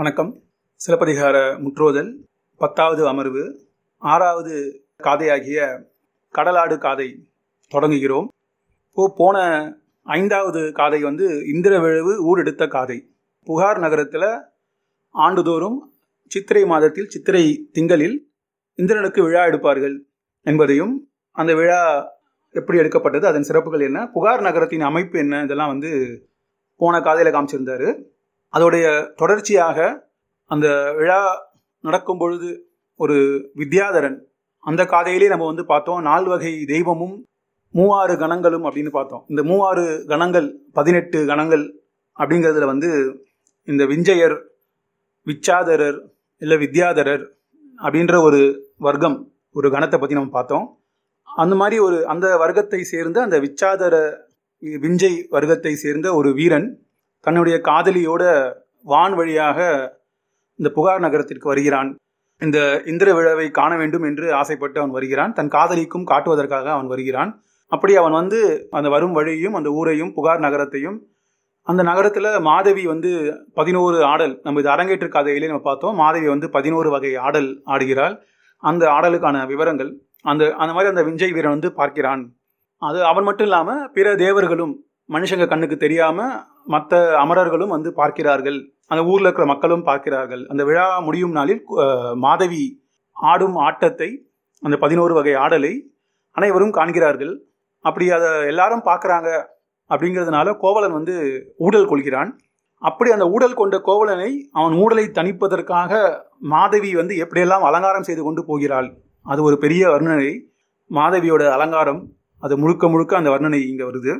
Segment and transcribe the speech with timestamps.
[0.00, 0.30] வணக்கம்.
[0.80, 2.08] சிலப்பதிகார முற்றோதல்
[2.56, 3.42] பத்தாவது அமர்வு
[3.98, 5.58] ஆறாவது காதையாகிய
[6.30, 7.28] கடலாடு காதை
[7.70, 8.28] தொடங்குகிறோம்.
[8.88, 9.36] இப்போ போன
[10.02, 12.98] ஐந்தாவது காதை வந்து இந்திரவிழவு ஊரெடுத்த காதை.
[13.44, 14.28] புகார் நகரத்தில்
[15.14, 15.78] ஆண்டுதோறும்
[16.26, 18.16] சித்திரை மாதத்தில் சித்திரை திங்களில்
[18.74, 19.96] இந்திரனுக்கு விழா எடுப்பார்கள்
[20.42, 20.94] என்பதையும்
[21.30, 21.82] அந்த விழா
[22.50, 25.92] எப்படி எடுக்கப்பட்டது அதன் சிறப்புகள் என்ன புகார் நகரத்தின் அமைப்பு என்ன இதெல்லாம் வந்து
[26.76, 27.90] போன காதையில் காமிச்சிருந்தாரு.
[28.54, 29.78] அதோடைய தொடர்ச்சியாக
[30.50, 30.66] அந்த
[30.98, 31.20] விழா
[31.84, 32.48] நடக்கும் பொழுது
[33.00, 33.16] ஒரு
[33.56, 34.18] வித்யாதரன்
[34.64, 37.16] அந்த காதையிலே நம்ம வந்து பார்த்தோம் நால் வகை தெய்வமும்
[37.74, 39.22] மூவாறு கணங்களும் அப்படின்னு பார்த்தோம்.
[39.28, 41.64] இந்த மூவாறு கணங்கள் பதினெட்டு கணங்கள்
[42.16, 42.90] அப்படிங்கிறதுல வந்து
[43.68, 44.36] இந்த விஞ்சையர்
[45.26, 45.98] விச்சாதரர்
[46.42, 47.24] இல்லை வித்யாதரர்
[47.78, 48.40] அப்படின்ற ஒரு
[48.78, 49.16] வர்க்கம்
[49.54, 50.66] ஒரு கணத்தை பற்றி நம்ம பார்த்தோம்.
[51.28, 53.94] அந்த மாதிரி ஒரு அந்த வர்க்கத்தை சேர்ந்த அந்த விச்சாதர
[54.84, 56.68] விஞ்சை வர்க்கத்தை சேர்ந்த ஒரு வீரன்
[57.26, 58.24] தன்னுடைய காதலியோட
[58.92, 59.58] வான் வழியாக
[60.58, 61.90] இந்த புகார் நகரத்திற்கு வருகிறான்.
[62.42, 62.58] இந்த
[62.90, 65.32] இந்திர விழாவை காண வேண்டும் என்று ஆசைப்பட்டு அவன் வருகிறான்.
[65.38, 67.30] தன் காதலிக்கும் காட்டுவதற்காக அவன் வருகிறான்.
[67.72, 68.38] அப்படி அவன் வந்து
[68.78, 70.98] அந்த வரும் வழியையும் அந்த ஊரையும் புகார் நகரத்தையும்
[71.66, 73.10] அந்த நகரத்தில் மாதவி வந்து
[73.58, 75.96] பதினோரு ஆடல் நம்ம இது அரங்கேற்று கதையிலே நம்ம பார்த்தோம்.
[76.02, 78.14] மாதவி வந்து பதினோரு வகை ஆடல் ஆடுகிறாள்.
[78.62, 79.90] அந்த ஆடலுக்கான விவரங்கள்
[80.30, 82.22] அந்த அந்த மாதிரி அந்த விஞ்சை வீரன் வந்து பார்க்கிறான்.
[82.82, 84.74] அது அவன் மட்டும் இல்லாமல் பிற தேவர்களும்
[85.08, 86.34] மனுஷங்க கண்ணுக்கு தெரியாமல்
[86.74, 88.58] மற்ற அமரர்களும் வந்து பார்க்கிறார்கள்.
[88.92, 90.42] அந்த ஊரில் இருக்கிற மக்களும் பார்க்கிறார்கள்.
[90.52, 91.62] அந்த விழா முடியும் நாளில்
[92.24, 92.64] மாதவி
[93.16, 94.10] ஆடும் ஆட்டத்தை
[94.62, 95.72] அந்த பதினோரு வகை ஆடலை
[96.36, 97.32] அனைவரும் காண்கிறார்கள்.
[97.84, 99.28] அப்படி அதை எல்லாரும் பார்க்குறாங்க
[99.90, 101.14] அப்படிங்கிறதுனால கோவலன் வந்து
[101.66, 102.30] ஊடல் கொள்கிறான்.
[102.82, 105.92] அப்படி அந்த ஊடல் கொண்ட கோவலனை அவன் ஊடலை தணிப்பதற்காக
[106.52, 108.88] மாதவி வந்து எப்படியெல்லாம் அலங்காரம் செய்து கொண்டு போகிறாள்?
[109.26, 110.30] அது ஒரு பெரிய வர்ணனை.
[110.90, 112.00] மாதவியோட அலங்காரம்
[112.42, 114.12] அது முழுக்க முழுக்க அந்த வர்ணனை இங்கே வருது.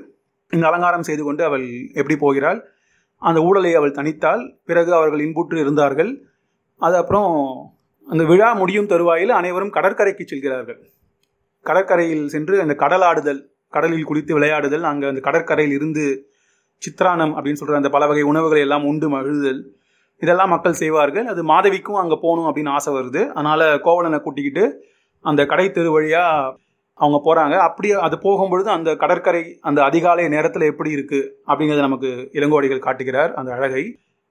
[0.52, 1.66] இந்த அலங்காரம் செய்து கொண்டு அவள்
[2.00, 2.60] எப்படி போகிறாள்?
[3.22, 6.10] அந்த ஊழலை அவள் தனித்தாள் பிறகு அவர்கள் இன்புற்று இருந்தார்கள்.
[6.80, 7.30] அது அப்புறம்
[8.06, 10.78] அந்த விழா முடியும் தருவாயில் அனைவரும் கடற்கரைக்கு செல்கிறார்கள்.
[11.66, 13.40] கடற்கரையில் சென்று அந்த கடலாடுதல்
[13.72, 16.04] கடலில் குளித்து விளையாடுதல் அங்கே அந்த கடற்கரையில் இருந்து
[16.82, 19.60] சித்ரானம் அப்படின்னு சொல்கிற அந்த பல வகை உணவுகளை எல்லாம் உண்டு மகிழ்தல்
[20.22, 21.26] இதெல்லாம் மக்கள் செய்வார்கள்.
[21.32, 23.22] அது மாதவிக்கும் அங்கே போகணும் அப்படின்னு ஆசை வருது.
[23.34, 24.64] அதனால் கோவலனை கூட்டிக்கிட்டு
[25.24, 26.56] அந்த கடை தெரு வழியாக
[27.02, 32.86] அவங்க போகிறாங்க அப்படி அது போகும்பொழுது அந்த கடற்கரை அந்த அதிகாலை நேரத்தில் எப்படி இருக்குது அப்படிங்கிறத நமக்கு இளங்கோடிகள்
[32.86, 33.84] காட்டுகிறார் அந்த அழகை.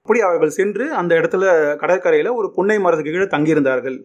[0.06, 1.44] அப்படி அவர்கள் சென்று அந்த இடத்துல
[1.81, 3.97] கடற்கரையில் ஒரு புன்னை மரத்துக்கு கீழே தங்கியிருந்தார்கள்.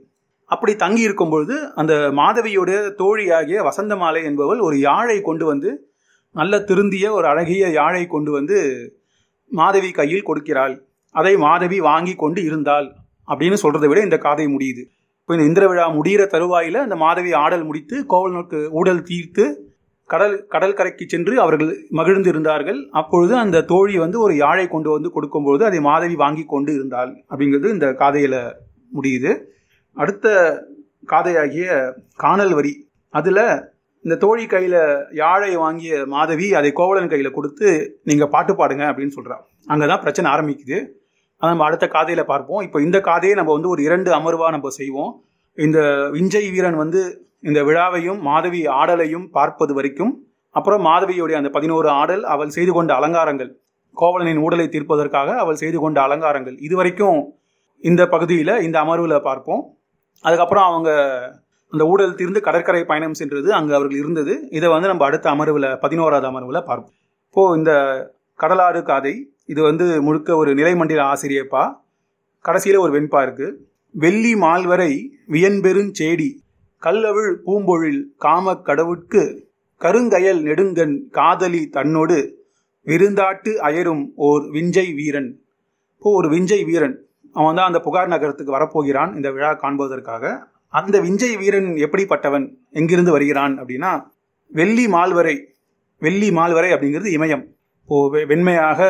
[0.50, 5.70] அப்படி தங்கி இருக்கும் பொழுது அந்த மாதவியோடைய தோழியாகிய வசந்தமாலை என்பவள் ஒரு யாழை கொண்டு வந்து
[6.34, 8.58] நல்ல திருந்திய ஒரு அழகிய யாழை கொண்டு வந்து
[9.50, 10.74] மாதவி கையில் கொடுக்கிறாள்.
[11.14, 12.86] அதை மாதவி வாங்கி கொண்டு இருந்தாள்
[13.28, 14.82] அப்படின்னு சொல்கிறத விட இந்த காதை முடியுது.
[15.24, 19.44] இப்போ இந்த இந்திர விழா முடிகிற தருவாயில் அந்த மாதவி ஆடல் முடித்து கோவலனுக்கு ஊடல் தீர்த்து
[20.10, 22.80] கடல் கடற்கரைக்கு சென்று அவர்கள் மகிழ்ந்து இருந்தார்கள்.
[23.00, 27.68] அப்பொழுது அந்த தோழி வந்து ஒரு யாழை கொண்டு வந்து கொடுக்கும்பொழுது அதை மாதவி வாங்கி கொண்டு இருந்தாள் அப்படிங்கிறது
[27.76, 28.36] இந்த காதையில்
[28.96, 29.32] முடியுது.
[29.96, 30.26] அடுத்த
[31.12, 31.68] காதையாகிய
[32.24, 32.74] காணல் வரி.
[33.14, 33.42] அதில்
[34.04, 34.80] இந்த தோழி கையில்
[35.22, 37.68] யாழை வாங்கிய மாதவி அதை கோவலன் கையில் கொடுத்து
[38.10, 40.78] நீங்கள் பாட்டு பாடுங்க அப்படின்னு சொல்கிறான் அங்கே தான் பிரச்சனை ஆரம்பிக்குது.
[41.44, 42.62] அதை நம்ம அடுத்த காதையில் பார்ப்போம்.
[42.66, 45.12] இப்போ இந்த காதையை நம்ம வந்து ஒரு இரண்டு அமர்வாக நம்ம செய்வோம்.
[45.58, 45.78] இந்த
[46.16, 47.00] விஞ்சை வீரன் வந்து
[47.48, 50.12] இந்த விழாவையும் மாதவி ஆடலையும் பார்ப்பது வரைக்கும்
[50.58, 53.50] அப்புறம் மாதவியுடைய அந்த பதினோரு ஆடல் அவள் செய்து கொண்ட அலங்காரங்கள்
[53.96, 56.56] கோவலனின் ஊடலை தீர்ப்பதற்காக அவள் செய்து கொண்ட அலங்காரங்கள்.
[56.66, 57.18] இது வரைக்கும்
[57.84, 59.62] இந்த பகுதியில் இந்த அமர்வில் பார்ப்போம்.
[60.24, 60.90] அதுக்கப்புறம் அவங்க
[61.72, 64.34] அந்த ஊடல் தீர்ந்து கடற்கரை பயணம் சென்றது அங்கே அவர்கள் இருந்தது.
[64.58, 66.96] இதை வந்து நம்ம அடுத்த அமர்வில் பதினோராவது அமர்வில் பார்ப்போம்.
[67.28, 67.72] இப்போது இந்த
[68.38, 69.14] கடலாறு காதை
[69.52, 71.64] இது வந்து முழுக்க ஒரு நிலைமண்டில ஆசிரியப்பா.
[72.44, 73.48] கடைசியில் ஒரு வெண்பா இருக்கு.
[73.94, 74.92] வெள்ளி மால்வரை
[75.34, 76.30] வியன்பெருஞ்சேடி
[76.82, 79.22] கல்லவிழ் பூம்பொழில் காம கடவுட்கு
[79.80, 82.16] கருங்கயல் நெடுங்கன் காதலி தன்னோடு
[82.86, 85.30] விருந்தாட்டு அயரும் ஓர் விஞ்சை வீரன்.
[85.96, 86.96] இப்போ ஒரு விஞ்சை வீரன்.
[87.40, 90.24] அவன் தான் அந்த புகார் நகரத்துக்கு வரப்போகிறான் இந்த விழா காண்பதற்காக.
[90.80, 92.46] அந்த விஞ்சை வீரன் எப்படிப்பட்டவன்?
[92.70, 93.90] எங்கிருந்து வருகிறான் அப்படின்னா
[94.50, 95.36] வெள்ளி மால்வரை
[96.02, 97.44] வெள்ளி மால்வரை அப்படிங்கிறது இமயம்.
[97.82, 97.96] இப்போ
[98.30, 98.80] வெண்மையாக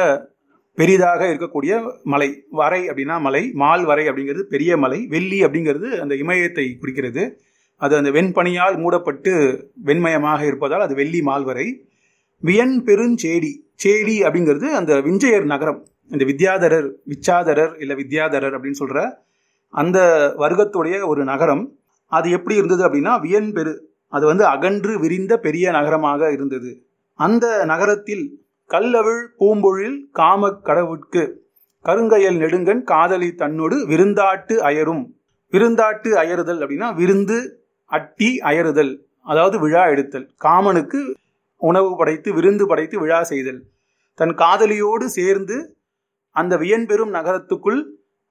[0.78, 1.72] பெரிதாக இருக்கக்கூடிய
[2.12, 2.28] மலை
[2.60, 7.24] வரை அப்படின்னா மலை மால் வரை அப்படிங்கிறது பெரிய மலை வெள்ளி அப்படிங்கிறது அந்த இமயத்தை குறிக்கிறது.
[7.80, 9.32] அது அந்த வெண்பனியால் மூடப்பட்டு
[9.86, 11.66] வெண்மயமாக இருப்பதால் அது வெள்ளி மால்வரை
[12.42, 13.52] வியன் பெருஞ்சேடி
[13.84, 15.80] சேடி அப்படிங்கிறது அந்த விஞ்சையர் நகரம்
[16.10, 19.00] இந்த வித்யாதரர் விச்சாதரர் இல்லை வித்யாதரர் அப்படின்னு சொல்கிற
[19.74, 19.98] அந்த
[20.42, 21.64] வர்க்கத்துடைய ஒரு நகரம்.
[22.12, 23.72] அது எப்படி இருந்தது அப்படின்னா வியன் பெரு
[24.12, 26.70] அது வந்து அகன்று விரிந்த பெரிய நகரமாக இருந்தது.
[27.18, 28.24] அந்த நகரத்தில்
[28.70, 31.22] கல்லவிழ் பூம்பொழில் காம கடவுட்கு
[31.84, 35.02] கருங்கையல் நெடுங்கன் காதலி தன்னோடு விருந்தாட்டு அயரும்.
[35.52, 37.38] விருந்தாட்டு அயறுதல் அப்படின்னா விருந்து
[37.90, 38.92] அட்டி அயறுதல்
[39.26, 40.26] அதாவது விழா எடுத்தல்.
[40.44, 41.00] காமனுக்கு
[41.56, 43.60] உணவு படைத்து விருந்து படைத்து விழா செய்தல்.
[44.14, 45.56] தன் காதலியோடு சேர்ந்து
[46.36, 47.80] அந்த வியன்பெரும் நகரத்துக்குள்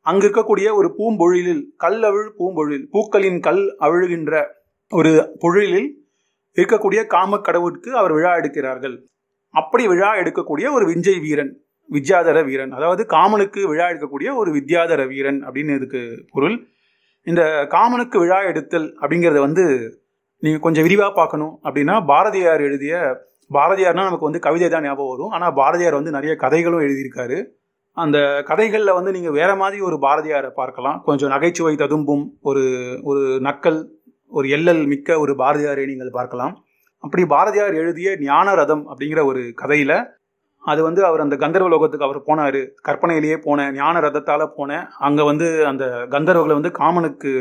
[0.05, 4.41] அங்கு இருக்கக்கூடிய ஒரு பூம்பொழிலில் கல் அவிழ் பூம்பொழில் பூக்களின் கல் அவிழுகின்ற
[4.91, 5.89] ஒரு பொழிலில்
[6.57, 8.95] இருக்கக்கூடிய காமக்கடவுட்கு அவர் விழா எடுக்கிறார்கள்.
[9.61, 11.51] அப்படி விழா எடுக்கக்கூடிய ஒரு விஞ்சை வீரன்
[11.89, 12.71] வித்யாதர வீரன்.
[12.77, 16.01] அதாவது காமனுக்கு விழா எடுக்கக்கூடிய ஒரு வித்யாதர வீரன் அப்படின்னு இதுக்கு
[16.35, 16.55] பொருள்.
[17.31, 17.41] இந்த
[17.75, 19.65] காமனுக்கு விழா எடுத்தல் அப்படிங்கிறத வந்து
[20.43, 22.95] நீங்கள் கொஞ்சம் விரிவாக பார்க்கணும் அப்படின்னா பாரதியார் எழுதிய
[23.57, 25.33] பாரதியார்னா நமக்கு வந்து கவிதை தான் ஞாபகம் வரும்.
[25.35, 27.37] ஆனால் பாரதியார் வந்து நிறைய கதைகளும் எழுதியிருக்காரு.
[27.97, 28.17] அந்த
[28.49, 30.97] கதைகளில் வந்து நீங்கள் வேற மாதிரி ஒரு பாரதியாரை பார்க்கலாம்.
[31.07, 32.63] கொஞ்சம் நகைச்சுவை ததும்பும் ஒரு
[33.09, 33.79] ஒரு நக்கல்
[34.31, 36.53] ஒரு எல்லல் மிக்க ஒரு பாரதியாரை நீங்கள் பார்க்கலாம்.
[37.03, 39.93] அப்படி பாரதியார் எழுதிய ஞான ரதம் அப்படிங்கிற ஒரு கதையில
[40.63, 42.59] அது வந்து அவர் அந்த கந்தர்வ லோகத்துக்கு அவர் போனார்.
[42.87, 47.31] கற்பனையிலேயே போன ஞான ரதத்தால் போனேன் அங்கே வந்து அந்த கந்தர்வங்களை வந்து காமனுக்கு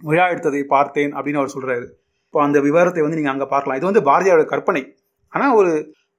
[0.00, 1.86] விழா எடுத்ததை பார்த்தேன் அப்படின்னு அவர் சொல்றாரு.
[2.26, 3.78] இப்போ அந்த விவரத்தை வந்து நீங்கள் அங்கே பார்க்கலாம்.
[3.80, 4.82] இது வந்து பாரதியாரோட கற்பனை.
[5.32, 5.72] ஆனால் ஒரு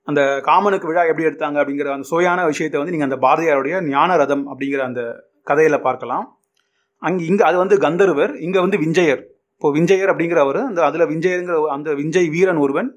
[0.07, 4.45] அந்த காமனுக்கு விழா எப்படி எடுத்தாங்க அப்படிங்கிற அந்த சுவையான விஷயத்தை வந்து நீங்கள் அந்த பாரதியாருடைய ஞான ரதம்
[4.51, 5.01] அப்படிங்கிற அந்த
[5.49, 6.25] கதையில பார்க்கலாம்.
[7.01, 9.23] அங்கே இங்கே அது வந்து கந்தர்வர் இங்கே வந்து விஞ்சயர்.
[9.57, 12.89] இப்போ விஞ்சையர் அப்படிங்கிறவர் அந்த அதில் விஞ்சயருங்கிற அந்த விஞ்சய் வீரன் ஒருவன்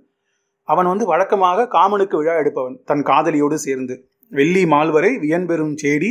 [0.69, 3.95] அவன் வந்து வழக்கமாக காமனுக்கு விழா எடுப்பவன் தன் காதலியோடு சேர்ந்து.
[4.33, 6.11] வெள்ளி மால்வரை வியன்பெரும் சேடி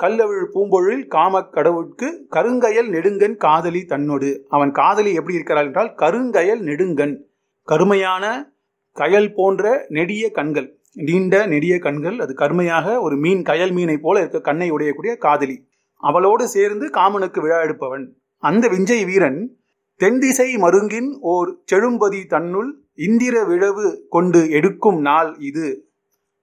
[0.00, 4.30] கல்லவிழ் பூம்பொழில் காமக் கடவுட்கு கருங்கயல் நெடுங்கன் காதலி தன்னோடு.
[4.48, 7.14] அவன் காதலி எப்படி இருக்கிறாள் என்றால் கருங்கயல் நெடுங்கன்
[7.68, 8.24] கருமையான
[8.96, 10.68] கயல் போன்ற நெடிய கண்கள்
[11.08, 15.56] நீண்ட நெடிய கண்கள் அது கருமையாக ஒரு மீன் கயல் மீனை போல இருக்க கண்ணை உடையக்கூடிய காதலி.
[16.02, 18.06] அவளோடு சேர்ந்து காமனுக்கு விழா எடுப்பவன்.
[18.42, 19.38] அந்த விஞ்சை வீரன்
[20.00, 25.88] தென்திசை மருங்கின் ஓர் செழும்பதி தன்னுள் இந்திர விழவு கொண்டு எடுக்கும் நாள் இது.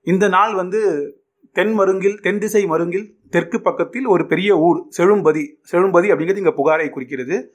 [0.02, 0.82] இந்த நாள் வந்து
[1.52, 5.44] தென் மருங்கில் தென் திசை மருங்கில் தெற்கு பக்கத்தில் ஒரு பெரிய ஊர் செழும்பதி.
[5.72, 7.54] செழும்பதி அப்படிங்கிறது இங்கே புகாரை குறிக்கிறது.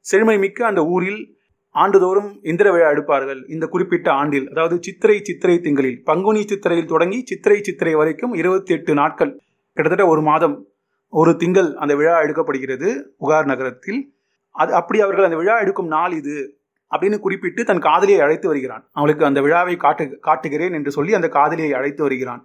[0.00, 1.36] செழுமை மிக்க அந்த ஊரில்
[1.70, 3.48] ஆண்டுதோறும் இந்திர விழா எடுப்பார்கள்.
[3.48, 6.02] இந்த குறிப்பிட்ட ஆண்டில் அதாவது சித்திரை சித்திரை திங்களில்.
[6.04, 9.32] பங்குனி சித்திரையில் தொடங்கி சித்திரை சித்திரை வரைக்கும் இருபத்தி எட்டு நாட்கள்.
[9.76, 10.66] கிட்டத்தட்ட ஒரு மாதம்
[11.08, 14.00] ஒரு திங்கள் அந்த விழா எடுக்கப்படுகிறது புகார் நகரத்தில்.
[14.56, 16.36] அது அப்படி அவர்கள் அந்த விழா எடுக்கும் நாள் இது
[16.90, 18.84] அப்படின்னு குறிப்பிட்டு தன் காதலியை அழைத்து வருகிறான்.
[18.92, 22.42] அவளுக்கு அந்த விழாவை காட்டு காட்டுகிறேன் என்று சொல்லி அந்த காதலியை அழைத்து வருகிறான்.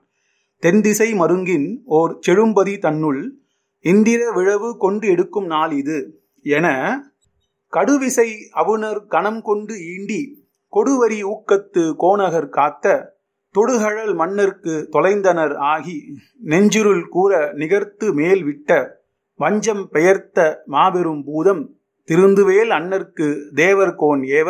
[0.63, 1.67] தென் திசை மருங்கின்
[1.97, 3.21] ஓர் செழும்பதி தன்னுள்
[3.85, 5.97] இந்திர விழவு கொண்டு எடுக்கும் நாள் இது
[6.45, 6.67] என
[7.73, 10.21] கடுவிசை அவுணர் கணம் கொண்டு ஈண்டி
[10.73, 12.85] கொடுவரி ஊக்கத்து கோணகர் காத்த
[13.55, 15.97] தொடுகழல் மன்னர்க்கு தொலைந்தனர் ஆகி
[16.43, 18.71] நெஞ்சுருள் கூற நிகர்த்து மேல் விட்ட
[19.39, 21.63] வஞ்சம் பெயர்த்த மாபெரும் பூதம்
[22.09, 23.25] திருந்துவேல் அன்னர்க்கு
[23.59, 24.49] தேவர் கோன் ஏவ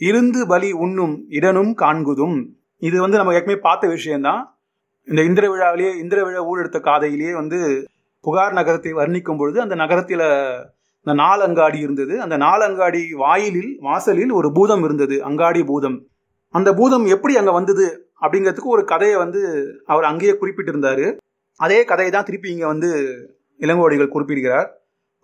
[0.00, 2.36] இருந்து பலி உண்ணும் இடனும் காண்குதும்.
[2.82, 4.42] இது வந்து நம்ம ஏற்கனவே பார்த்த விஷயம்தான்.
[5.08, 7.58] இந்த இந்திர விழாவிலேயே இந்திர விழா ஊழெடுத்த காதையிலேயே வந்து
[8.24, 10.24] புகார் நகரத்தை வர்ணிக்கும் பொழுது அந்த நகரத்தில்
[11.02, 12.14] இந்த நாலங்காடி இருந்தது.
[12.24, 15.98] அந்த நாலங்காடி வாயிலில் வாசலில் ஒரு பூதம் இருந்தது அங்காடி பூதம்.
[16.54, 17.86] அந்த பூதம் எப்படி அங்கே வந்தது
[18.24, 19.40] அப்படிங்கிறதுக்கு ஒரு கதையை வந்து
[19.92, 21.06] அவர் அங்கேயே குறிப்பிட்டிருந்தார்.
[21.60, 22.90] அதே கதையை தான் திருப்பி இங்கே வந்து
[23.60, 24.68] இளங்கோடிகள் குறிப்பிடுகிறார்.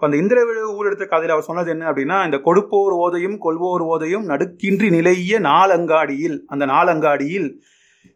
[0.02, 4.88] இப்போ அந்த இந்திரவிழ ஊரெடுத்த கதையில் அவர் சொன்னது என்ன அப்படின்னா இந்த கொடுப்போர் ஓதையும் கொள்வோர் ஓதையும் நடுக்கின்றி
[4.90, 7.46] நிலைய நாலங்காடியில் அந்த நாலங்காடியில்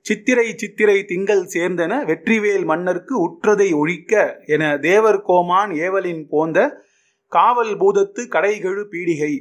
[0.06, 4.14] சித்திரை சித்திரை திங்கள் சேர்ந்தன வெற்றிவேல் மன்னருக்கு உற்றதை ஒழிக்க
[4.46, 6.58] என தேவர் கோமான் ஏவலின் போந்த
[7.32, 9.32] காவல் பூதத்து கடைகெழு பீடிகை.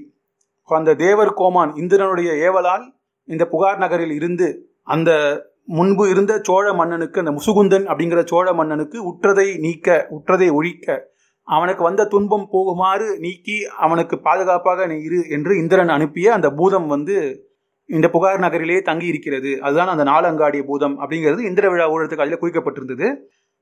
[0.70, 2.86] அந்த தேவர் கோமான் இந்திரனுடைய ஏவலால்
[3.28, 4.50] இந்த புகார் நகரில் இருந்து
[4.88, 5.10] அந்த
[5.64, 11.04] முன்பு இருந்த சோழ மன்னனுக்கு அந்த முசுகுந்தன் அப்படிங்கிற சோழ மன்னனுக்கு உற்றதை நீக்க உற்றதை ஒழிக்க
[11.48, 17.18] அவனுக்கு வந்த துன்பம் போகுமாறு நீக்கி அவனுக்கு பாதுகாப்பாக நீ இரு என்று இந்திரன் அனுப்பிய அந்த பூதம் வந்து
[17.90, 23.08] இந்த புகார் நகரிலே தங்கி இருக்கிறது அதுதான் அந்த நாலங்காடிய பூதம் அப்படிங்கிறது இந்திர விழா ஊழலுக்கு அதில் குறிக்கப்பட்டிருந்தது.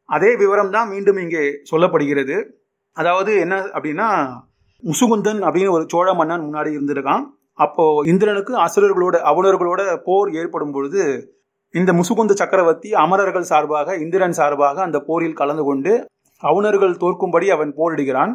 [0.09, 2.37] அதே விவரம் தான் மீண்டும் இங்கே சொல்லப்படுகிறது.
[2.97, 4.07] அதாவது என்ன அப்படின்னா
[4.83, 7.23] முசுகுந்தன் அப்படின்னு ஒரு சோழ மன்னன் முன்னாடி இருந்திருக்கான்.
[7.59, 11.01] அப்போ இந்திரனுக்கு அசுரர்களோட அவுணர்களோட போர் ஏற்படும் பொழுது
[11.73, 15.91] இந்த முசுகுந்த சக்கரவர்த்தி அமரர்கள் சார்பாக இந்திரன் சார்பாக அந்த போரில் கலந்து கொண்டு
[16.49, 18.33] அவுணர்கள் தோற்கும்படி அவன் போரிடுகிறான்.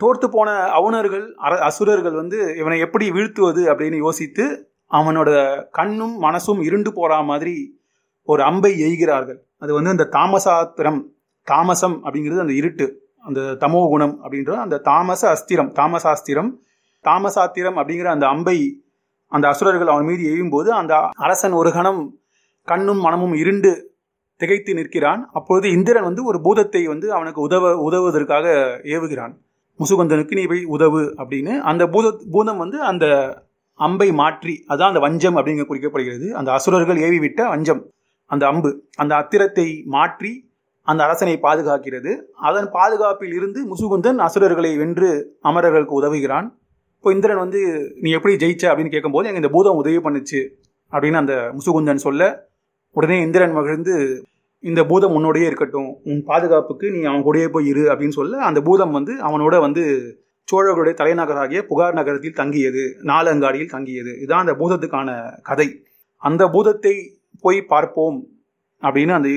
[0.00, 0.48] தோர்த்து போன
[0.78, 1.26] அவுணர்கள்
[1.68, 4.44] அசுரர்கள் வந்து இவனை எப்படி வீழ்த்துவது அப்படின்னு யோசித்து
[4.90, 5.30] அவனோட
[5.78, 7.54] கண்ணும் மனசும் இருண்டு போற மாதிரி
[8.28, 9.40] ஒரு அம்பை எய்கிறார்கள்.
[9.62, 11.00] அது வந்து அந்த தாமசாத்திரம்
[11.46, 12.86] தாமசம் அப்படிங்கிறது அந்த இருட்டு
[13.24, 16.50] அந்த தமோ குணம் அப்படின்றது அந்த தாமச அஸ்திரம் தாமசாஸ்திரம்
[17.04, 18.58] தாமசாத்திரம் அப்படிங்கிற அந்த அம்பை
[19.32, 22.00] அந்த அசுரர்கள் அவன் மீது எய்யும் போது அந்த அரசன் ஒரு கணம்
[22.68, 23.72] கண்ணும் மனமும் இருண்டு
[24.40, 25.20] திகைத்து நிற்கிறான்.
[25.32, 28.46] அப்பொழுது இந்திரன் வந்து ஒரு பூதத்தை வந்து அவனுக்கு உதவ உதவுவதற்காக
[28.94, 29.34] ஏவுகிறான்.
[29.80, 33.06] முசுகந்தனுக்கு நீ போய் உதவு அப்படின்னு அந்த பூத பூதம் வந்து அந்த
[33.80, 36.26] அம்பை மாற்றி அதான் அந்த வஞ்சம் அப்படிங்க குறிக்கப்படுகிறது.
[36.30, 37.82] அந்த அசுரர்கள் ஏவி விட்ட வஞ்சம்
[38.30, 40.32] அந்த அம்பு அந்த அத்திரத்தை மாற்றி
[40.88, 42.12] அந்த அரசனை பாதுகாக்கிறது.
[42.48, 45.08] அதன் பாதுகாப்பில் இருந்து முசுகுந்தன் அசுரர்களை வென்று
[45.42, 46.46] அமரர்களுக்கு உதவுகிறான்.
[46.96, 47.60] இப்போ இந்திரன் வந்து
[48.00, 48.64] நீ எப்படி ஜெயிச்ச?
[48.70, 50.40] அப்படின்னு கேட்கும்போது எங்க இந்த பூதம் உதவி பண்ணுச்சு.
[50.92, 52.22] அப்படின்னு அந்த முசுகுந்தன் சொல்ல
[52.96, 53.94] உடனே இந்திரன் மகிழ்ந்து
[54.64, 55.88] இந்த பூதம் உன்னோடையே இருக்கட்டும்.
[56.04, 59.82] உன் பாதுகாப்புக்கு நீ அவன் கூடயே போய் இரு அப்படின்னு சொல்ல அந்த பூதம் வந்து அவனோட வந்து
[60.48, 64.12] சோழர்களுடைய தலைநகராகிய புகார் நகரத்தில் தங்கியது நாலங்காடியில் தங்கியது.
[64.18, 65.08] இதுதான் அந்த பூதத்துக்கான
[65.42, 65.68] கதை.
[66.22, 66.94] அந்த பூதத்தை
[67.40, 68.18] போய் பார்ப்போம்
[68.82, 69.28] அப்படின்னு அந்த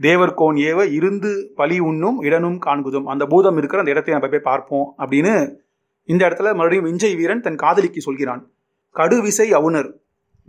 [0.00, 3.08] தேவர்கோன் ஏவ இருந்து பலி உண்ணும் இடனும் காண்புதும்.
[3.12, 5.34] அந்த பூதம் இருக்கிற அந்த இடத்தை நம்ம போய் பார்ப்போம் அப்படின்னு
[6.08, 8.42] இந்த இடத்துல மறுபடியும் விஞ்சை வீரன் தன் காதலிக்கு சொல்கிறான்.
[8.96, 9.90] கடுவிசை அவுணர்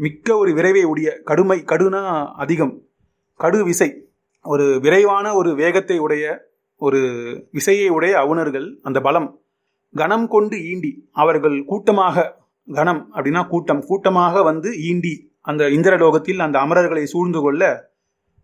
[0.04, 2.82] மிக்க ஒரு விரைவை உடைய கடுமை கடுனா அதிகம்.
[3.36, 3.90] கடு விசை.
[4.44, 6.26] ஒரு விரைவான ஒரு வேகத்தை உடைய
[6.76, 7.00] ஒரு
[7.52, 9.42] விசையை உடைய அவுணர்கள் அந்த பலம்.
[9.96, 10.92] கணம் கொண்டு ஈண்டி.
[11.12, 13.84] அவர்கள் கூட்டமாக கணம் அப்படின்னா கூட்டம்.
[13.86, 15.14] கூட்டமாக வந்து ஈண்டி.
[15.42, 17.94] அந்த இந்திரலோகத்தில் அந்த அமரர்களை சூழ்ந்து கொள்ள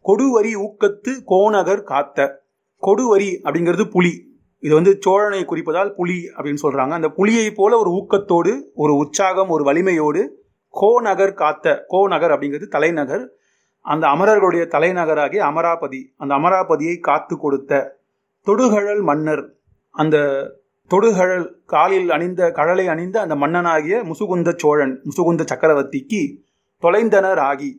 [0.03, 2.45] கொடுவரி ஊக்கத்து கோநகர் காத்த.
[2.81, 4.13] கொடுவரி அப்படிங்கிறது புலி.
[4.59, 6.93] இது வந்து சோழனை குறிப்பதால் புலி அப்படின்னு சொல்றாங்க.
[6.99, 10.45] அந்த புலியை போல ஒரு ஊக்கத்தோடு ஒரு உற்சாகம் ஒரு வலிமையோடு
[10.81, 13.25] கோநகர் காத்த கோநகர் அப்படிங்கிறது தலைநகர்.
[13.85, 17.81] அந்த அமரர்களுடைய தலைநகராகிய அமராபதி அந்த அமராபதியை காத்து கொடுத்த
[18.47, 19.43] தொடுகழல் மன்னர்
[19.95, 20.17] அந்த
[20.91, 26.21] தொடுகழல் காலில் அணிந்த கழலை அணிந்த அந்த மன்னனாகிய முசுகுந்த சோழன் முசுகுந்த சக்கரவர்த்திக்கு
[26.83, 27.71] தொலைந்தனர் ஆகி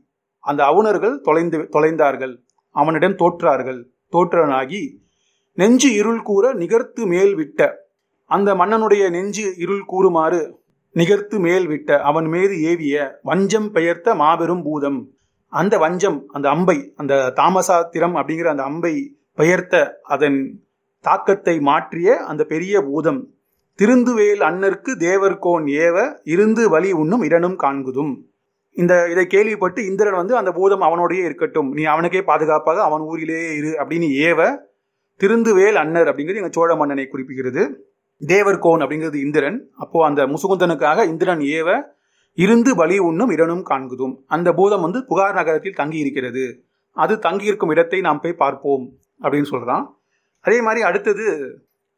[0.45, 2.35] அந்த அவுணர்கள் தொலைந்து தொலைந்தார்கள்.
[2.75, 3.81] அவனிடம் தோற்றார்கள்.
[4.13, 4.83] தோற்றனாகி
[5.59, 7.61] நெஞ்சு இருள் கூற நிகர்த்து மேல் விட்ட
[8.31, 10.41] அந்த மன்னனுடைய நெஞ்சு இருள் கூறுமாறு
[10.99, 12.97] நிகர்த்து மேல் விட்ட அவன் மீது ஏவிய
[13.29, 15.01] வஞ்சம் பெயர்த்த மாபெரும் பூதம்.
[15.53, 18.95] அந்த வஞ்சம் அந்த அம்பை அந்த தாமசாத்திரம் அப்படிங்கிற அந்த அம்பை
[19.41, 19.75] பெயர்த்த
[20.15, 20.39] அதன்
[21.05, 23.21] தாக்கத்தை மாற்றிய அந்த பெரிய பூதம்.
[23.79, 25.97] திருந்துவேல் அன்னருக்கு தேவர்கோன் ஏவ
[26.33, 28.13] இருந்து வலி உண்ணும் இடனும் காண்குதும்.
[28.77, 31.69] இந்த இதை கேள்விப்பட்டு இந்திரன் வந்து அந்த பூதம் அவனோடையே இருக்கட்டும்.
[31.77, 34.41] நீ அவனுக்கே பாதுகாப்பாக அவன் ஊரிலேயே இரு அப்படின்னு ஏவ
[35.21, 37.63] திருந்துவேல் அன்னர் அப்படிங்கிறது எங்கள் சோழ மன்னனை குறிப்பிக்கிறது.
[38.21, 39.59] தேவர்கோன் அப்படிங்கிறது இந்திரன்.
[39.77, 41.69] அப்போ அந்த முசுகுந்தனுக்காக இந்திரன் ஏவ
[42.35, 44.15] இருந்து பலி உண்ணும் இடனும் காண்குதும்.
[44.27, 46.45] அந்த பூதம் வந்து புகார் நகரத்தில் தங்கி இருக்கிறது.
[46.97, 48.85] அது தங்கியிருக்கும் இடத்தை நாம் போய் பார்ப்போம்
[49.23, 49.85] அப்படின்னு சொல்றான்.
[50.41, 51.27] அதே மாதிரி அடுத்தது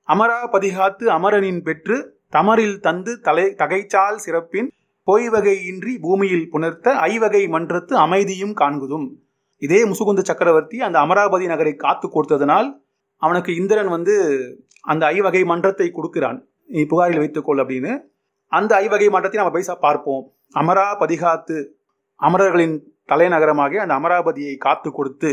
[0.08, 1.96] அமராபதிகாத்து அமரனின் பெற்று
[2.30, 4.68] தமரில் தந்து தலை தகைச்சால் சிறப்பின்
[5.06, 9.06] பொய்வகையின்றி பூமியில் புணர்த்த ஐவகை மன்றத்து அமைதியும் காண்குதும்.
[9.62, 12.68] இதே முசுகுந்த சக்கரவர்த்தி அந்த அமராவதி நகரை காத்து கொடுத்ததனால்
[13.22, 14.14] அவனுக்கு இந்திரன் வந்து
[14.84, 16.38] அந்த ஐவகை மன்றத்தை கொடுக்கிறான்.
[16.74, 17.92] நீ புகாரில் வைத்துக்கொள் அப்படின்னு.
[18.52, 20.24] அந்த ஐவகை மன்றத்தை நம்ம போய் பார்ப்போம்.
[20.60, 21.58] அமராபதிகாத்து
[22.20, 22.76] அமரர்களின்
[23.12, 25.30] தலைநகரமாகிய அந்த அமராபதியை காத்து கொடுத்து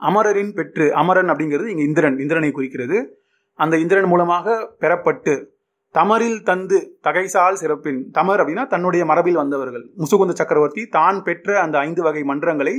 [0.00, 2.98] அமரரின் பெற்று அமரன் அப்படிங்கிறது இங்கே இந்திரன் இந்திரனை குறிக்கிறது.
[3.58, 5.34] அந்த இந்திரன் மூலமாக பெறப்பட்டு
[5.94, 9.84] தமரில் தந்து தகைசால் சிறப்பின் தமர் அப்படின்னா தன்னுடைய மரபில் வந்தவர்கள்.
[10.02, 12.74] முசுகுந்த சக்கரவர்த்தி தான் பெற்ற அந்த ஐந்து வகை மன்றங்களை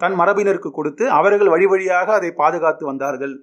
[0.00, 3.34] தன் மரபினருக்கு கொடுத்து அவர்கள் வழி வழியாக அதை பாதுகாத்து வந்தார்கள்.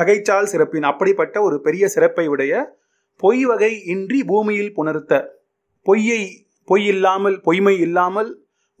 [0.00, 0.86] தகைச்சால் சிறப்பின்.
[0.90, 2.54] அப்படிப்பட்ட ஒரு பெரிய சிறப்பை உடைய
[3.22, 5.12] பொய் வகை இன்றி பூமியில் புணர்த்த.
[5.86, 6.22] பொய்யை
[6.68, 8.30] பொய் இல்லாமல் பொய்மை இல்லாமல்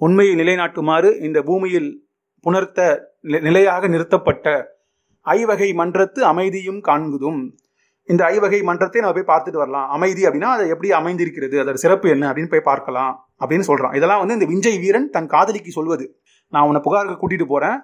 [0.00, 1.90] உண்மையை நிலைநாட்டுமாறு இந்த பூமியில்
[2.46, 2.80] புணர்த்த
[3.46, 4.46] நிலையாக நிறுத்தப்பட்ட
[5.26, 7.40] ஐவகை மன்றத்து அமைதியும் காண்குதும்.
[8.08, 9.88] இந்த ஐவகை மன்றத்தை நம்ம போய் பார்த்துட்டு வரலாம்.
[9.96, 13.94] அமைதி அப்படின்னா அதை எப்படி அமைந்திருக்கிறது அதோட சிறப்பு என்ன அப்படின்னு போய் பார்க்கலாம் அப்படின்னு சொல்றான்.
[13.98, 16.04] இதெல்லாம் வந்து இந்த விஞ்சை வீரன் தன் காதலிக்கு சொல்வது.
[16.52, 17.78] நான் உன்னை புகாருக்கு கூட்டிட்டு போறேன்.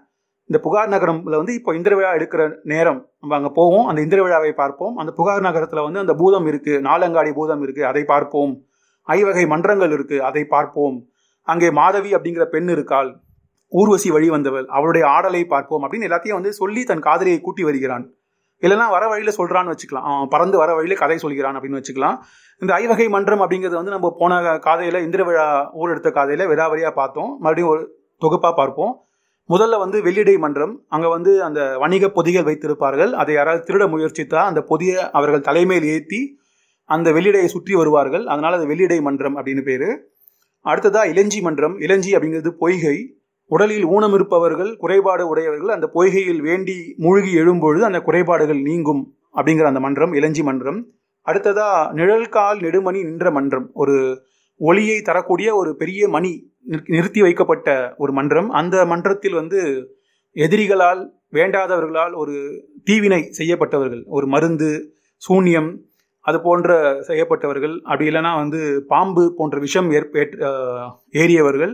[0.47, 3.87] இந்த புகார் நகரம்ல வந்து இப்போ இந்திர விழா எடுக்கிற நேரம் நம்ம அங்கே போவோம்.
[3.87, 4.97] அந்த இந்திர விழாவை பார்ப்போம்.
[4.97, 6.81] அந்த புகார் நகரத்தில் வந்து அந்த பூதம் இருக்கு.
[6.81, 7.87] நாலங்காடி பூதம் இருக்கு.
[7.87, 8.65] அதை பார்ப்போம்.
[9.03, 10.23] ஐவகை மன்றங்கள் இருக்கு.
[10.23, 11.07] அதை பார்ப்போம்.
[11.43, 13.21] அங்கே மாதவி அப்படிங்கிற பெண் இருக்காள்.
[13.69, 14.67] ஊர்வசி வழி வந்தவள்.
[14.67, 18.05] அவளுடைய ஆடலை பார்ப்போம் அப்படின்னு எல்லாத்தையும் வந்து சொல்லி தன் காதலியை கூட்டி வருகிறான்.
[18.63, 20.07] இல்லைன்னா வர வழியில் சொல்கிறான்னு வச்சுக்கலாம்.
[20.09, 22.17] அவன் பறந்து வர வழியில் கதை சொல்கிறான் அப்படின்னு வச்சுக்கலாம்.
[22.59, 27.37] இந்த ஐவகை மன்றம் அப்படிங்கிறது வந்து நம்ம போன காதையில் இந்திர விழா ஊர் எடுத்த காதையில் விடாவரியா பார்த்தோம்.
[27.39, 27.83] மறுபடியும் ஒரு
[28.19, 28.93] தொகுப்பாக பார்ப்போம்.
[29.49, 33.11] முதல்ல வந்து வெள்ளிடை மன்றம் அங்கே வந்து அந்த வணிக பொதிகள் வைத்திருப்பார்கள்.
[33.11, 36.39] அதை யாராவது திருட முயற்சித்தால் அந்த பொதியை அவர்கள் தலைமையில் ஏற்றி
[36.85, 38.27] அந்த வெள்ளிடையை சுற்றி வருவார்கள்.
[38.27, 39.89] அதனால் அது வெள்ளிடை மன்றம் அப்படின்னு பேர்.
[40.61, 41.79] அடுத்ததாக இளஞ்சி மன்றம்.
[41.79, 42.97] இளஞ்சி அப்படிங்கிறது பொய்கை.
[43.47, 49.81] உடலில் ஊனம் இருப்பவர்கள் குறைபாடு உடையவர்கள் அந்த பொய்கையில் வேண்டி மூழ்கி எழும்பொழுது அந்த குறைபாடுகள் நீங்கும் அப்படிங்கிற அந்த
[49.81, 50.87] மன்றம் இளஞ்சி மன்றம்.
[51.23, 53.71] அடுத்ததாக நிழல்கால் நெடுமணி நின்ற மன்றம்.
[53.73, 54.27] ஒரு
[54.69, 56.33] ஒளியை தரக்கூடிய ஒரு பெரிய மணி
[56.95, 57.69] நிறுத்தி வைக்கப்பட்ட
[58.03, 58.49] ஒரு மன்றம்.
[58.61, 59.61] அந்த மன்றத்தில் வந்து
[60.37, 61.01] எதிரிகளால்
[61.39, 62.35] வேண்டாதவர்களால் ஒரு
[62.89, 64.69] தீவினை செய்யப்பட்டவர்கள் ஒரு மருந்து
[65.23, 65.71] சூன்யம்
[66.25, 66.71] அது போன்ற
[67.09, 68.61] செய்யப்பட்டவர்கள் அப்படி இல்லைன்னா வந்து
[68.93, 69.89] பாம்பு போன்ற விஷம்
[71.23, 71.73] ஏறியவர்கள்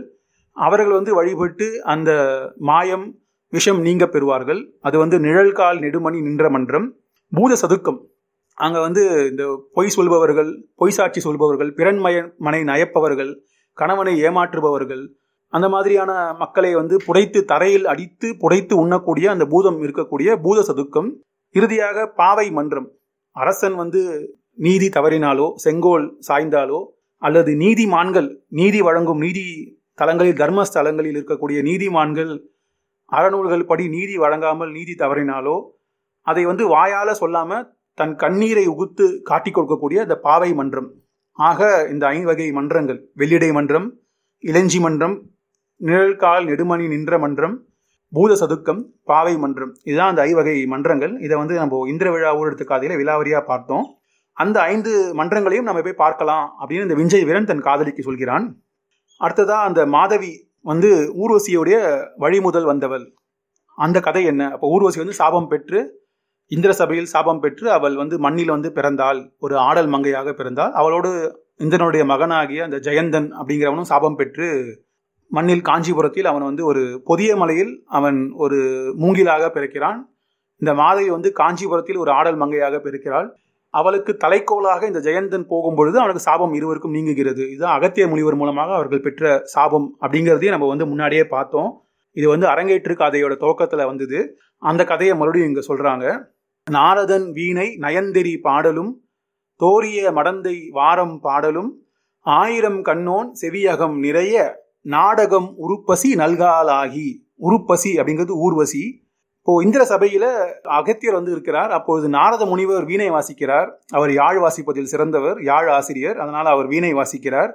[0.57, 2.11] அவர்கள் வந்து வழிபட்டு அந்த
[2.69, 3.05] மாயம்
[3.53, 4.61] விஷம் நீங்க பெறுவார்கள்.
[4.87, 6.87] அது வந்து நிழல்கால் நெடுமணி நின்ற மன்றம்.
[7.31, 7.99] பூத சதுக்கம்.
[8.59, 13.31] அங்கே வந்து இந்த பொய் சொல்பவர்கள் பொய் சாட்சி சொல்பவர்கள் பிறன்மய மனை நயப்பவர்கள்
[13.77, 15.03] கணவனை ஏமாற்றுபவர்கள்
[15.53, 21.09] அந்த மாதிரியான மக்களை வந்து புடைத்து தரையில் அடித்து புடைத்து உண்ணக்கூடிய அந்த பூதம் இருக்கக்கூடிய பூத சதுக்கம்
[21.55, 22.87] இறுதியாக பாவை மன்றம்.
[23.35, 24.01] அரசன் வந்து
[24.57, 26.79] நீதி தவறினாலோ செங்கோல் சாய்ந்தாலோ
[27.21, 29.43] அல்லது நீதிமான்கள் நீதி வழங்கும் நீதி
[29.93, 32.31] தலங்களில் தர்மஸ்தலங்களில் இருக்கக்கூடிய நீதிமான்கள்
[33.11, 35.57] அறநூல்கள் படி நீதி வழங்காமல் நீதி தவறினாலோ
[36.27, 37.65] அதை வந்து வாயால சொல்லாமல்
[37.99, 40.89] தன் கண்ணீரை உகுத்து காட்டிக் கொடுக்கக்கூடிய இந்த பாவை மன்றம்.
[41.37, 43.87] ஆக இந்த ஐவகை மன்றங்கள் வெள்ளிடை மன்றம்
[44.43, 45.15] இளஞ்சி மன்றம்
[45.81, 47.55] நிழல்கால் நெடுமணி நின்ற மன்றம்
[48.13, 51.13] பூத சதுக்கம் பாவை மன்றம் இதுதான் அந்த ஐவகை மன்றங்கள்.
[51.25, 53.85] இதை வந்து நம்ம இந்திர விழா ஊரெடுத்து காதையில் விழாவரியாக பார்த்தோம்.
[54.37, 58.45] அந்த ஐந்து மன்றங்களையும் நம்ம போய் பார்க்கலாம் அப்படின்னு இந்த விஞ்சய் வீரன் தன் காதலிக்கு சொல்கிறான்.
[59.21, 60.31] அடுத்ததாக அந்த மாதவி
[60.71, 60.89] வந்து
[61.21, 61.77] ஊர்வசியுடைய
[62.23, 63.05] வழிமுதல் வந்தவள்.
[63.77, 64.43] அந்த கதை என்ன?
[64.55, 65.79] அப்போ ஊர்வசி வந்து சாபம் பெற்று
[66.51, 69.19] இந்திர சபையில் சாபம் பெற்று அவள் வந்து மண்ணில் வந்து பிறந்தாள்.
[69.45, 70.71] ஒரு ஆடல் மங்கையாக பிறந்தாள்.
[70.79, 71.09] அவளோடு
[71.63, 74.47] இந்திரனுடைய மகனாகிய அந்த ஜெயந்தன் அப்படிங்கிறவனும் சாபம் பெற்று
[75.31, 78.59] மண்ணில் காஞ்சிபுரத்தில் அவன் வந்து ஒரு பொதிய மலையில் அவன் ஒரு
[79.01, 79.99] மூங்கிலாக பிறக்கிறான்.
[80.61, 83.27] இந்த மாதவி வந்து காஞ்சிபுரத்தில் ஒரு ஆடல் மங்கையாக பிறக்கிறாள்.
[83.73, 87.43] அவளுக்கு தலைக்கோலாக இந்த ஜெயந்தன் போகும்பொழுது அவனுக்கு சாபம் இருவருக்கும் நீங்குகிறது.
[87.53, 91.69] இதுதான் அகத்திய முனிவர் மூலமாக அவர்கள் பெற்ற சாபம் அப்படிங்கிறதையும் நம்ம வந்து முன்னாடியே பார்த்தோம்.
[92.17, 94.19] இது வந்து அரங்கேற்று கதையோட துவக்கத்தில் வந்தது.
[94.61, 96.05] அந்த கதையை மறுபடியும் இங்கே சொல்கிறாங்க
[96.69, 99.01] நாரதன் வீணை நயந்தெறி பாடலும்
[99.55, 101.83] தோரிய மடந்தை வாரம் பாடலும்
[102.19, 107.15] ஆயிரம் கண்ணோன் செவியகம் நிறைய நாடகம் உருப்பசி நல்காலாகி.
[107.35, 109.07] உருப்பசி அப்படிங்கிறது ஊர்வசி.
[109.37, 111.71] இப்போ இந்திர சபையில அகத்தியர் வந்து இருக்கிறார்.
[111.71, 113.71] அப்பொழுது நாரத முனிவர் வீணை வாசிக்கிறார்.
[113.89, 116.17] அவர் யாழ் வாசிப்பதில் சிறந்தவர் யாழ் ஆசிரியர்.
[116.17, 117.51] அதனால அவர் வீணை வாசிக்கிறார்.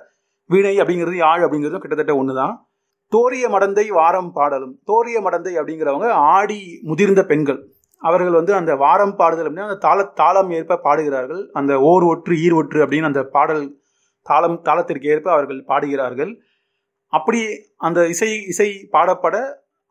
[0.46, 2.56] வீணை அப்படிங்கிறது யாழ் அப்படிங்கிறதும் கிட்டத்தட்ட ஒண்ணுதான்.
[3.08, 4.80] தோரிய மடந்தை வாரம் பாடலும்.
[4.84, 7.73] தோரிய மடந்தை அப்படிங்கிறவங்க ஆடி முதிர்ந்த பெண்கள்.
[8.08, 11.42] அவர்கள் வந்து அந்த வாரம் பாடுதல் அப்படின்னா அந்த தாள தாளம் ஏற்ப பாடுகிறார்கள்.
[11.58, 13.64] அந்த ஓர் ஒற்று ஈர் ஒற்று அப்படின்னு அந்த பாடல்
[14.26, 16.32] தாளம் தாளத்திற்கு ஏற்ப அவர்கள் பாடுகிறார்கள்.
[17.12, 17.40] அப்படி
[17.86, 19.36] அந்த இசை இசை பாடப்பட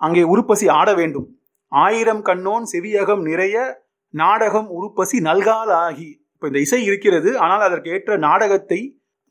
[0.01, 1.27] அங்கே உருப்பசி ஆட வேண்டும்.
[1.71, 3.57] ஆயிரம் கண்ணோன் செவியகம் நிறைய
[4.13, 8.79] நாடகம் உருப்பசி நல்கால் ஆகி இப்போ இந்த இசை இருக்கிறது ஆனால் அதற்கு ஏற்ற நாடகத்தை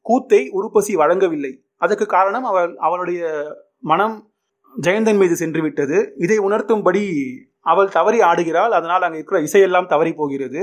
[0.07, 1.53] கூத்தை உருப்பசி வழங்கவில்லை.
[1.85, 3.23] அதற்கு காரணம் அவள் அவளுடைய
[3.91, 4.17] மனம்
[4.75, 7.03] ஜெயந்தன் மீது சென்று விட்டது இதை உணர்த்தும்படி
[7.67, 8.73] அவள் தவறி ஆடுகிறாள்.
[8.79, 10.63] அதனால் அங்கே இருக்கிற இசையெல்லாம் தவறி போகிறது.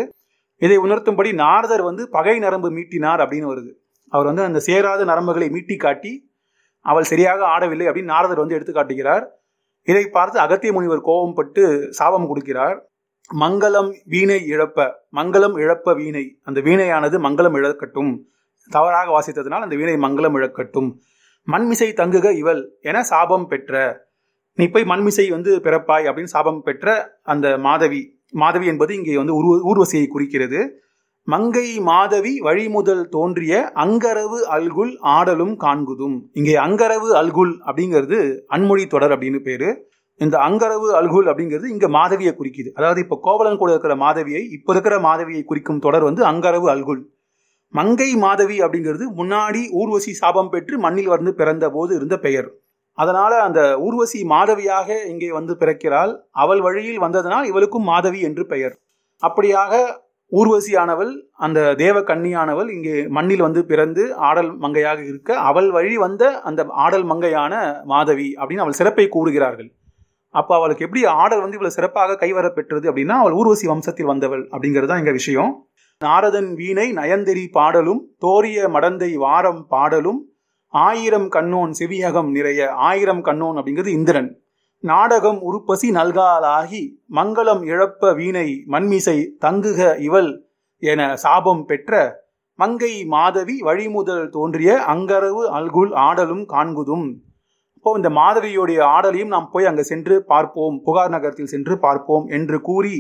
[0.62, 3.72] இதை உணர்த்தும்படி நாரதர் வந்து பகை நரம்பு மீட்டினார் அப்படின்னு வருது.
[4.14, 6.14] அவர் வந்து அந்த சேராத நரம்புகளை மீட்டி காட்டி
[6.86, 9.24] அவள் சரியாக ஆடவில்லை அப்படின்னு நாரதர் வந்து எடுத்து காட்டுகிறார்.
[9.88, 12.78] இதை பார்த்து அகத்திய முனிவர் கோபம் பட்டு சாபம் கொடுக்கிறார்.
[13.30, 16.24] மங்களம் வீணை இழப்ப மங்களம் இழப்ப வீணை.
[16.44, 18.12] அந்த வீணையானது மங்களம் இழக்கட்டும்.
[18.72, 20.90] தவறாக வாசித்ததனால் அந்த வீணை மங்களம் இழக்கட்டும்.
[21.48, 23.74] மண்மிசை தங்குக இவள் என சாபம் பெற்ற
[24.60, 26.88] நீ போய் மண்மிசை வந்து பிறப்பாய் அப்படின்னு சாபம் பெற்ற
[27.24, 28.00] அந்த மாதவி
[28.34, 30.60] மாதவி என்பது இங்கே வந்து உருவ ஊர்வசியை குறிக்கிறது.
[31.28, 36.18] மங்கை மாதவி வழிமுதல் தோன்றிய அங்கரவு அல்குல் ஆடலும் காண்குதும்.
[36.34, 38.20] இங்கே அங்கரவு அல்குல் அப்படிங்கிறது
[38.56, 39.70] அன்மொழி தொடர் அப்படின்னு பேரு.
[40.22, 42.70] இந்த அங்கரவு அல்குல் அப்படிங்கிறது இங்க மாதவியை குறிக்குது.
[42.78, 47.04] அதாவது இப்ப கோவலன் கூட இருக்கிற மாதவியை இப்ப இருக்கிற மாதவியை குறிக்கும் தொடர் வந்து அங்கரவு அல்குல்.
[47.74, 52.50] மங்கை மாதவி அப்படிங்கிறது முன்னாடி ஊர்வசி சாபம் பெற்று மண்ணில் வந்து பிறந்த போது இருந்த பெயர்.
[53.02, 56.12] அதனால் அந்த ஊர்வசி மாதவியாக இங்கே வந்து பிறக்கிறாள்.
[56.44, 58.76] அவள் வழியில் வந்ததனால் இவளுக்கும் மாதவி என்று பெயர்.
[59.24, 59.74] அப்படியாக
[60.32, 61.12] ஊர்வசியானவள்
[61.46, 67.06] அந்த தேவ கன்னியானவள் இங்கே மண்ணில் வந்து பிறந்து ஆடல் மங்கையாக இருக்க அவள் வழி வந்த அந்த ஆடல்
[67.12, 67.54] மங்கையான
[67.94, 69.70] மாதவி அப்படின்னு அவள் சிறப்பை கூறுகிறார்கள்.
[70.36, 74.90] அப்போ அவளுக்கு எப்படி ஆடல் வந்து இவ்வளவு சிறப்பாக கைவர பெற்றது அப்படின்னா அவள் ஊர்வசி வம்சத்தில் வந்தவள் அப்படிங்கிறது
[74.92, 75.52] தான் எங்கள் விஷயம்.
[76.02, 80.20] நாரதன் வீணை நயந்தெறி பாடலும் தோரிய மடந்தை வாரம் பாடலும்
[80.74, 82.60] ஆயிரம் கண்ணோன் செவியகம் நிறைய.
[82.90, 84.30] ஆயிரம் கண்ணோன் அப்படிங்கிறது இந்திரன்.
[84.84, 86.82] நாடகம் உருப்பசி நல்காலாகி
[87.16, 90.30] மங்களம் இழப்ப வீணை மண்மிசை தங்குக இவள்
[90.84, 91.94] என சாபம் பெற்ற
[92.60, 97.08] மங்கை மாதவி வழிமுதல் தோன்றிய அங்கரவு அல்குல் ஆடலும் காண்குதும்.
[97.76, 100.78] இப்போ இந்த மாதவியுடைய ஆடலையும் நாம் போய் அங்கே சென்று பார்ப்போம்.
[100.86, 102.98] புகார் நகரத்தில் சென்று பார்ப்போம் என்று கூறி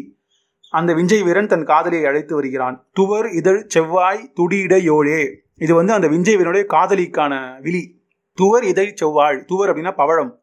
[0.74, 2.76] அந்த விஞ்சை வீரன் தன் காதலியை அழைத்து வருகிறான்.
[2.94, 5.22] துவர் இதழ் செவ்வாய் துடியிடையோழே
[5.60, 8.02] இது வந்து அந்த விஞ்சைவனுடைய காதலிக்கான விழி.
[8.34, 9.46] துவர் இதழ் செவ்வாள்.
[9.46, 10.40] துவர் அப்படின்னா பவழம்.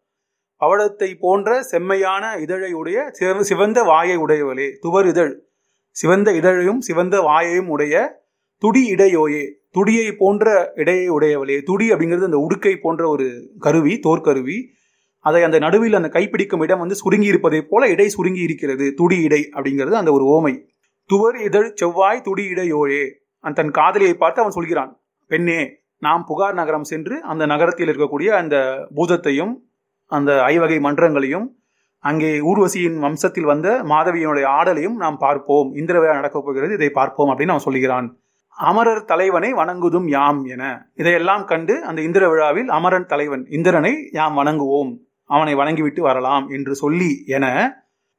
[0.61, 4.77] பவழத்தை போன்ற செம்மையான இதழை உடைய சிவந்த வாயை உடையவளே.
[4.81, 5.43] துவர் இதழ்.
[5.91, 8.25] சிவந்த இதழையும் சிவந்த வாயையும் உடைய
[8.59, 9.53] துடி இடையோயே.
[9.71, 11.63] துடியை போன்ற இடையை உடையவளே.
[11.63, 14.59] துடி அப்படிங்கிறது அந்த உடுக்கை போன்ற ஒரு கருவி தோற்கருவி.
[15.21, 18.95] அதை அந்த நடுவில் அந்த கைப்பிடிக்கும் இடம் வந்து சுருங்கி இருப்பதை போல இடை சுருங்கி இருக்கிறது.
[18.95, 20.67] துடி இடை அப்படிங்கிறது அந்த ஒரு ஓமை.
[21.07, 25.01] துவர் இதழ் செவ்வாய் துடி இடையோழே அந்த தன் காதலியை பார்த்து அவன் சொல்கிறான்.
[25.31, 25.61] பெண்ணே
[25.99, 28.57] நாம் புகார் நகரம் சென்று அந்த நகரத்தில் இருக்கக்கூடிய அந்த
[28.97, 29.55] பூதத்தையும்
[30.13, 31.47] அந்த ஐவகை மன்றங்களையும்
[32.05, 35.71] அங்கே ஊர்வசியின் வம்சத்தில் வந்த மாதவியினுடைய ஆடலையும் நாம் பார்ப்போம்.
[35.75, 38.09] இந்திர விழா நடக்கப் போகிறது இதை பார்ப்போம் அப்படின்னு அவன் சொல்கிறான்
[38.57, 40.63] அமரர் தலைவனை வணங்குதும் யாம் என.
[40.95, 44.93] இதையெல்லாம் கண்டு அந்த இந்திர விழாவில் அமரன் தலைவன் இந்திரனை யாம் வணங்குவோம்
[45.31, 47.47] அவனை வணங்கிவிட்டு வரலாம் என்று சொல்லி என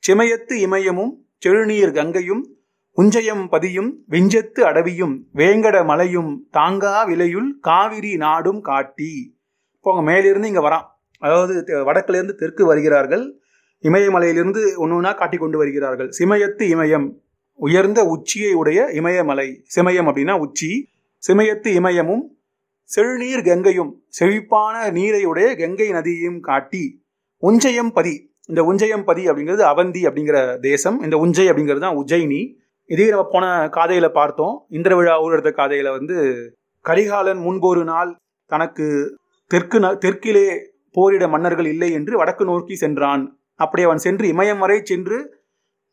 [0.03, 1.13] சிமயத்து இமயமும்
[1.45, 2.43] செழுநீர் கங்கையும்
[2.97, 9.09] உஞ்சயம் பதியும் விஞ்சத்து அடவியும் வேங்கட மலையும் தாங்கா விலையுள் காவிரி நாடும் காட்டி.
[9.75, 10.85] இப்போ அவங்க மேலிருந்து இங்கே வரான்
[11.21, 11.53] அதாவது
[11.89, 13.25] வடக்கிலிருந்து தெற்கு வருகிறார்கள்.
[13.83, 16.09] இமயமலையிலிருந்து ஒன்று ஒன்றா காட்டி கொண்டு வருகிறார்கள்.
[16.19, 17.07] சிமயத்து இமயம்
[17.59, 19.47] உயர்ந்த உச்சியை உடைய இமயமலை.
[19.75, 20.71] சிமயம் அப்படின்னா உச்சி.
[21.23, 22.25] சிமயத்து இமயமும்
[22.89, 26.85] செழுநீர் கங்கையும் செழிப்பான நீரை உடைய கங்கை நதியையும் காட்டி.
[27.43, 28.15] உஞ்சயம் பதி.
[28.45, 30.97] இந்த உஞ்சயம் பதி அப்படிங்கிறது அவந்தி அப்படிங்கிற தேசம்.
[31.03, 32.41] இந்த உஞ்சை அப்படிங்கிறது தான் உஜ்ஜயினி
[32.87, 34.65] இதே நம்ம போன காதையில பார்த்தோம்.
[34.69, 36.17] இந்திர விழா ஊழத்த காதையில வந்து
[36.81, 40.57] கரிகாலன் முன்பொரு நாள் தனக்கு தெற்கு ந- தெற்கிலே
[40.91, 43.37] போரிட மன்னர்கள் இல்லை என்று வடக்கு நோக்கி சென்றான்.
[43.55, 45.43] அப்படி அவன் சென்று இமயம் வரை சென்று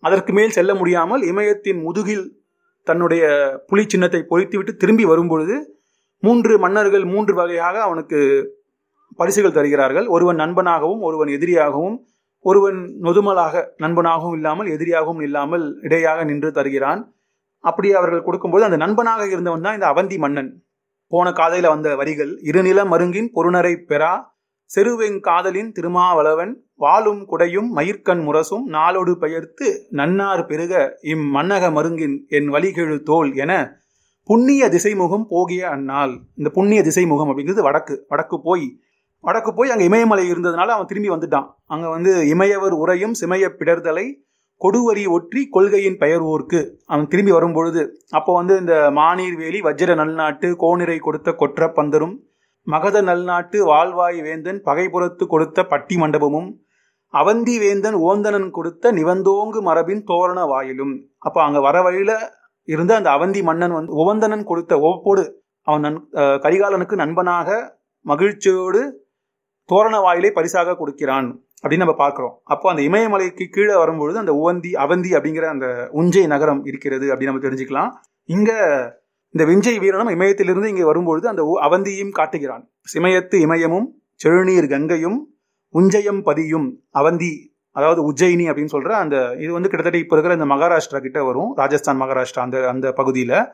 [0.01, 2.41] அதற்கு மேல் செல்ல முடியாமல் இமயத்தின் முதுகில்
[2.85, 3.25] தன்னுடைய
[3.67, 5.79] புலி சின்னத்தை பொறித்துவிட்டு திரும்பி வரும்பொழுது
[6.21, 8.51] மூன்று மன்னர்கள் மூன்று வகையாக அவனுக்கு
[9.17, 10.07] பரிசுகள் தருகிறார்கள்.
[10.07, 12.07] ஒருவன் நண்பனாகவும் ஒருவன் எதிரியாகவும்
[12.49, 17.01] ஒருவன் நொதுமலாக நண்பனாகவும் இல்லாமல் எதிரியாகவும் இல்லாமல் இடையாக நின்று தருகிறான்.
[17.65, 20.51] அப்படி அவர்கள் கொடுக்கும்போது அந்த நண்பனாக இருந்தவன் தான் இந்த அவந்தி மன்னன்.
[21.13, 24.13] போன காதையில் வந்த வரிகள் இருநில மருங்கின் பொருணரை பெறா
[24.71, 26.53] செருவெங் காதலின் திருமாவளவன்
[26.83, 29.67] வாளும் குடையும் மயிர்கண் முரசும் நாளோடு பெயர்த்து
[29.99, 30.75] நன்னார் பெருக
[31.13, 33.53] இம் மன்னக மருங்கின் என் வழிகெழு தோல் என
[34.29, 36.15] புண்ணிய திசைமுகம் போகிய அந்நாள்.
[36.41, 37.97] இந்த புண்ணிய திசைமுகம் அப்படிங்கிறது வடக்கு.
[38.09, 38.67] வடக்கு போய்
[39.27, 41.47] வடக்கு போய் அங்கே இமயமலை இருந்ததுனால அவன் திரும்பி வந்துட்டான்.
[41.73, 44.07] அங்கே வந்து இமயவர் உரையும் சிமய பிடர்தலை
[44.61, 46.61] கொடுவரி ஒற்றி கொள்கையின் பெயர் ஊருக்கு
[46.93, 47.83] அவன் திரும்பி வரும்பொழுது
[48.19, 52.15] அப்போ வந்து இந்த மானீர் வேலி வஜ்ர நல்நாட்டு கோனிரை கொடுத்த கொற்ற பந்தரும்
[52.67, 56.49] மகத நல்நாட்டு வாழ்வாய் வேந்தன் பகைபுறத்து கொடுத்த பட்டி மண்டபமும்
[57.15, 60.95] அவந்தி வேந்தன் ஓந்தனன் கொடுத்த நிவந்தோங்கு மரபின் தோரண வாயிலும்.
[61.27, 62.17] அப்போ அங்கே வர வழியில்
[62.69, 65.25] இருந்த அந்த அவந்தி மன்னன் வந்து உவந்தனன் கொடுத்த ஒவ்வொரு
[65.67, 65.99] அவன் நன்
[66.45, 67.59] கரிகாலனுக்கு நண்பனாக
[68.07, 68.81] மகிழ்ச்சியோடு
[69.65, 72.37] தோரண வாயிலை பரிசாக கொடுக்கிறான் அப்படின்னு நம்ம பார்க்குறோம்.
[72.45, 77.49] அப்போ அந்த இமயமலைக்கு கீழே வரும்பொழுது அந்த உவந்தி அவந்தி அப்படிங்கிற அந்த உஞ்சை நகரம் இருக்கிறது அப்படின்னு நம்ம
[77.49, 77.91] தெரிஞ்சுக்கலாம்.
[78.25, 78.53] இங்கே
[79.29, 82.71] இந்த விஞ்சை வீரனும் இமயத்திலிருந்து இங்கே வரும்பொழுது அந்த உ- காட்டுகிறான்.
[82.95, 83.93] சிமயத்து இமயமும்
[84.25, 85.29] செழுநீர் கங்கையும்
[85.75, 91.01] உஞ்சயம் பதியும் அவந்தி அதாவது உஜ்ஜயினி அப்படின்னு சொல்ற அந்த இது வந்து கிட்டத்தட்ட இப்போ இருக்கிற இந்த மகாராஷ்டிரா
[91.01, 93.47] கிட்ட வரும் ராஜஸ்தான் மகாராஷ்டிரா அந்த அந்த பகுதியில்.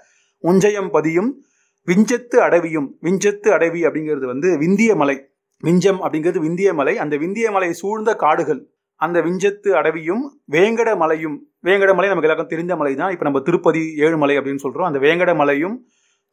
[0.43, 1.43] உஞ்சயம் பதியும்
[1.87, 5.30] விஞ்சத்து அடவியும் விஞ்சத்து அடவி அப்படிங்கிறது வந்து விந்திய மலை
[5.63, 6.95] விஞ்சம் அப்படிங்கிறது விந்திய மலை.
[7.05, 8.61] அந்த விந்திய மலை சூழ்ந்த காடுகள்
[9.01, 13.83] அந்த விஞ்சத்து அடவியும் வேங்கட மலையும் வேங்கட மலை நமக்கு எல்லாருக்கும் தெரிந்த மலை தான் இப்போ நம்ம திருப்பதி
[14.05, 15.77] ஏழுமலை அப்படின்னு சொல்கிறோம் அந்த வேங்கட மலையும்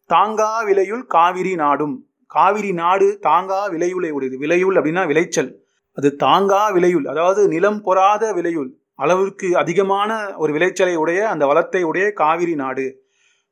[0.10, 1.96] தாங்கா விலையுள் காவிரி நாடும்.
[2.32, 4.38] காவிரி நாடு தாங்கா விலையுளை உடையது.
[4.44, 5.50] விலையுள் அப்படின்னா விளைச்சல்.
[5.98, 8.70] அது தாங்கா விலையுள் அதாவது நிலம் பொறாத விலையுள்
[9.04, 10.12] அளவிற்கு அதிகமான
[10.44, 12.86] ஒரு விளைச்சலை உடைய அந்த வளத்தை உடைய காவிரி நாடு.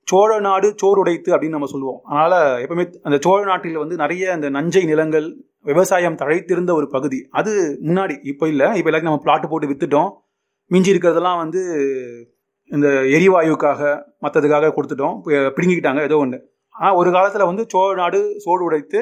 [0.08, 2.00] சோழ நாடு சோறுடைத்து அப்படின்னு நம்ம சொல்லுவோம்.
[2.10, 5.28] அதனால் எப்பவுமே அந்த சோழ நாட்டில் வந்து நிறைய அந்த நஞ்சை நிலங்கள்
[5.70, 7.20] விவசாயம் தழைத்திருந்த ஒரு பகுதி.
[7.40, 7.52] அது
[7.88, 8.68] முன்னாடி இப்போ இல்லை.
[8.80, 10.10] இப்போ எல்லாத்தையும் நம்ம பிளாட்டு போட்டு வித்துட்டோம்.
[10.72, 11.62] மிஞ்சி இருக்கிறதெல்லாம் வந்து
[12.72, 13.82] இந்த எரிவாயுக்காக
[14.26, 15.18] மற்றதுக்காக கொடுத்துட்டோம்.
[15.56, 16.40] பிடுங்கிக்கிட்டாங்க ஏதோ ஒன்று
[16.76, 19.02] ஆனால் ஒரு காலத்தில் வந்து சோழ நாடு சோறு உடைத்து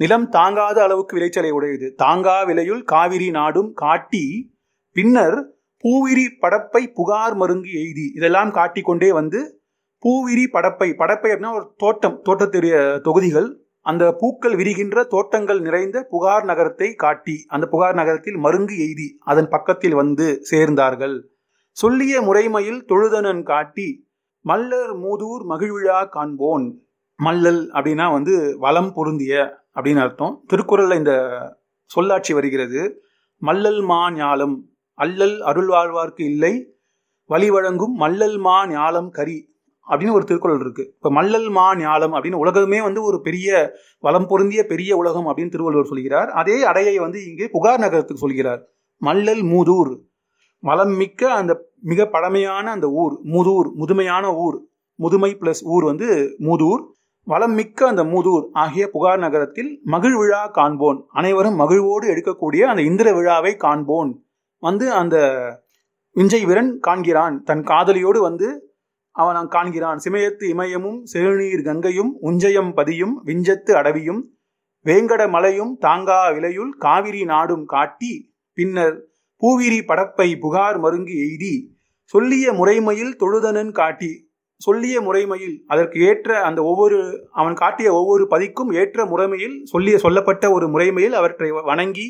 [0.00, 1.88] நிலம் தாங்காத அளவுக்கு விளைச்சலை உடையது.
[2.04, 4.24] தாங்கா விலையுள் காவிரி நாடும் காட்டி
[4.96, 5.36] பின்னர்
[5.84, 8.06] பூவிரி படப்பை புகார் மருங்கு எய்தி.
[8.18, 9.40] இதெல்லாம் காட்டிக்கொண்டே வந்து
[10.02, 12.74] பூவிரி படப்பை படப்பை அப்படின்னா ஒரு தோட்டம் தோட்டத்துடைய
[13.06, 13.48] தொகுதிகள்.
[13.84, 19.94] அந்த பூக்கள் விரிகின்ற தோட்டங்கள் நிறைந்த புகார் நகரத்தை காட்டி அந்த புகார் நகரத்தில் மருங்கு எய்தி அதன் பக்கத்தில்
[19.94, 21.16] வந்து சேர்ந்தார்கள்.
[21.70, 23.88] சொல்லிய முறைமையில் தொழுதனன் காட்டி
[24.44, 26.64] மல்லர் மூதூர் மகிழ்விழா காண்போன்.
[27.22, 29.34] மல்லல் அப்படின்னா வந்து வளம் பொருந்திய
[29.74, 30.42] அப்படின்னு அர்த்தம்.
[30.46, 31.14] திருக்குறளில் இந்த
[31.90, 33.02] சொல்லாட்சி வருகிறது.
[33.42, 34.56] மல்லல் மா ஞாலம்.
[34.98, 36.54] அல்லல் அருள் வாழ்வார்க்கு இல்லை.
[37.30, 39.38] வழி வழங்கும் மல்லல் மா ஞாலம் கரி.
[39.90, 40.84] அப்படின்னு ஒரு திருக்குறள் இருக்கு.
[40.94, 45.88] இப்ப மல்லல் மா ஞாலம் அப்படின்னு உலகமே வந்து ஒரு பெரிய வளம் பொருந்திய பெரிய உலகம் அப்படின்னு திருவள்ளுவர்
[45.88, 46.30] சொல்கிறார்.
[46.30, 48.66] அதே அடையை வந்து இங்கே புகார் நகரத்துக்கு சொல்கிறார்.
[49.02, 50.00] மல்லல் மூதூர்.
[50.58, 54.62] வளம் மிக்க அந்த மிக பழமையான அந்த ஊர் மூதூர் முதுமையான ஊர்
[54.94, 56.82] முதுமை பிளஸ் ஊர் வந்து மூதூர்.
[57.24, 61.04] வளம் மிக்க அந்த மூதூர் ஆகிய புகார் நகரத்தில் மகிழ் விழா காண்போன்.
[61.08, 64.10] அனைவரும் மகிழ்வோடு எடுக்கக்கூடிய அந்த இந்திர விழாவை காண்போன்.
[64.58, 65.16] வந்து அந்த
[66.16, 67.42] விஞ்சை வீரன் காண்கிறான்.
[67.42, 68.73] தன் காதலியோடு வந்து
[69.16, 69.98] அவன் காண்கிறான்.
[70.04, 74.22] சிமயத்து இமயமும் செழுநீர் கங்கையும் உஞ்சயம் பதியும் விஞ்சத்து அடவியும்
[74.86, 78.12] வேங்கட மலையும் தாங்கா விலையுள் காவிரி நாடும் காட்டி
[78.58, 78.96] பின்னர்
[79.42, 81.54] பூவிரி படப்பை புகார் மருங்கு எய்தி
[82.14, 84.10] சொல்லிய முறைமையில் தொழுதனன் காட்டி
[84.60, 86.98] சொல்லிய முறைமையில் அதற்கு ஏற்ற அந்த ஒவ்வொரு
[87.32, 92.06] அவன் காட்டிய ஒவ்வொரு பதிக்கும் ஏற்ற முறைமையில் சொல்லிய சொல்லப்பட்ட ஒரு முறைமையில் அவற்றை வணங்கி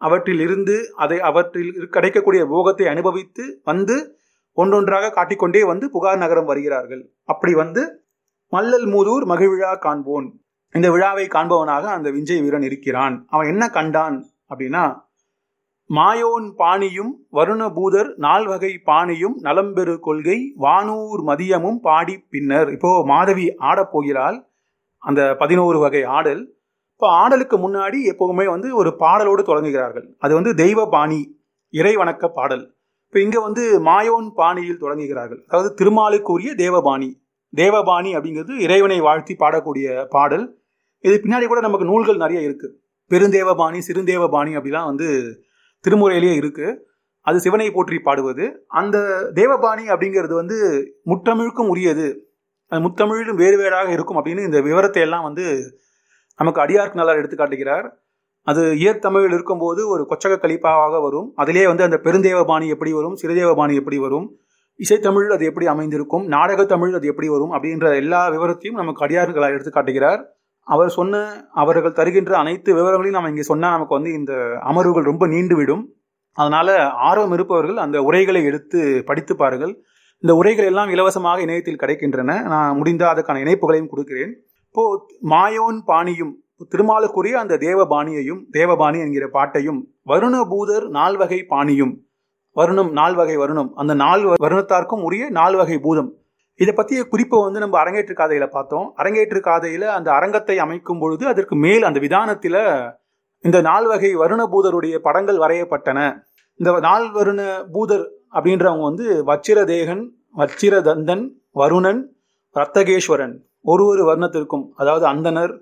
[0.00, 3.96] அவற்றில் இருந்து அதை அவற்றில் கிடைக்கக்கூடிய போகத்தை அனுபவித்து வந்து
[4.56, 7.02] ஒன்றொன்றாக காட்டிக்கொண்டே வந்து புகார் நகரம் வருகிறார்கள்.
[7.24, 7.82] அப்படி வந்து
[8.52, 10.26] மல்லல் மூதூர் மகிழ்விழா காண்போன்.
[10.74, 13.14] இந்த விழாவை காண்பவனாக அந்த விஞ்சை வீரன் இருக்கிறான்.
[13.28, 14.16] அவன் என்ன கண்டான்
[14.48, 14.84] அப்படின்னா
[15.90, 22.68] மாயோன் பாணியும் வருணபூதர் நால்வகை பாணியும் நலம்பெரு கொள்கை வானூர் மதியமும் பாடி பின்னர்.
[22.70, 24.38] இப்போ மாதவி ஆடப்போகிறாள்
[24.98, 26.42] அந்த பதினோரு வகை ஆடல்.
[26.92, 30.06] இப்போ ஆடலுக்கு முன்னாடி எப்போவுமே வந்து ஒரு பாடலோடு தொடங்குகிறார்கள்.
[30.18, 31.20] அது வந்து தெய்வ பாணி
[31.70, 32.64] இறை வணக்க பாடல்.
[33.10, 35.38] இப்போ இங்கே வந்து மாயோன் பாணியில் தொடங்குகிறார்கள்.
[35.48, 37.08] அதாவது திருமாலுக்குரிய தேவபாணி.
[37.52, 40.44] தேவபாணி அப்படிங்கிறது இறைவனை வாழ்த்தி பாடக்கூடிய பாடல்.
[41.04, 42.74] இது பின்னாடி கூட நமக்கு நூல்கள் நிறைய இருக்குது
[43.10, 45.08] பெருந்தேவபாணி சிறுந்தேவபாணி அப்படிலாம் வந்து
[45.84, 46.76] திருமுறையிலேயே இருக்குது
[47.26, 48.44] அது சிவனை போற்றி பாடுவது.
[48.80, 48.96] அந்த
[49.40, 50.58] தேவபாணி அப்படிங்கிறது வந்து
[51.12, 52.08] முத்தமிழுக்கும் உரியது.
[52.72, 55.46] அது முத்தமிழும் வேறு வேறாக இருக்கும் அப்படின்னு இந்த விவரத்தை எல்லாம் வந்து
[56.38, 57.88] நமக்கு அடியார்க்கு நல்லா எடுத்து காட்டுகிறார்
[58.50, 61.28] அது இயற்தமிழில் இருக்கும்போது ஒரு கொச்சக கலிப்பாவாக வரும்.
[61.42, 64.26] அதிலே வந்து அந்த பெருந்தேவபாணி எப்படி வரும் சிறுதேவபாணி எப்படி வரும்
[64.80, 69.72] இசைத்தமிழ் அது எப்படி அமைந்திருக்கும் நாடக தமிழ் அது எப்படி வரும் அப்படின்ற எல்லா விவரத்தையும் நமக்கு அடியார்களாக எடுத்து
[69.72, 70.20] காட்டுகிறார்.
[70.66, 71.20] அவர் சொன்ன
[71.62, 74.32] அவர்கள் தருகின்ற அனைத்து விவரங்களையும் நம்ம இங்கே சொன்னால் நமக்கு வந்து இந்த
[74.70, 75.82] அமர்வுகள் ரொம்ப நீண்டுவிடும்.
[76.38, 76.74] அதனால்
[77.08, 79.72] ஆர்வம் இருப்பவர்கள் அந்த உரைகளை எடுத்து படித்து பாருங்கள்.
[80.22, 82.30] இந்த உரைகள் எல்லாம் இலவசமாக இணையத்தில் கிடைக்கின்றன.
[82.52, 84.32] நான் முடிந்தால் அதற்கான இணைப்புகளையும் கொடுக்கிறேன்.
[84.68, 84.82] இப்போ
[85.32, 86.32] மாயோன் பாணியும்
[86.72, 91.94] திருமாலுக்குரிய அந்த தேவபாணியையும் தேவபாணி என்கிற பாட்டையும் வருணபூதர் நால்வகை பாணியும்
[92.56, 96.10] வருணம் நால்வகை வருணம் அந்த நால் வருணத்தாருக்கும் உரிய நால்வகை பூதம்.
[96.60, 98.86] இதை பற்றிய குறிப்பை வந்து நம்ம அரங்கேற்று காதையில் பார்த்தோம்.
[98.96, 102.60] அரங்கேற்று காதையில் அந்த அரங்கத்தை அமைக்கும் பொழுது அதற்கு மேல் அந்த விதானத்தில்
[103.44, 105.98] இந்த நால்வகை வருண பூதருடைய படங்கள் வரையப்பட்டன.
[106.60, 107.42] இந்த நால் வருண
[107.74, 110.02] பூதர் அப்படின்றவங்க வந்து வச்சிரதேகன்
[110.36, 112.02] வச்சிரதந்தன் வருணன்
[112.56, 115.52] ரத்தகேஸ்வரன் ஒரு ஒரு வர்ணத்திற்கும் அதாவது அந்தனர்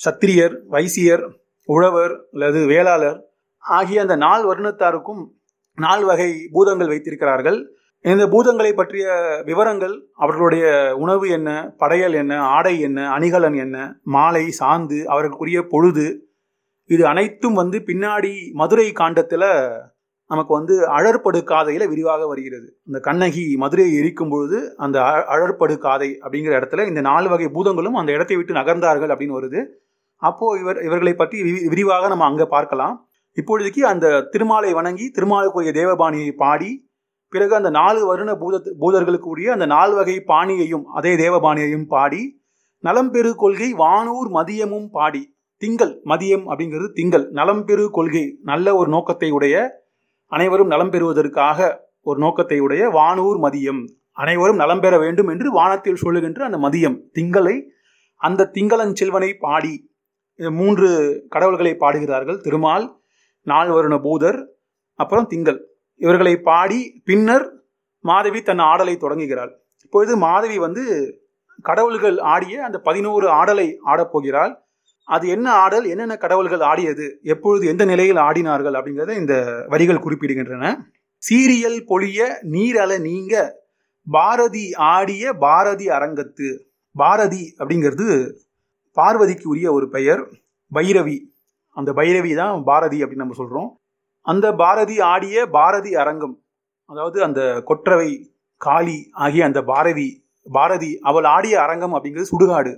[0.00, 1.24] சத்திரியர் வைசியர்
[1.68, 3.18] உழவர் அல்லது வேளாளர்
[3.64, 5.22] ஆகிய அந்த நால் வருணத்தாருக்கும்
[5.78, 7.58] நால் வகை பூதங்கள் வைத்திருக்கிறார்கள்.
[8.04, 9.06] இந்த பூதங்களை பற்றிய
[9.48, 10.66] விவரங்கள் அவர்களுடைய
[11.04, 13.76] உணவு என்ன படையல் என்ன ஆடை என்ன அணிகலன் என்ன
[14.14, 16.06] மாலை சாந்து அவர்களுக்குரிய பொழுது
[16.90, 19.48] இது அனைத்தும் வந்து பின்னாடி மதுரை காண்டத்தில்
[20.30, 22.68] நமக்கு வந்து அழற்படு காதையில் விரிவாக வருகிறது.
[22.86, 24.96] இந்த கண்ணகி மதுரையை எரிக்கும் பொழுது அந்த
[25.34, 29.60] அழற்படு காதை அப்படிங்கிற இடத்துல இந்த நாலு வகை பூதங்களும் அந்த இடத்தை விட்டு நகர்ந்தார்கள் அப்படின்னு வருது.
[30.22, 31.38] அப்போ இவர் இவர்களை பற்றி
[31.72, 32.94] விரிவாக நம்ம அங்கே பார்க்கலாம்.
[33.38, 36.70] இப்பொழுதைக்கு அந்த திருமாலை வணங்கி திருமாலுக்குரிய தேவபாணியை பாடி
[37.32, 42.22] பிறகு அந்த நாலு வருண பூத பூதர்களுக்குரிய அந்த நால் வகை பாணியையும் அதே தேவபாணியையும் பாடி
[42.84, 45.22] நலம்பெரு கொள்கை வானூர் மதியமும் பாடி.
[45.62, 47.24] திங்கள் மதியம் அப்படிங்கிறது திங்கள்.
[47.38, 49.56] நலம்பெரு கொள்கை நல்ல ஒரு நோக்கத்தை உடைய
[50.32, 51.68] அனைவரும் நலம் பெறுவதற்காக
[52.08, 53.80] ஒரு நோக்கத்தை உடைய வானூர் மதியம்.
[54.22, 56.96] அனைவரும் நலம் பெற வேண்டும் என்று வானத்தில் சொல்லுகின்ற அந்த மதியம்.
[57.18, 57.56] திங்களை
[58.20, 59.74] அந்த திங்களன் செல்வனை பாடி
[60.38, 60.88] மூன்று
[61.28, 62.40] கடவுள்களை பாடுகிறார்கள்.
[62.40, 62.86] திருமால்
[63.42, 64.38] நாள் வருண பூதர்
[64.94, 65.60] அப்புறம் திங்கள்.
[66.00, 67.46] இவர்களை பாடி பின்னர்
[68.00, 69.52] மாதவி தன் ஆடலை தொடங்குகிறாள்.
[69.84, 70.84] இப்பொழுது மாதவி வந்து
[71.62, 74.52] கடவுள்கள் ஆடிய அந்த பதினோரு ஆடலை ஆடப்போகிறாள்
[75.08, 79.34] அது என்ன ஆடல் என்னென்ன கடவுள்கள் ஆடியது எப்பொழுது எந்த நிலையில் ஆடினார்கள் அப்படிங்கிறத இந்த
[79.68, 80.74] வரிகள் குறிப்பிடுகின்றன.
[81.22, 82.20] சீரியல் பொழிய
[82.54, 83.34] நீரல நீங்க
[84.06, 86.48] பாரதி ஆடிய பாரதி அரங்கத்து
[86.94, 88.08] பாரதி அப்படிங்கிறது
[88.98, 90.22] பார்வதிக்கு உரிய ஒரு பெயர்
[90.72, 91.16] பைரவி.
[91.76, 93.70] அந்த பைரவி தான் பாரதி அப்படின்னு நம்ம சொல்கிறோம்
[94.26, 96.36] அந்த பாரதி ஆடிய பாரதி அரங்கம்
[96.90, 98.10] அதாவது அந்த கொற்றவை
[98.60, 100.08] காளி ஆகிய அந்த பாரதி
[100.46, 102.72] பாரதி அவள் ஆடிய அரங்கம் அப்படிங்கிறது சுடுகாடு.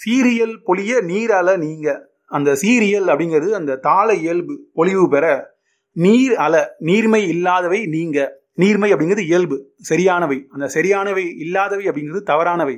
[0.00, 1.88] சீரியல் பொழிய நீர் அல நீங்க.
[2.36, 5.26] அந்த சீரியல் அப்படிங்கிறது அந்த தாள இயல்பு பொலிவு பெற
[5.96, 6.54] நீர் அல
[6.88, 8.18] நீர்மை இல்லாதவை நீங்க.
[8.54, 9.56] நீர்மை அப்படிங்கிறது இயல்பு
[9.90, 10.38] சரியானவை.
[10.50, 12.76] அந்த சரியானவை இல்லாதவை அப்படிங்கிறது தவறானவை.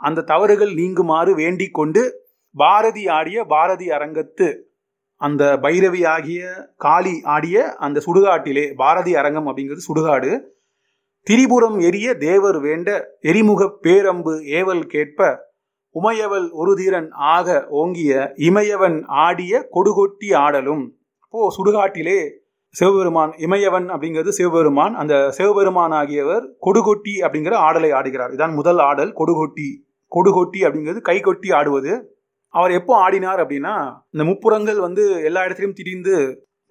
[0.00, 2.02] அந்த தவறுகள் நீங்குமாறு வேண்டிக் கொண்டு
[2.56, 4.48] பாரதி ஆடிய பாரதி அரங்கத்து
[5.20, 6.42] அந்த பைரவி ஆகிய
[6.76, 10.30] காளி ஆடிய அந்த சுடுகாட்டிலே பாரதி அரங்கம் அப்படிங்கிறது சுடுகாடு
[11.26, 12.88] திரிபுரம் எரிய தேவர் வேண்ட
[13.22, 15.52] எரிமுக பேரம்பு ஏவல் கேட்ப
[15.94, 18.12] உமையவள் ஒரு தீரன் ஆக ஓங்கிய
[18.48, 20.84] இமையவன் ஆடிய கொடுகொட்டி ஆடலும்.
[21.20, 22.18] அப்போ சுடுகாட்டிலே
[22.74, 28.32] சிவபெருமான் இமையவன் அப்படிங்கிறது சிவபெருமான் அந்த சிவபெருமான் ஆகியவர் கொடுகொட்டி அப்படிங்கிற ஆடலை ஆடுகிறார்.
[28.36, 29.68] இதான் முதல் ஆடல் கொடுகொட்டி.
[30.12, 31.92] கொடுகொட்டி அப்படிங்கிறது கை கொட்டி ஆடுவது.
[32.54, 33.74] அவர் எப்போ ஆடினார் அப்படின்னா
[34.14, 36.14] இந்த முப்புறங்கள் வந்து எல்லா இடத்திலையும் திரிந்து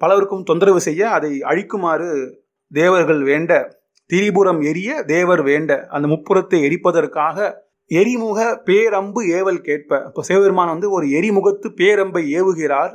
[0.01, 2.09] பலருக்கும் தொந்தரவு செய்ய அதை அழிக்குமாறு
[2.71, 3.51] தேவர்கள் வேண்ட
[4.09, 7.37] திரிபுரம் எரிய தேவர் வேண்ட அந்த முப்புறத்தை எரிப்பதற்காக
[7.91, 9.91] எரிமுக பேரம்பு ஏவல் கேட்ப.
[10.07, 12.93] இப்போ சிவபெருமான் வந்து ஒரு எரிமுகத்து பேரம்பை ஏவுகிறார்.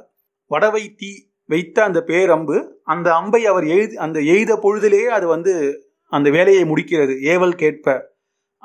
[0.51, 1.11] வடவை தீ
[1.49, 2.57] வைத்த அந்த பேரம்பு
[2.93, 5.53] அந்த அம்பை அவர் எழுதி அந்த எய்த பொழுதிலேயே அது வந்து
[6.13, 7.87] அந்த வேலையை முடிக்கிறது ஏவல் கேட்ப.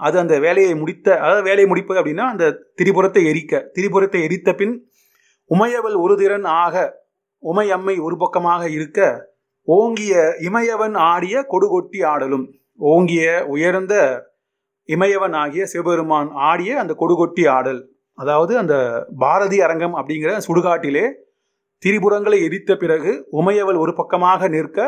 [0.05, 2.45] அது அந்த வேலையை முடித்த அதாவது வேலையை முடிப்பது அப்படின்னா அந்த
[2.79, 3.53] திரிபுரத்தை எரிக்க.
[3.75, 4.73] திரிபுரத்தை எரித்த பின்
[5.51, 6.75] உமையவள் ஒரு திறன் ஆக
[7.43, 8.99] உமையம்மை ஒரு பக்கமாக இருக்க
[9.67, 10.13] ஓங்கிய
[10.47, 12.45] இமையவன் ஆடிய கொடுகொட்டி ஆடலும்.
[12.91, 13.95] ஓங்கிய உயர்ந்த
[14.89, 17.81] இமையவன் ஆகிய சிவபெருமான் ஆடிய அந்த கொடுகொட்டி ஆடல்.
[18.17, 18.75] அதாவது அந்த
[19.23, 21.05] பாரதி அரங்கம் அப்படிங்கிற சுடுகாட்டிலே
[21.83, 24.79] திரிபுரங்களை எரித்த பிறகு உமையவள் ஒரு பக்கமாக நிற்க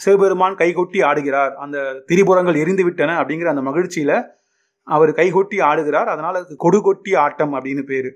[0.00, 1.54] சிவபெருமான் கைகொட்டி ஆடுகிறார்.
[1.64, 1.78] அந்த
[2.10, 4.12] திரிபுரங்கள் எரிந்து விட்டன அப்படிங்கிற அந்த மகிழ்ச்சியில
[4.94, 6.08] அவர் கைகொட்டி ஆடுகிறார்.
[6.14, 8.10] அதனால் அதுக்கு கொடுகொட்டி ஆட்டம் அப்படின்னு பேர்.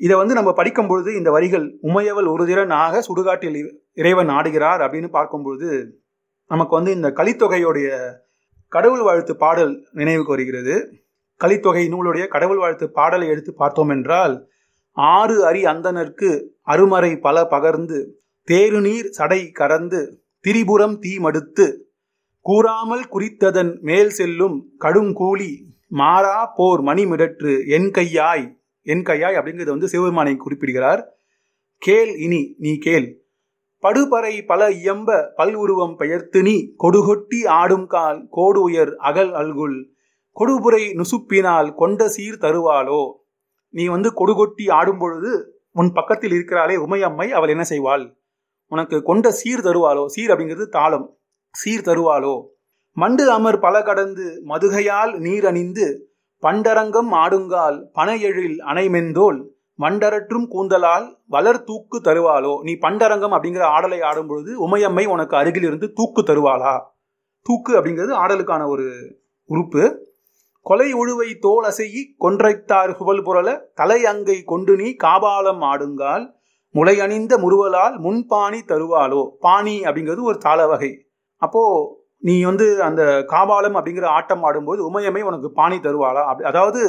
[0.00, 3.58] இதை வந்து நம்ம படிக்கும் பொழுது இந்த வரிகள் உமையவள் ஒரு திறனாக சுடுகாட்டில்
[3.94, 5.70] இறைவன் ஆடுகிறார் அப்படின்னு பார்க்கும்பொழுது
[6.50, 7.88] நமக்கு வந்து இந்த கலித்தொகையுடைய
[8.72, 10.74] கடவுள் வாழ்த்து பாடல் நினைவுக்கு வருகிறது.
[11.40, 14.34] கலித்தொகை நூலுடைய கடவுள் வாழ்த்து பாடலை எடுத்து பார்த்தோம் என்றால்
[14.96, 16.30] ஆறு அரி அந்தனர்க்கு
[16.66, 17.98] அருமறை பல பகர்ந்து
[18.48, 20.00] தேருநீர் சடை கறந்து
[20.44, 21.66] திரிபுரம் தீ மடுத்து
[22.46, 25.50] கூறாமல் குறித்ததன் மேல் செல்லும் கடுங்கூலி
[25.90, 31.02] மாறா போர் மணிமிடற்று என் கையாய் என் கையாய் அப்படிங்கிறது வந்து சிவபெருமானை குறிப்பிடுகிறார்.
[31.82, 33.26] கேள் இனி நீ கேள்.
[33.78, 39.78] படுபறை பல இயம்ப பல் உருவம் பெயர்த்து நீ கொடுகொட்டி ஆடும் கால் கோடு உயர் அகல் அல்குல்.
[40.36, 43.12] கொடுபுரை நுசுப்பினால் கொண்ட சீர் தருவாளோ?
[43.70, 48.16] நீ வந்து கொடுகொட்டி ஆடும் பொழுது உன் பக்கத்தில் இருக்கிறாளே உமையம்மை அவள் என்ன செய்வாள்?
[48.66, 50.06] உனக்கு கொண்ட சீர் தருவாளோ?
[50.06, 51.18] சீர் அப்படிங்கிறது தாளம்.
[51.50, 52.46] சீர் தருவாளோ?
[53.00, 59.38] மண்டு அமர் பல கடந்து மதுகையால் நீர் அணிந்து பண்டரங்கம் ஆடுங்கால் பனையெழில் அணைமெந்தோல்
[59.78, 62.62] வண்டரற்றும் கூந்தலால் வளர் தூக்கு தருவாளோ?
[62.62, 66.74] நீ பண்டரங்கம் அப்படிங்கிற ஆடலை ஆடும்பொழுது உமையம்மை உனக்கு அருகில் இருந்து தூக்கு தருவாளா?
[67.42, 68.86] தூக்கு அப்படிங்கிறது ஆடலுக்கான ஒரு
[69.44, 69.84] உறுப்பு.
[70.62, 76.26] கொலை உழுவை தோல் அசையி கொன்றைத்தார் புகழ் புரள தலை அங்கை கொண்டு நீ காபாலம் ஆடுங்கால்
[76.74, 79.28] முளையணிந்த முறுவலால் முன்பாணி தருவாளோ?
[79.40, 80.92] பாணி அப்படிங்கிறது ஒரு தாள வகை.
[81.36, 81.62] அப்போ
[82.22, 83.02] நீ வந்து அந்த
[83.32, 86.22] காபாலம் அப்படிங்கிற ஆட்டம் ஆடும்போது உமையமை உனக்கு பாணி தருவாளா?
[86.30, 86.82] அப்படி அதாவது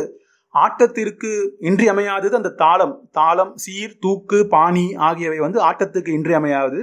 [0.56, 1.32] ஆட்டத்திற்கு
[1.70, 2.96] இன்றியமையாதது அந்த தாளம்.
[3.18, 6.80] தாளம் சீர் தூக்கு பாணி ஆகியவை வந்து ஆட்டத்துக்கு இன்றியமையாது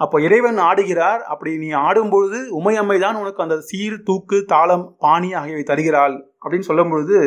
[0.00, 1.22] அப்போ இறைவன் ஆடுகிறார்.
[1.32, 6.92] அப்படி நீ ஆடும்பொழுது உமையம்மை தான் உனக்கு அந்த சீர் தூக்கு தாளம் பாணி ஆகியவை தருகிறாள் அப்படின்னு சொல்லும்
[6.92, 7.18] பொழுது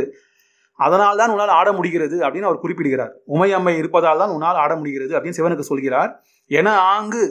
[0.79, 3.11] அதனால் தான் உன்னால் ஆட முடிகிறது அப்படின்னு அவர் குறிப்பிடுகிறார்.
[3.35, 6.11] உமையம்மை இருப்பதால் தான் உன்னால் ஆட முடிகிறது அப்படின்னு சிவனுக்கு சொல்கிறார்.
[6.51, 7.23] என ஆங்கு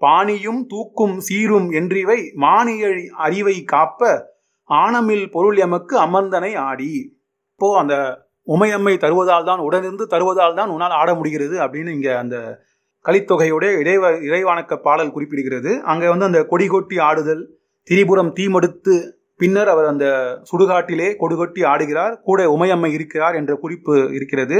[0.00, 4.10] பாணியும் தூக்கும் சீரும் என்றிவை மானியழி அறிவை காப்ப
[4.70, 6.92] ஆனமில் பொருள் எமக்கு அமர்ந்தனை ஆடி.
[7.54, 7.94] இப்போ அந்த
[8.46, 12.36] உமையம்மை தருவதால் தான் உடனிருந்து தருவதால் தான் உன்னால் ஆட முடிகிறது அப்படின்னு இங்க அந்த
[13.04, 15.72] கலித்தொகையுடைய இறைவ இறைவானக்க பாடல் குறிப்பிடுகிறது.
[15.92, 17.42] அங்கே வந்து அந்த கொடி கொட்டி ஆடுதல்
[17.88, 18.94] திரிபுரம் தீமடுத்து
[19.40, 20.06] பின்னர் அவர் அந்த
[20.48, 24.58] சுடுகாட்டிலே கொடுகொட்டி ஆடுகிறார் கூட உமையம்மை இருக்கிறார் என்ற குறிப்பு இருக்கிறது.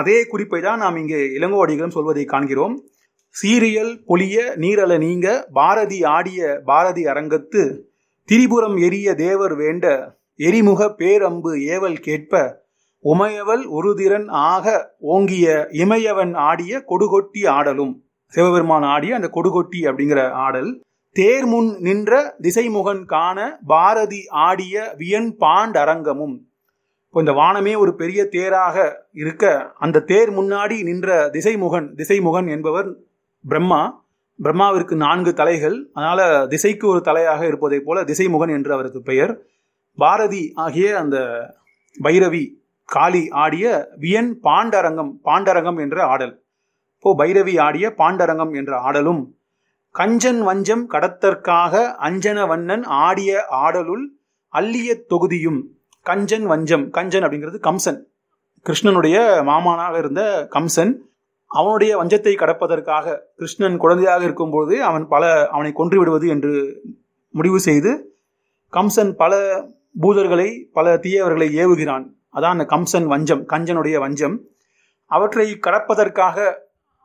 [0.00, 2.74] அதே குறிப்பை தான் நாம் இங்கே இளங்கோடிகளும் சொல்வதை காண்கிறோம்.
[3.34, 7.62] சீரியல் பொலிய நீரல நீங்க பாரதி ஆடிய பாரதி அரங்கத்து
[8.28, 9.86] திரிபுரம் எரிய தேவர் வேண்ட
[10.38, 12.42] எரிமுக பேரம்பு ஏவல் கேட்ப
[13.04, 14.74] உமையவள் ஒருதிறன் ஆக
[15.14, 15.46] ஓங்கிய
[15.82, 17.94] இமையவன் ஆடிய கொடுகொட்டி ஆடலும்.
[18.32, 20.70] சிவபெருமான் ஆடிய அந்த கொடுகொட்டி அப்படிங்கிற ஆடல்.
[21.16, 22.12] தேர் முன் நின்ற
[22.42, 26.36] திசைமுகன் காண பாரதி ஆடிய வியன் பாண்ட் அரங்கமும்.
[27.06, 28.76] இப்போ இந்த வானமே ஒரு பெரிய தேராக
[29.22, 29.44] இருக்க
[29.84, 32.90] அந்த தேர் முன்னாடி நின்ற திசைமுகன் திசைமுகன் என்பவர்
[33.44, 33.82] பிரம்மா
[34.38, 39.32] பிரம்மாவிற்கு நான்கு தலைகள் அதனால திசைக்கு ஒரு தலையாக இருப்பதைப் போல திசைமுகன் என்று அவருக்கு பெயர்.
[39.98, 41.16] பாரதி ஆகிய அந்த
[41.96, 42.44] பைரவி
[42.88, 43.64] காளி ஆடிய
[44.02, 46.32] வியன் பாண்டரங்கம் பாண்டரங்கம் என்ற ஆடல்.
[46.96, 49.22] இப்போ பைரவி ஆடிய பாண்டரங்கம் என்ற ஆடலும்
[49.94, 51.74] கஞ்சன் வஞ்சம் கடத்தற்காக
[52.08, 53.30] அஞ்சன வண்ணன் ஆடிய
[53.64, 54.04] ஆடலுள்
[54.52, 55.60] அல்லிய தொகுதியும்
[56.06, 58.00] கஞ்சன் வஞ்சம் கஞ்சன் அப்படிங்கிறது கம்சன்.
[58.66, 59.16] கிருஷ்ணனுடைய
[59.50, 60.22] மாமானாக இருந்த
[60.56, 60.92] கம்சன்
[61.50, 66.52] அவனுடைய வஞ்சத்தை கடப்பதற்காக கிருஷ்ணன் குழந்தையாக இருக்கும்போது அவன் பல அவனை கொன்று விடுவது என்று
[67.34, 67.92] முடிவு செய்து
[68.72, 69.34] கம்சன் பல
[70.02, 72.04] பூதர்களை பல தீயவர்களை ஏவுகிறான்.
[72.36, 74.36] அதான் அந்த கம்சன் வஞ்சம் கஞ்சனுடைய வஞ்சம்.
[75.10, 76.36] அவற்றை கடப்பதற்காக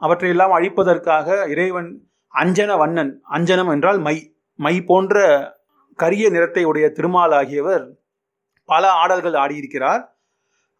[0.01, 1.89] அவற்றையெல்லாம் அழிப்பதற்காக இறைவன்
[2.33, 4.15] அஞ்சன வண்ணன் அஞ்சனம் என்றால் மை
[4.59, 5.23] மை போன்ற
[5.99, 7.85] கரிய நிறத்தை உடைய திருமால் ஆகியவர்
[8.69, 10.01] பல ஆடல்கள் ஆடியிருக்கிறார்.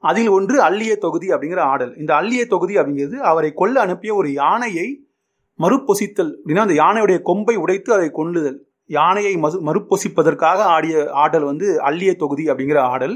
[0.06, 1.94] அதில் ஒன்று அள்ளிய தொகுதி அப்படிங்கிற ஆடல்.
[1.98, 4.88] இந்த அள்ளிய தொகுதி அப்படிங்கிறது அவரை கொல்ல அனுப்பிய ஒரு யானையை
[5.60, 12.16] மறுப்பொசித்தல் அப்படின்னா அந்த யானையுடைய கொம்பை உடைத்து அதை கொள்ளுதல் யானையை மறு மறுப்பொசிப்பதற்காக ஆடிய ஆடல் வந்து அள்ளிய
[12.16, 13.16] தொகுதி அப்படிங்கிற ஆடல்.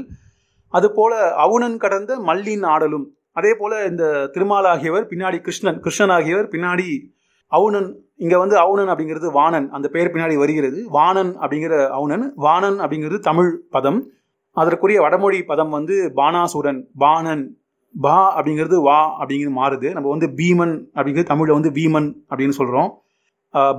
[0.68, 3.06] அதுபோல அவுணன் கடந்த மல்லின் ஆடலும்.
[3.32, 6.88] அதே போல இந்த திருமாலாகியவர் பின்னாடி கிருஷ்ணன் கிருஷ்ணன் ஆகியவர் பின்னாடி
[7.52, 7.88] அவுணன்.
[8.16, 9.68] இங்க வந்து அவுணன் அப்படிங்கிறது வாணன்.
[9.70, 10.80] அந்த பெயர் பின்னாடி வருகிறது.
[10.88, 12.32] வாணன் அப்படிங்கிற அவுணன்.
[12.34, 14.00] வாணன் அப்படிங்கிறது தமிழ் பதம்.
[14.56, 17.44] அதற்குரிய வடமொழி பதம் வந்து பானாசுரன் பாணன்
[17.94, 19.88] பா அப்படிங்கிறது வா அப்படிங்கிறது மாறுது.
[19.96, 22.90] நம்ம வந்து பீமன் அப்படிங்கிறது தமிழில் வந்து வீமன் அப்படின்னு சொல்கிறோம்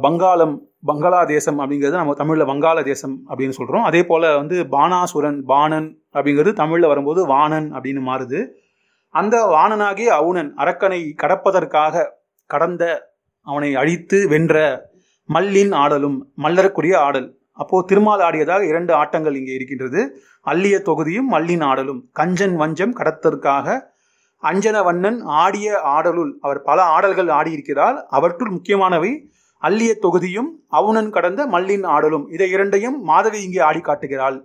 [0.06, 0.56] பங்காளம்
[0.90, 6.92] பங்களாதேசம் அப்படிங்கிறது நம்ம தமிழில் வங்காள தேசம் அப்படின்னு சொல்கிறோம் அதே போல் வந்து பானாசுரன் பாணன் அப்படிங்கிறது தமிழில்
[6.92, 8.40] வரும்போது வாணன் அப்படின்னு மாறுது.
[9.16, 12.04] அந்த வாணனாகிய அவுணன் அரக்கனை கடப்பதற்காக
[12.50, 12.84] கடந்த
[13.48, 14.56] அவனை அழித்து வென்ற
[15.30, 17.30] மல்லின் ஆடலும் மல்லருக்குரிய ஆடல்
[17.62, 20.02] அப்போது திருமால் ஆடியதாக இரண்டு ஆட்டங்கள் இங்கே இருக்கின்றது.
[20.52, 22.02] அள்ளிய தொகுதியும் மல்லின் ஆடலும்.
[22.20, 23.78] கஞ்சன் வஞ்சம் கடத்தற்காக
[24.44, 27.98] அஞ்சன வண்ணன் ஆடிய ஆடலுள் அவர் பல ஆடல்கள் ஆடியிருக்கிறார்.
[28.18, 29.12] அவற்றுள் முக்கியமானவை
[29.62, 30.50] அள்ளிய தொகுதியும்
[30.80, 32.26] அவுணன் கடந்த மல்லின் ஆடலும்.
[32.36, 34.38] இதை இரண்டையும் மாதவி இங்கே ஆடி காட்டுகிறாள்.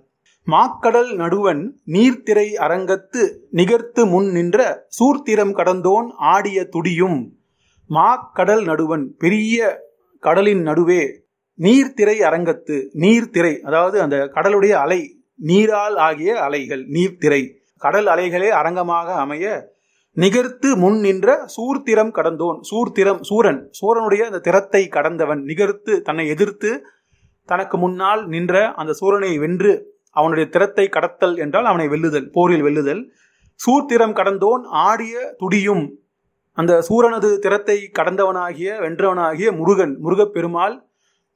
[0.46, 1.62] மாக்கடல் நடுவன்
[1.94, 3.22] நீர்த்திரை அரங்கத்து
[3.58, 4.58] நிகர்த்து முன் நின்ற
[4.96, 7.18] சூர்த்திரம் கடந்தோன் ஆடிய துடியும்.
[7.90, 9.56] மாக்கடல் நடுவன் பெரிய
[10.22, 11.02] கடலின் நடுவே
[11.58, 15.00] நீர்த்திரை அரங்கத்து நீர்த்திரை அதாவது அந்த கடலுடைய அலை
[15.38, 17.42] நீரால் ஆகிய அலைகள் நீர்த்திரை.
[17.82, 19.46] கடல் அலைகளே அரங்கமாக அமைய
[20.16, 23.60] நிகர்த்து முன் நின்ற சூர்த்திரம் கடந்தோன் சூர்த்திரம் சூரன்.
[23.78, 26.70] சூரனுடைய அந்த திறத்தை கடந்தவன் நிகர்த்து தன்னை எதிர்த்து
[27.48, 29.72] தனக்கு முன்னால் நின்ற அந்த சூரனை வென்று
[30.16, 33.02] அவனுடைய திறத்தை கடத்தல் என்றால் அவனை வெல்லுதல் போரில் வெல்லுதல்.
[33.60, 35.84] சூர்த்திரம் கடந்தோன் ஆடிய துடியும்
[36.58, 40.76] அந்த சூரனது திறத்தை கடந்தவனாகிய வென்றவனாகிய முருகன் முருகப்பெருமாள்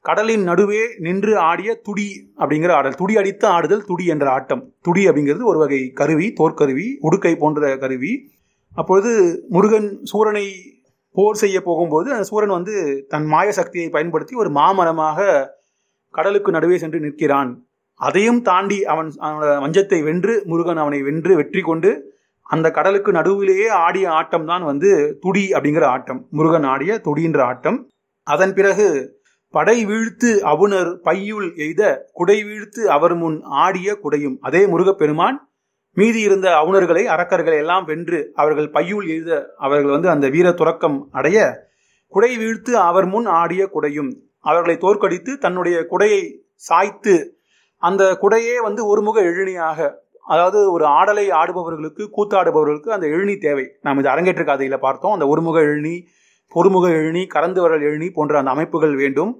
[0.08, 2.08] கடலின் நடுவே நின்று ஆடிய துடி
[2.40, 2.96] அப்படிங்கிற ஆடல்.
[3.00, 4.62] துடி அடித்து ஆடுதல் துடி என்ற ஆட்டம்.
[4.86, 8.12] துடி அப்படிங்கிறது ஒரு வகை கருவி தோற்கருவி உடுக்கை போன்ற கருவி.
[8.80, 9.10] அப்பொழுது
[9.54, 10.46] முருகன் சூரனை
[11.16, 12.74] போர் செய்ய போகும்போது அந்த சூரன் வந்து
[13.12, 15.28] தன் மாய சக்தியை பயன்படுத்தி ஒரு மாமரமாக
[16.14, 17.50] கடலுக்கு நடுவே சென்று நிற்கிறான்.
[18.00, 21.90] அதையும் தாண்டி அவன் அவனோட வஞ்சத்தை வென்று முருகன் அவனை வென்று வெற்றி கொண்டு
[22.46, 24.90] அந்த கடலுக்கு நடுவிலேயே ஆடிய ஆட்டம் தான் வந்து
[25.24, 26.20] துடி அப்படிங்கிற ஆட்டம்.
[26.38, 27.78] முருகன் ஆடிய துடின்ற ஆட்டம்.
[28.26, 28.86] அதன் பிறகு
[29.54, 31.82] படை வீழ்த்து அவுணர் பையுள் எய்த
[32.12, 34.36] குடை வீழ்த்து அவர் முன் ஆடிய குடையும்.
[34.40, 35.38] அதே முருகப்பெருமான்
[35.96, 41.38] மீதி இருந்த அவுணர்களை அரக்கர்களை எல்லாம் வென்று அவர்கள் பையுள் எழுத அவர்கள் வந்து அந்த வீர துறக்கம் அடைய
[42.08, 44.12] குடை வீழ்த்து அவர் முன் ஆடிய குடையும்.
[44.40, 46.22] அவர்களை தோற்கடித்து தன்னுடைய குடையை
[46.68, 47.16] சாய்த்து
[47.82, 49.90] அந்த குடையே வந்து ஒருமுக எழுணியாக
[50.32, 53.64] அதாவது ஒரு ஆடலை ஆடுபவர்களுக்கு கூத்தாடுபவர்களுக்கு அந்த எழுநி தேவை.
[53.82, 55.12] நாம் இது அரங்கேற்ற கதையில் பார்த்தோம்.
[55.12, 55.94] அந்த ஒருமுக எழுநி
[56.54, 59.32] பொறுமுக எழுநி கறந்து வரல் எழுநி போன்ற அந்த அமைப்புகள் வேண்டும்.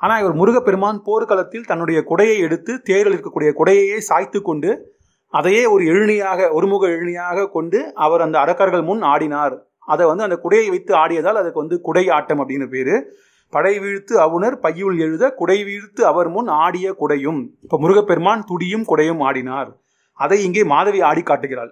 [0.00, 4.70] ஆனால் இவர் முருகப்பெருமான் போர்க்களத்தில் தன்னுடைய குடையை எடுத்து தேரில் இருக்கக்கூடிய குடையையே சாய்த்து கொண்டு
[5.38, 9.54] அதையே ஒரு எழுநியாக ஒருமுக எழுநியாக கொண்டு அவர் அந்த அரக்கர்கள் முன் ஆடினார்.
[9.92, 12.94] அதை வந்து அந்த குடையை வைத்து ஆடியதால் அதுக்கு வந்து குடை ஆட்டம் அப்படின்னு பேர்.
[13.52, 17.40] படை வீழ்த்து அவுணர் பையுள் எழுத குடை வீழ்த்து அவர் முன் ஆடிய குடையும்.
[17.64, 19.70] இப்போ முருகப்பெருமான் துடியும் குடையும் ஆடினார்.
[20.18, 21.70] அதை இங்கே மாதவி ஆடி காட்டுகிறாள்.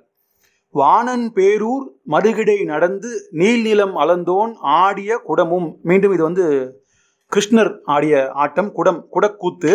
[0.79, 3.11] வானன் பேரூர் மறுகிடை நடந்து
[3.41, 5.69] நீள்நிலம் அளந்தோன் ஆடிய குடமும்.
[5.89, 6.47] மீண்டும் இது வந்து
[7.33, 9.73] கிருஷ்ணர் ஆடிய ஆட்டம் குடம் குடக்கூத்து.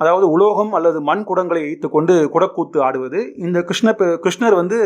[0.00, 3.20] அதாவது உலோகம் அல்லது மண் குடங்களை வைத்துக்கொண்டு குடக்கூத்து ஆடுவது.
[3.44, 4.78] இந்த கிருஷ்ண கிருஷ்ணர் வந்து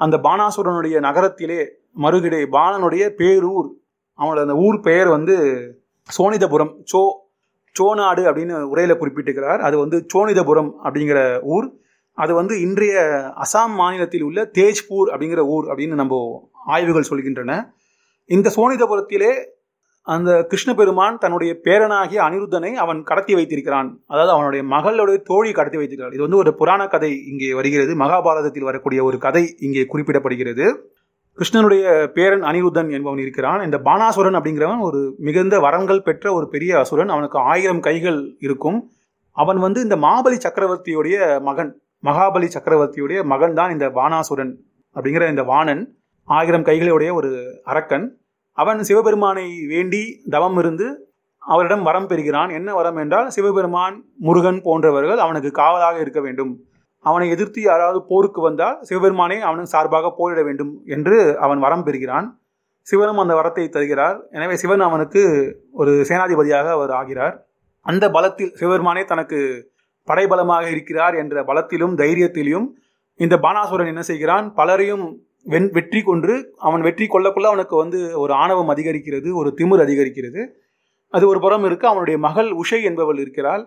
[0.00, 1.60] அந்த பானாசுரனுடைய நகரத்திலே
[2.04, 3.68] மறுகிடை பாணனுடைய பேரூர்.
[4.18, 5.36] அவனோட அந்த ஊர் பெயர் வந்து
[6.08, 6.72] சோனிதபுரம்.
[6.92, 7.00] சோ
[7.76, 11.20] சோநாடு அப்படின்னு உரையில குறிப்பிட்டுக்கிறார் அது வந்து சோனிதபுரம் அப்படிங்கிற
[11.54, 11.66] ஊர்.
[12.22, 12.94] அது வந்து இன்றைய
[13.44, 16.16] அசாம் மாநிலத்தில் உள்ள தேஜ்பூர் அப்படிங்கிற ஊர் அப்படின்னு நம்ம
[16.74, 17.52] ஆய்வுகள் சொல்கின்றன.
[18.30, 19.32] இந்த சோனிதபுரத்திலே
[20.06, 23.88] அந்த கிருஷ்ண பெருமான் தன்னுடைய பேரனாகிய அனிருத்தனை அவன் கடத்தி வைத்திருக்கிறான்.
[24.12, 27.94] அதாவது அவனுடைய மகளுடைய தோழி கடத்தி வைத்திருக்கிறான் இது வந்து ஒரு புராண கதை இங்கே வருகிறது.
[28.02, 30.66] மகாபாரதத்தில் வரக்கூடிய ஒரு கதை இங்கே குறிப்பிடப்படுகிறது.
[31.38, 31.86] கிருஷ்ணனுடைய
[32.16, 33.62] பேரன் அனிருத்தன் என்பவன் இருக்கிறான்.
[33.62, 37.12] இந்த பானாசுரன் அப்படிங்கிறவன் ஒரு மிகுந்த வரங்கள் பெற்ற ஒரு பெரிய அசுரன்.
[37.14, 38.78] அவனுக்கு ஆயிரம் கைகள் இருக்கும்.
[39.36, 41.16] அவன் வந்து இந்த மாபலி சக்கரவர்த்தியுடைய
[41.48, 41.72] மகன்.
[42.06, 44.52] மகாபலி சக்கரவர்த்தியுடைய மகன் தான் இந்த வானாசுரன்
[44.96, 45.82] அப்படிங்கிற இந்த வாணன்
[46.28, 47.30] ஆயிரம் கைகளுடைய ஒரு
[47.70, 48.06] அரக்கன்.
[48.58, 50.02] அவன் சிவபெருமானை வேண்டி
[50.34, 50.86] தவம் இருந்து
[51.42, 52.50] அவரிடம் வரம் பெறுகிறான்.
[52.58, 53.96] என்ன வரம் என்றால் சிவபெருமான்
[54.26, 56.52] முருகன் போன்றவர்கள் அவனுக்கு காவலாக இருக்க வேண்டும்.
[57.04, 62.26] அவனை எதிர்த்து யாராவது போருக்கு வந்தால் சிவபெருமானே அவனுக்கு சார்பாக போரிட வேண்டும் என்று அவன் வரம் பெறுகிறான்.
[62.86, 64.16] சிவனும் அந்த வரத்தை தருகிறார்.
[64.36, 65.22] எனவே சிவன் அவனுக்கு
[65.80, 67.36] ஒரு சேனாதிபதியாக அவர் ஆகிறார்.
[67.86, 69.38] அந்த பலத்தில் சிவபெருமானே தனக்கு
[70.08, 72.66] படைபலமாக இருக்கிறார் என்ற பலத்திலும் தைரியத்திலும்
[73.20, 74.46] இந்த பானாசுரன் என்ன செய்கிறான்?
[74.58, 75.04] பலரையும்
[75.52, 76.34] வென் வெற்றி கொன்று
[76.68, 80.42] அவன் வெற்றி கொள்ளக்குள்ள அவனுக்கு வந்து ஒரு ஆணவம் அதிகரிக்கிறது ஒரு திமிர் அதிகரிக்கிறது.
[81.14, 83.64] அது ஒரு புறம் இருக்கு அவனுடைய மகள் உஷை என்பவள் இருக்கிறாள்.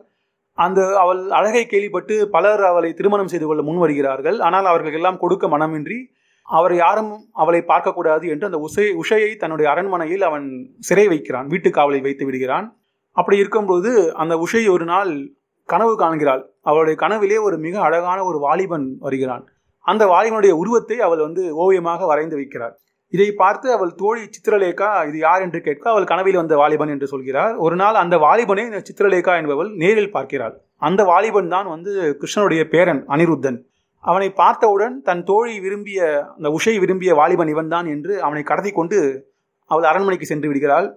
[0.57, 4.37] அந்த அவள் அழகை கேள்விப்பட்டு பலர் அவளை திருமணம் செய்து கொள்ள முன் வருகிறார்கள்.
[4.47, 5.99] ஆனால் அவர்களுக்கெல்லாம் கொடுக்க மனமின்றி
[6.47, 7.11] அவர் யாரும்
[7.41, 10.45] அவளை பார்க்கக்கூடாது என்று அந்த உசை உஷையை தன்னுடைய அரண்மனையில் அவன்
[10.87, 12.67] சிறை வைக்கிறான் வீட்டு காவலை வைத்து விடுகிறான்.
[13.17, 15.11] அப்படி இருக்கும்போது அந்த உஷை ஒரு நாள்
[15.73, 16.43] கனவு காண்கிறாள்.
[16.69, 19.43] அவளுடைய கனவிலே ஒரு மிக அழகான ஒரு வாலிபன் வருகிறான்.
[19.85, 22.75] அந்த வாலிபனுடைய உருவத்தை அவள் வந்து ஓவியமாக வரைந்து வைக்கிறார்.
[23.13, 27.53] இதை பார்த்து அவள் தோழி சித்திரலேகா இது யார் என்று கேட்க அவள் கனவில் வந்த வாலிபன் என்று சொல்கிறார்.
[27.65, 30.55] ஒரு நாள் அந்த வாலிபனை இந்த சித்திரலேகா என்பவள் நேரில் பார்க்கிறாள்.
[30.87, 31.91] அந்த வாலிபன் தான் வந்து
[32.21, 33.59] கிருஷ்ணனுடைய பேரன் அனிருத்தன்.
[34.03, 36.01] அவனை பார்த்தவுடன் தன் தோழி விரும்பிய
[36.35, 38.99] அந்த உஷை விரும்பிய வாலிபன் இவன் தான் என்று அவனை கடத்தி கொண்டு
[39.71, 40.87] அவள் அரண்மனைக்கு சென்று விடுகிறாள்.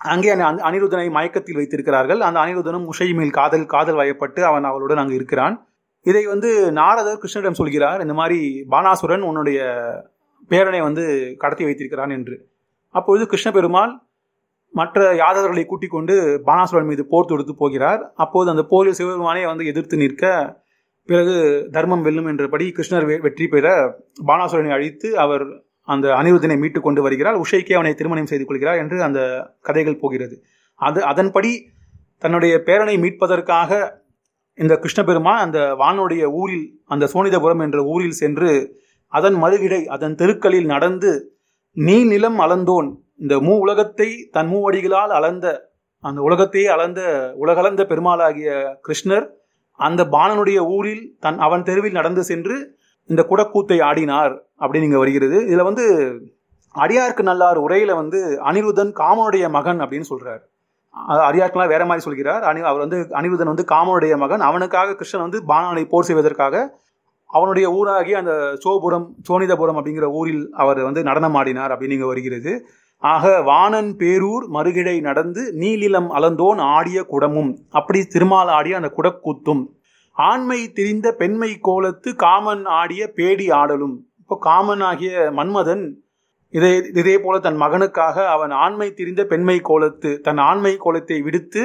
[0.00, 2.20] அங்கே அந்த அனிருத்தனை மயக்கத்தில் வைத்திருக்கிறார்கள்.
[2.26, 5.56] அந்த அனிருத்தனும் உஷை மேல் காதல் காதல் வயப்பட்டு அவன் அவளுடன் அங்கு இருக்கிறான்.
[6.06, 8.40] இதை வந்து நாரதர் கிருஷ்ணனிடம் சொல்கிறார் இந்த மாதிரி
[8.74, 9.58] பானாசுரன் உன்னுடைய
[10.50, 11.04] பேரனை வந்து
[11.42, 12.36] கடத்தி வைத்திருக்கிறான் என்று.
[12.94, 13.92] அப்பொழுது கிருஷ்ண பெருமாள்
[14.74, 16.14] மற்ற யாதவர்களை கூட்டிக் கொண்டு
[16.48, 18.00] பானாசுரன் மீது போர் தொடுத்து போகிறார்.
[18.24, 20.32] அப்போது அந்த போரில் சிவபெருமானை வந்து எதிர்த்து நிற்க
[21.08, 21.36] பிறகு
[21.74, 23.66] தர்மம் வெல்லும் என்றபடி கிருஷ்ணர் வெற்றி பெற
[24.30, 25.44] பானாசுரனை அழித்து அவர்
[25.88, 29.20] அந்த அனிருத்தனை மீட்டு கொண்டு வருகிறார் உஷைக்கே அவனை திருமணம் செய்து கொள்கிறார் என்று அந்த
[29.68, 30.36] கதைகள் போகிறது.
[30.80, 31.52] அது அதன்படி
[32.22, 33.70] தன்னுடைய பேரனை மீட்பதற்காக
[34.58, 38.50] இந்த கிருஷ்ணபெருமான் அந்த வானுடைய ஊரில் அந்த சோனிதபுரம் என்ற ஊரில் சென்று
[39.12, 41.10] அதன் மறுகிடை அதன் தெருக்களில் நடந்து
[41.76, 45.46] நீ நிலம் அளந்தோன் இந்த மூ உலகத்தை தன் மூவடிகளால் அளந்த
[46.04, 47.00] அந்த உலகத்தையே அளந்த
[47.34, 48.50] உலகளந்த பெருமாளாகிய
[48.86, 49.26] கிருஷ்ணர்
[49.78, 52.56] அந்த பாணனுடைய ஊரில் தன் அவன் தெருவில் நடந்து சென்று
[53.08, 55.42] இந்த குடக்கூத்தை ஆடினார் அப்படின்னு இங்கே வருகிறது.
[55.42, 56.14] இதில் வந்து
[56.74, 60.48] அடியார்க்கு நல்லார் உரையில வந்து அனிருதன் காமனுடைய மகன் அப்படின்னு சொல்கிறார்
[61.08, 62.42] அஹ் வேற மாதிரி சொல்கிறார்.
[62.42, 64.40] அனி அவர் வந்து அனிருதன் வந்து காமனுடைய மகன்.
[64.40, 66.78] அவனுக்காக கிருஷ்ணன் வந்து பாணனை போர் செய்வதற்காக
[67.26, 72.66] அவனுடைய ஊராகி அந்த சோபுரம் சோனிதபுரம் அப்படிங்கிற ஊரில் அவர் வந்து நடனமாடினார் அப்படின்னு இங்கே வருகிறது.
[72.98, 77.56] ஆக வானன் பேரூர் மறுகிழை நடந்து நீலிலம் அலந்தோன் ஆடிய குடமும்.
[77.70, 79.77] அப்படி திருமால் ஆடிய அந்த குடக்கூத்தும்.
[80.18, 83.96] ஆண்மை திரிந்த பெண்மை கோலத்து காமன் ஆடிய பேடி ஆடலும்.
[84.18, 85.94] இப்போ காமன் ஆகிய மன்மதன்
[86.50, 91.62] இதே இதே போல தன் மகனுக்காக அவன் ஆண்மை திரிந்த பெண்மை கோலத்து தன் ஆண்மை கோலத்தை விடுத்து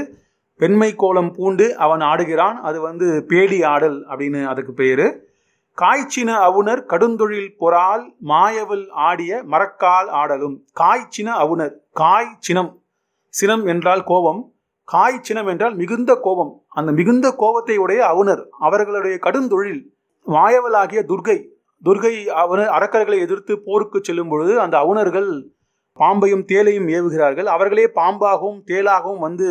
[0.57, 2.57] பெண்மை கோலம் பூண்டு அவன் ஆடுகிறான்.
[2.61, 5.31] அது வந்து பேடி ஆடல் அப்படின்னு அதுக்கு பேரு.
[5.77, 10.57] காய்ச்சின அவுணர் கடுந்தொழில் பொறால் மாயவல் ஆடிய மரக்கால் ஆடலும்.
[10.79, 12.71] காய்ச்சின அவுணர் காய் சினம்.
[13.33, 14.52] சினம் என்றால் கோபம்.
[14.93, 16.51] காய் சினம் என்றால் மிகுந்த கோபம்.
[16.69, 19.81] அந்த மிகுந்த கோபத்தை உடைய அவுணர் அவர்களுடைய கடுந்தொழில்
[20.27, 21.37] வாயவளாகிய துர்கை.
[21.83, 25.29] துர்கை அவன அரக்கர்களை எதிர்த்து போருக்கு செல்லும் பொழுது அந்த அவுணர்கள்
[25.99, 27.47] பாம்பையும் தேலையும் ஏவுகிறார்கள்.
[27.55, 29.47] அவர்களே பாம்பாகவும் தேலாகவும் வந்து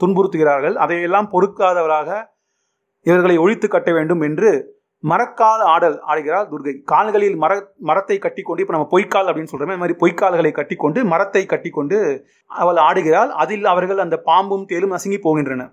[0.00, 0.76] துன்புறுத்துகிறார்கள்.
[0.84, 2.08] அதையெல்லாம் பொறுக்காதவராக
[3.06, 4.50] இவர்களை ஒழித்து கட்ட வேண்டும் என்று
[5.04, 6.72] மரக்கால் ஆடல் ஆடுகிறார் துர்கை.
[6.92, 7.52] கால்களில் மர
[7.88, 11.98] மரத்தை கட்டிக்கொண்டு இப்போ நம்ம பொய்க்கால் அப்படின்னு சொல்றோமே மாதிரி பொய்க்கால்களை கட்டிக்கொண்டு மரத்தை கட்டிக்கொண்டு
[12.50, 13.30] அவள் ஆடுகிறாள்.
[13.42, 15.64] அதில் அவர்கள் அந்த பாம்பும் தேலும் நசுங்கி போகின்றன.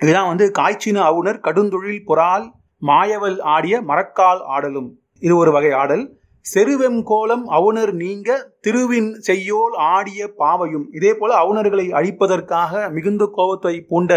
[0.00, 2.44] இதுதான் வந்து காய்ச்சின அவுணர் கடுந்தொழில் பொறால்
[2.82, 4.90] மாயவல் ஆடிய மரக்கால் ஆடலும்.
[5.20, 6.04] இது ஒரு வகை ஆடல்.
[6.44, 10.86] செருவெம் கோலம் அவுணர் நீங்க திருவின் செய்யோல் ஆடிய பாவையும்.
[10.92, 14.12] இதே போல அவுணர்களை அழிப்பதற்காக மிகுந்த கோபத்தை பூண்ட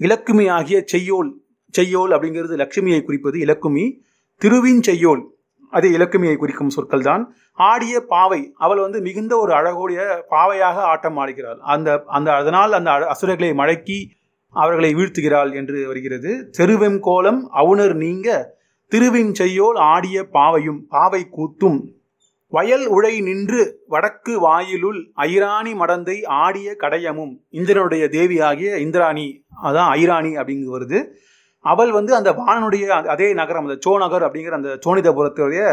[0.00, 1.30] இலக்குமி ஆகிய செய்யோல்
[1.76, 3.84] செய்யோல் அப்படிங்கிறது லட்சுமியை குறிப்பது இலக்குமி.
[4.40, 5.22] திருவின் செய்யோல்
[5.72, 7.22] அதே இலக்குமியை குறிக்கும் சொற்கள் தான்
[7.68, 10.00] ஆடிய பாவை அவள் வந்து மிகுந்த ஒரு அழகுடைய
[10.32, 11.60] பாவையாக ஆட்டம் ஆடுகிறாள்.
[11.74, 13.98] அந்த அந்த அதனால் அந்த அசுரர்களை மடக்கி
[14.56, 16.30] அவர்களை வீழ்த்துகிறாள் என்று வருகிறது.
[16.58, 18.28] தெருவெம் கோலம் அவுணர் நீங்க
[18.92, 21.80] திருவின் செய்யோல் ஆடிய பாவையும் பாவை கூத்தும்.
[22.52, 23.62] வயல் உழை நின்று
[23.92, 27.32] வடக்கு வாயிலுள் ஐராணி மடந்தை ஆடிய கடையமும்.
[27.58, 29.26] இந்திரனுடைய தேவியாகிய இந்திராணி
[29.68, 31.00] அதான் ஐராணி அப்படிங்கு வருது
[31.64, 35.64] அவள் வந்து அந்த வானனுடைய அதே நகரம் அந்த சோ நகர் அப்படிங்கிற அந்த சோனிதபுரத்துடைய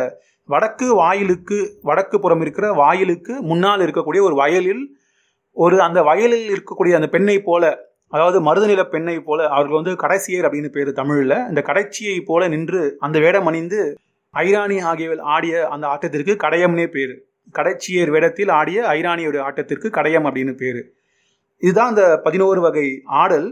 [0.46, 4.84] வடக்கு வாயிலுக்கு வடக்கு புறம் இருக்கிற வாயிலுக்கு முன்னால் இருக்கக்கூடிய ஒரு வயலில்
[5.52, 7.64] ஒரு அந்த வயலில் இருக்கக்கூடிய அந்த பெண்ணை போல
[8.08, 13.20] அதாவது மருதநில பெண்ணை போல அவர்கள் வந்து கடைசியர் அப்படின்னு பேர் தமிழில் இந்த கடைச்சியை போல நின்று அந்த
[13.20, 13.82] வேடம் அணிந்து
[14.34, 17.14] ஐராணி ஆகியவள் ஆடிய அந்த ஆட்டத்திற்கு கடையம்னே பேர்.
[17.56, 20.82] கடைச்சியர் வேடத்தில் ஆடிய ஐராணியுடைய ஆட்டத்திற்கு கடையம் அப்படின்னு பேர்.
[21.64, 23.48] இதுதான் அந்த பதினோரு வகை ஆடல்.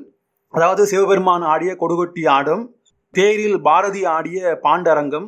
[0.57, 2.63] அதாவது சிவபெருமான் ஆடிய கொடுகொட்டி ஆடம்
[3.13, 5.27] தேரில் பாரதி ஆடிய பாண்டரங்கம்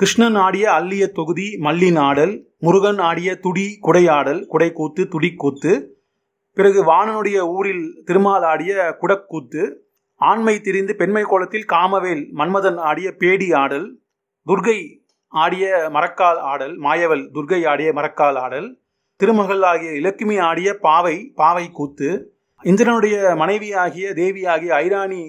[0.00, 5.72] கிருஷ்ணன் ஆடிய அல்லிய தொகுதி மல்லின் ஆடல் முருகன் ஆடிய துடி குடையாடல் குடைக்கூத்து துடிக்கூத்து
[6.56, 9.62] பிறகு வாணனுடைய ஊரில் திருமால் ஆடிய குடக்கூத்து
[10.20, 13.88] ஆண்மை திரிந்து பெண்மை கோலத்தில் காமவேல் மன்மதன் ஆடிய பேடி ஆடல்
[14.46, 14.78] துர்கை
[15.32, 18.68] ஆடிய மரக்கால் ஆடல் மாயவல் துர்கை ஆடிய மரக்கால் ஆடல்
[19.20, 22.10] திருமகள் ஆகிய இலக்குமி ஆடிய பாவை பாவை கூத்து
[22.64, 25.20] இந்திரனுடைய மனைவியாகிய தேவியாகிய ஐராணி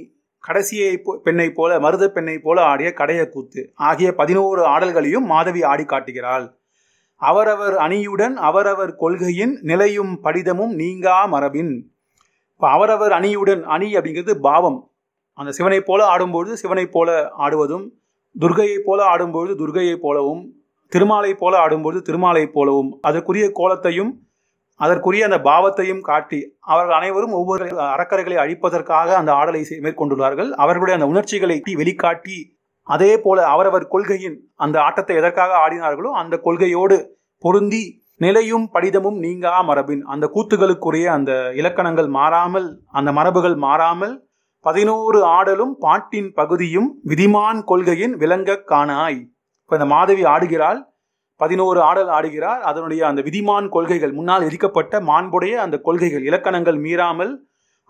[0.44, 3.62] கடைசியை பெண்ணை போல மருத பெண்ணை போல ஆடிய கடைய கூத்து.
[3.76, 6.46] ஆகிய பதினோரு ஆடல்களையும் மாதவி ஆடி காட்டுகிறாள்.
[7.22, 11.74] அவரவர் அணியுடன் அவரவர் கொள்கையின் நிலையும் படிதமும் நீங்கா மரபின்.
[12.54, 14.80] இப்போ அவரவர் அணியுடன் அணி அப்படிங்கிறது பாவம்.
[15.34, 17.86] அந்த சிவனை போல ஆடும்பொழுது சிவனை போல ஆடுவதும்
[18.36, 20.42] துர்கையை போல ஆடும்பொழுது துர்கையை போலவும்
[20.92, 24.12] திருமாலை போல ஆடும்பொழுது திருமாலை போலவும் அதற்குரிய கோலத்தையும்
[24.80, 26.40] அதற்குரிய அந்த பாவத்தையும் காட்டி
[26.72, 30.50] அவர்கள் அனைவரும் ஒவ்வொரு அறக்கரைகளை அழிப்பதற்காக அந்த ஆடலை மேற்கொண்டுள்ளார்கள்.
[30.64, 32.38] அவர்களுடைய அந்த உணர்ச்சிகளை வெளிக்காட்டி
[32.88, 36.98] அதே போல அவரவர் கொள்கையின் அந்த ஆட்டத்தை எதற்காக ஆடினார்களோ அந்த கொள்கையோடு
[37.44, 37.82] பொருந்தி
[38.24, 40.02] நிலையும் படிதமும் நீங்கா மரபின்.
[40.14, 42.68] அந்த கூத்துகளுக்குரிய அந்த இலக்கணங்கள் மாறாமல்
[43.00, 44.16] அந்த மரபுகள் மாறாமல்
[44.66, 49.20] பதினோரு ஆடலும் பாட்டின் பகுதியும் விதிமான் கொள்கையின் விளங்க காணாய்.
[49.64, 50.80] இப்போ இந்த மாதவி ஆடுகிறாள்.
[51.42, 52.62] பதினோரு ஆடல் ஆடுகிறார்.
[52.70, 57.34] அதனுடைய அந்த விதிமான் கொள்கைகள் முன்னால் எரிக்கப்பட்ட மாண்புடைய அந்த கொள்கைகள் இலக்கணங்கள் மீறாமல்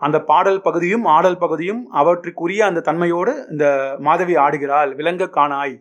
[0.00, 3.64] அந்த பாடல் பகுதியும் ஆடல் பகுதியும் அவற்றுக்குரிய அந்த தன்மையோடு இந்த
[4.06, 4.92] மாதவி ஆடுகிறாள்.
[5.00, 5.74] விளங்க காணாய்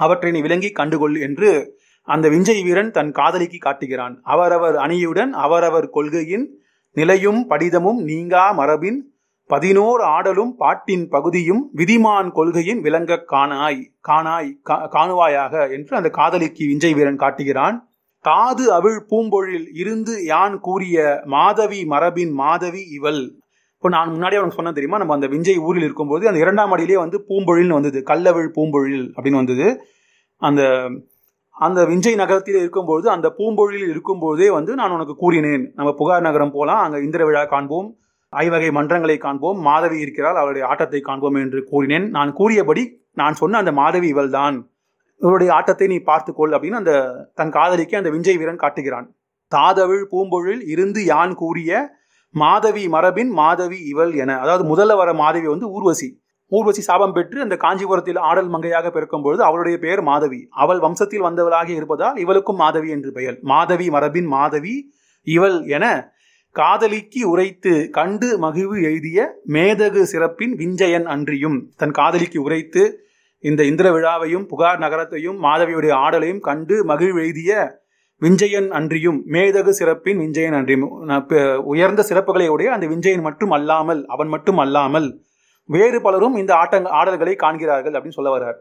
[0.00, 1.50] அவற்றை நீ விளங்கி கண்டுகொள் என்று
[2.08, 4.14] அந்த விஞ்சை வீரன் தன் காதலிக்கு காட்டுகிறான்.
[4.32, 6.46] அவரவர் அணியுடன் அவரவர் கொள்கையின்
[6.96, 9.00] நிலையும் படிதமும் நீங்கா மரபின்
[9.50, 14.50] பதினோர் ஆடலும் பாட்டின் பகுதியும் விதிமான் கொள்கையின் விளங்க காணாய் காணாய்
[14.94, 17.76] காணுவாயாக என்று அந்த காதலிக்கு விஞ்சை வீரன் காட்டுகிறான்.
[18.24, 20.96] தாது அவிழ் பூம்பொழில் இருந்து யான் கூறிய
[21.34, 23.22] மாதவி மரபின் மாதவி இவள்.
[23.76, 24.98] இப்போ நான் முன்னாடி அவனுக்கு சொன்ன தெரியுமா?
[25.00, 29.68] நம்ம அந்த விஞ்சை ஊரில் இருக்கும்போது அந்த இரண்டாம் அடியிலே வந்து பூம்பொழில்னு வந்தது கல்லவிழ் பூம்பொழில் அப்படின்னு வந்தது.
[30.42, 30.62] அந்த
[31.56, 35.64] அந்த விஞ்சை நகரத்தில் இருக்கும்போது அந்த பூம்பொழில் இருக்கும்போதே வந்து நான் உனக்கு கூறினேன்.
[35.78, 37.88] நம்ம புகார் நகரம் போகலாம் அங்கே இந்திர விழா காண்போம்.
[38.32, 39.60] ஐவகை மன்றங்களை காண்போம்.
[39.60, 42.06] மாதவி இருக்கிறாள் அவளுடைய ஆட்டத்தை காண்போம் என்று கூறினேன்.
[42.16, 42.82] நான் கூறியபடி
[43.14, 44.56] நான் சொன்ன அந்த மாதவி இவள்தான்.
[45.20, 46.92] இவருடைய ஆட்டத்தை நீ பார்த்துக்கொள் அப்படின்னு அந்த
[47.34, 49.06] தன் காதலிக்கு அந்த விஞ்சை வீரன் காட்டுகிறான்.
[49.52, 51.80] தாதவிழ் பூம்பொழில் இருந்து யான் கூறிய
[52.34, 54.30] மாதவி மரபின் மாதவி இவள் என.
[54.38, 56.08] அதாவது முதல்ல வர மாதவி வந்து ஊர்வசி.
[56.52, 60.40] ஊர்வசி சாபம் பெற்று அந்த காஞ்சிபுரத்தில் ஆடல் மங்கையாக பிறக்கும் பொழுது அவளுடைய பெயர் மாதவி.
[60.62, 63.36] அவள் வம்சத்தில் வந்தவளாக இருப்பதால் இவளுக்கும் மாதவி என்று பெயர்.
[63.52, 64.74] மாதவி மரபின் மாதவி
[65.26, 65.86] இவள் என
[66.58, 69.18] காதலிக்கு உரைத்து கண்டு மகிழ்வு எழுதிய
[69.54, 71.58] மேதகு சிறப்பின் விஞ்சயன் அன்றியும்.
[71.80, 72.82] தன் காதலிக்கு உரைத்து
[73.44, 77.52] இந்த இந்திர விழாவையும் புகார் நகரத்தையும் மாதவியுடைய ஆடலையும் கண்டு மகிழ்வு எழுதிய
[78.22, 80.86] விஞ்சயன் அன்றியும் மேதகு சிறப்பின் விஞ்சயன் அன்றியும்.
[81.72, 85.08] உயர்ந்த சிறப்புகளை உடைய அந்த விஞ்சயன் மட்டும் அல்லாமல் அவன் மட்டும் அல்லாமல்
[85.68, 88.58] வேறு பலரும் இந்த ஆட்டங்க ஆடல்களை காண்கிறார்கள் அப்படின்னு சொல்ல வர்றார்.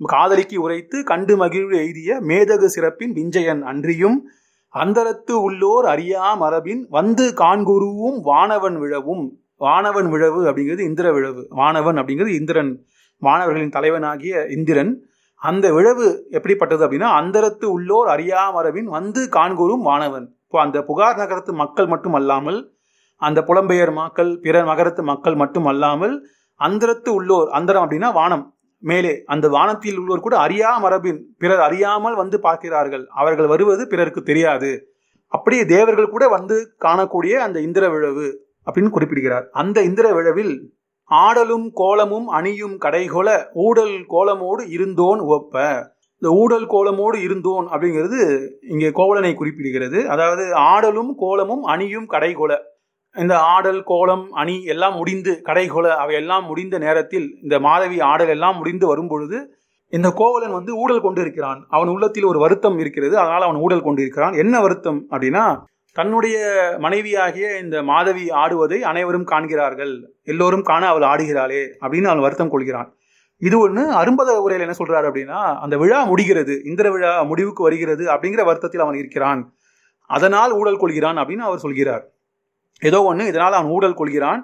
[0.00, 4.18] காதலிக்கு உரைத்து கண்டு மகிழ்வு எழுதிய மேதகு சிறப்பின் விஞ்சயன் அன்றியும்
[4.82, 9.24] அந்தரத்து உள்ளோர் அறியா மரபின் வந்து காண்குருவும் வானவன் விழவும்.
[9.60, 11.42] வானவன் விழவு அப்படிங்கிறது இந்திர விழவு.
[11.60, 12.72] வானவன் அப்படிங்கிறது இந்திரன்.
[13.22, 14.92] வானவர்களின் தலைவனாகிய இந்திரன்.
[15.42, 20.26] அந்த விழவு எப்படிப்பட்டது அப்படின்னா அந்தரத்து உள்ளோர் அறியா மரபின் வந்து காண்குரும் வானவன்.
[20.44, 22.58] இப்போ அந்த புகார் நகரத்து மக்கள் மட்டும் அல்லாமல்
[23.22, 26.14] அந்த புலம்பெயர் மக்கள் பிற நகரத்து மக்கள் மட்டும் அல்லாமல்
[26.60, 28.44] அந்தரத்து உள்ளோர் அந்தரம் அப்படின்னா வானம்.
[28.90, 33.04] மேலே அந்த வானத்தில் உள்ளவர் கூட அறியா மரபின் பிறர் அறியாமல் வந்து பார்க்கிறார்கள்.
[33.20, 34.70] அவர்கள் வருவது பிறருக்கு தெரியாது.
[35.32, 38.26] அப்படியே தேவர்கள் கூட வந்து காணக்கூடிய அந்த இந்திர விழவு
[38.66, 39.46] அப்படின்னு குறிப்பிடுகிறார்.
[39.52, 40.54] அந்த இந்திர விழவில்
[41.10, 43.28] ஆடலும் கோலமும் அணியும் கடைகொல
[43.66, 45.56] ஊடல் கோலமோடு இருந்தோன் உவப்ப.
[46.22, 48.20] இந்த ஊடல் கோலமோடு இருந்தோன் அப்படிங்கிறது
[48.68, 49.98] இங்கே கோவலனை குறிப்பிடுகிறது.
[50.06, 52.52] அதாவது ஆடலும் கோலமும் அணியும் கடைகொல.
[53.22, 58.58] இந்த ஆடல் கோலம் அணி எல்லாம் முடிந்து கடைகோல அவை எல்லாம் முடிந்த நேரத்தில் இந்த மாதவி ஆடல் எல்லாம்
[58.60, 59.38] முடிந்து வரும் பொழுது
[59.92, 63.14] இந்த கோவலன் வந்து ஊடல் கொண்டு இருக்கிறான் அவன் உள்ளத்தில் ஒரு வருத்தம் இருக்கிறது.
[63.18, 65.44] அதனால் அவன் ஊடல் கொண்டு இருக்கிறான் என்ன வருத்தம் அப்படின்னா
[65.96, 66.36] தன்னுடைய
[66.84, 69.92] மனைவியாகிய இந்த மாதவி ஆடுவதை அனைவரும் காண்கிறார்கள்.
[70.32, 72.88] எல்லோரும் காண அவள் ஆடுகிறாளே அப்படின்னு அவன் வருத்தம் கொள்கிறான்.
[73.42, 78.44] இது ஒன்று அரும்பத உரையில் என்ன சொல்றாரு அப்படின்னா அந்த விழா முடிகிறது இந்திர விழா முடிவுக்கு வருகிறது அப்படிங்கிற
[78.50, 79.40] வருத்தத்தில் அவன் இருக்கிறான்.
[80.10, 82.04] அதனால் ஊழல் கொள்கிறான் அப்படின்னு அவர் சொல்கிறார்.
[82.82, 84.40] ஏதோ ஒன்று இதனால் அவன் ஊழல் கொள்கிறான்.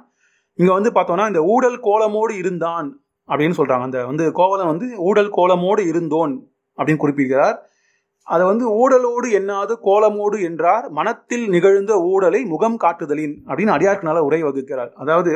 [0.59, 2.89] இங்கே வந்து பார்த்தோன்னா இந்த ஊழல் கோலமோடு இருந்தான்
[3.29, 6.33] அப்படின்னு சொல்கிறாங்க அந்த வந்து கோவலன் வந்து ஊழல் கோலமோடு இருந்தோன்
[6.79, 7.57] அப்படின்னு குறிப்பிடுகிறார்.
[8.27, 10.85] அதை வந்து ஊடலோடு எண்ணாது கோலமோடு என்றார்.
[10.91, 14.93] மனத்தில் நிகழ்ந்த ஊடலை முகம் காட்டுதலின் அப்படின்னு அடியார்க்குனால உரை வகுக்கிறார்.
[15.03, 15.33] அதாவது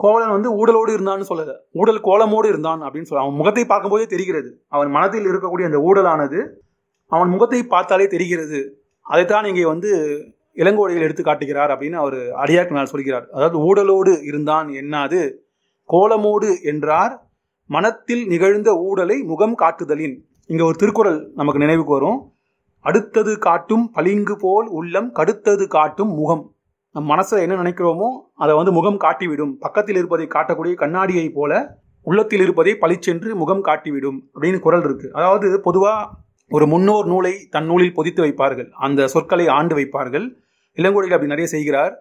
[0.00, 1.54] கோவலன் வந்து ஊடலோடு இருந்தான்னு சொல்லல.
[1.80, 4.50] ஊடல் கோலமோடு இருந்தான் அப்படின்னு சொல்ல அவன் முகத்தை பார்க்கும்போதே தெரிகிறது.
[4.68, 6.40] அவன் மனத்தில் இருக்கக்கூடிய அந்த ஊடலானது
[7.12, 8.60] அவன் முகத்தை பார்த்தாலே தெரிகிறது.
[9.06, 9.90] அதைத்தான் இங்கே வந்து
[10.56, 13.26] இளங்கோடிகள் எடுத்து காட்டுகிறார் அப்படின்னு அவர் அடியாக்கினால் சொல்கிறார்.
[13.30, 15.20] அதாவது ஊடலோடு இருந்தான் என்னாது?
[15.88, 17.14] கோலமோடு என்றார்.
[17.70, 20.16] மனத்தில் நிகழ்ந்த ஊடலை முகம் காட்டுதலின்.
[20.50, 22.18] இங்கே ஒரு திருக்குறள் நமக்கு நினைவுக்கு வரும்.
[22.84, 26.42] அடுத்தது காட்டும் பளிங்கு போல் உள்ளம் கடுத்தது காட்டும் முகம்.
[26.94, 29.52] நம் மனசில் என்ன நினைக்கிறோமோ அதை வந்து முகம் காட்டிவிடும்.
[29.58, 31.52] பக்கத்தில் இருப்பதை காட்டக்கூடிய கண்ணாடியை போல
[32.06, 35.08] உள்ளத்தில் இருப்பதை பளிச்சென்று முகம் காட்டிவிடும் அப்படின்னு குரல் இருக்கு.
[35.12, 36.08] அதாவது பொதுவாக
[36.56, 38.68] ஒரு முன்னோர் நூலை தன் நூலில் பொதித்து வைப்பார்கள்.
[38.86, 40.26] அந்த சொற்களை ஆண்டு வைப்பார்கள்.
[40.78, 41.94] இளங்கோடிகள் அப்படி நிறைய செய்கிறார்.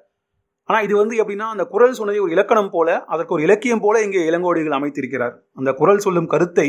[0.70, 4.22] ஆனால் இது வந்து எப்படின்னா அந்த குரல் சொன்னதை ஒரு இலக்கணம் போல அதற்கு ஒரு இலக்கியம் போல இங்கே
[4.30, 5.36] இளங்கோடிகள் அமைத்திருக்கிறார்.
[5.60, 6.68] அந்த குரல் சொல்லும் கருத்தை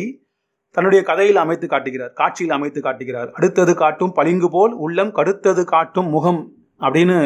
[0.76, 3.30] தன்னுடைய கதையில் அமைத்து காட்டுகிறார் காட்சியில் அமைத்து காட்டுகிறார்.
[3.38, 6.40] அடுத்தது காட்டும் பளிங்கு போல் உள்ளம் கடுத்தது காட்டும் முகம்
[6.80, 7.16] அப்படின்னு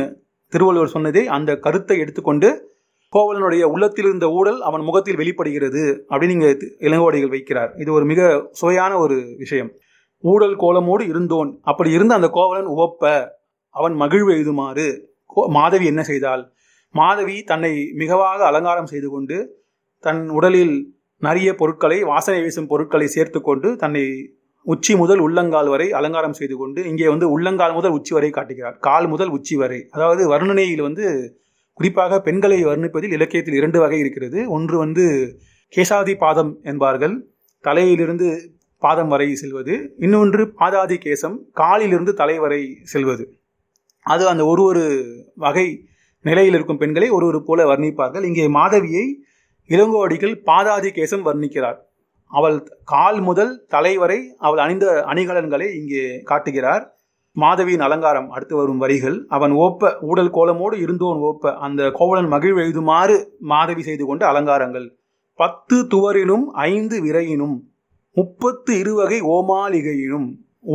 [0.52, 2.48] திருவள்ளுவர் சொன்னதை அந்த கருத்தை எடுத்துக்கொண்டு
[3.12, 6.50] கோவலனுடைய உள்ளத்தில் இருந்த ஊழல் அவன் முகத்தில் வெளிப்படுகிறது அப்படின்னு இங்கே
[6.86, 7.70] இளங்கோடிகள் வைக்கிறார்.
[7.82, 8.20] இது ஒரு மிக
[8.60, 9.70] சுவையான ஒரு விஷயம்.
[10.24, 11.50] ஊடல் கோலமோடு இருந்தோன்.
[11.70, 13.02] அப்படி இருந்த அந்த கோவலன் உவப்ப
[13.76, 14.86] அவன் மகிழ்வு எழுதுமாறு
[15.56, 16.42] மாதவி என்ன செய்தால்
[16.94, 19.36] மாதவி தன்னை மிகவாக அலங்காரம் செய்து கொண்டு
[20.04, 20.76] தன் உடலில்
[21.22, 24.04] நிறைய பொருட்களை வாசனை வீசும் பொருட்களை சேர்த்து கொண்டு தன்னை
[24.66, 28.76] உச்சி முதல் உள்ளங்கால் வரை அலங்காரம் செய்து கொண்டு இங்கே வந்து உள்ளங்கால் முதல் உச்சி வரை காட்டுகிறார்.
[28.78, 29.80] கால் முதல் உச்சி வரை.
[29.94, 31.04] அதாவது வர்ணனையில் வந்து
[31.78, 34.38] குறிப்பாக பெண்களை வர்ணிப்பதில் இலக்கியத்தில் இரண்டு வகை இருக்கிறது.
[34.56, 35.04] ஒன்று வந்து
[35.72, 37.14] கேசாதி பாதம் என்பார்கள்.
[37.64, 38.28] தலையிலிருந்து
[38.86, 39.74] பாதம் வரை செல்வது
[40.04, 42.62] இன்னொன்று பாதாதி கேசம் காலிலிருந்து தலை வரை
[42.92, 43.24] செல்வது.
[44.06, 44.84] அது அந்த ஒரு ஒரு
[45.44, 45.68] வகை
[46.24, 48.24] நிலையில் இருக்கும் பெண்களை ஒரு ஒரு போல வர்ணிப்பார்கள்.
[48.30, 49.06] இங்கே மாதவியை
[49.70, 51.78] இளங்கோடிகள் பாதாதி கேசம் வர்ணிக்கிறார்.
[52.30, 52.56] அவள்
[52.92, 56.84] கால் முதல் தலை வரை அவள் அணிந்த அணிகலன்களை இங்கே காட்டுகிறார்.
[57.36, 59.16] மாதவியின் அலங்காரம் அடுத்து வரும் வரிகள்.
[59.36, 63.16] அவன் ஓப்ப ஊடல் கோலமோடு இருந்தோன் ஓப்ப அந்த கோவலன் மகிழ் எழுதுமாறு
[63.52, 64.86] மாதவி செய்து கொண்ட அலங்காரங்கள்.
[65.38, 67.56] பத்து துவரினும் ஐந்து விரையினும்
[68.18, 70.28] முப்பத்து இருவகை ஓமாளிகையிலும்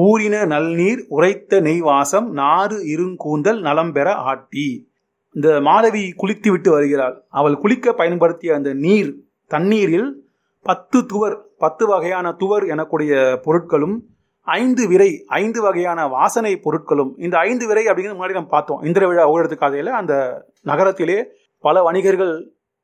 [0.06, 4.68] ஊறின நல்நீர் உரைத்த நெய்வாசம் நாறு இருங்கூந்தல் நலம் பெற ஆட்டி.
[5.36, 7.16] இந்த மாதவி குளித்து விட்டு வருகிறாள்.
[7.30, 9.12] அவள் குளிக்க பயன்படுத்திய அந்த நீர்
[9.48, 10.10] தண்ணீரில்
[10.64, 13.12] பத்து துவர் பத்து வகையான துவர் எனக்கூடிய
[13.46, 13.96] பொருட்களும்
[14.44, 18.82] ஐந்து விரை ஐந்து வகையான வாசனை பொருட்களும் இந்த ஐந்து விரை அப்படிங்கிறது முன்னாடி நம்ம பார்த்தோம்.
[18.82, 20.14] இந்திர விழா ஊழத்து காதையில் அந்த
[20.62, 21.20] நகரத்திலே
[21.60, 22.36] பல வணிகர்கள்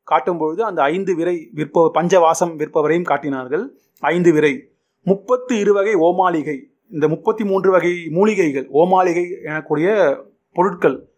[0.08, 3.66] காட்டும்பொழுது அந்த ஐந்து விரை விற்ப பஞ்சவாசம் விற்பவரையும் காட்டினார்கள்.
[4.00, 4.70] ஐந்து விரை.
[5.04, 6.58] முப்பத்து இரு வகை ஓமாளிகை.
[6.91, 10.18] இந்த முப்பத்தி மூன்று வகை மூலிகைகள் ஓமாளிகை எனக்கூடிய
[10.52, 11.10] பொருட்கள்.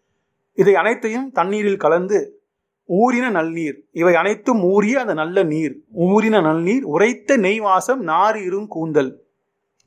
[0.52, 2.42] இதை அனைத்தையும் தண்ணீரில் கலந்து
[2.88, 3.76] ஊறின நல்நீர்.
[3.92, 5.84] இவை அனைத்தும் ஊறிய அந்த நல்ல நீர்.
[5.96, 9.24] ஊறின நல்நீர் உரைத்த நெய் வாசம் நாறு இரும் கூந்தல்.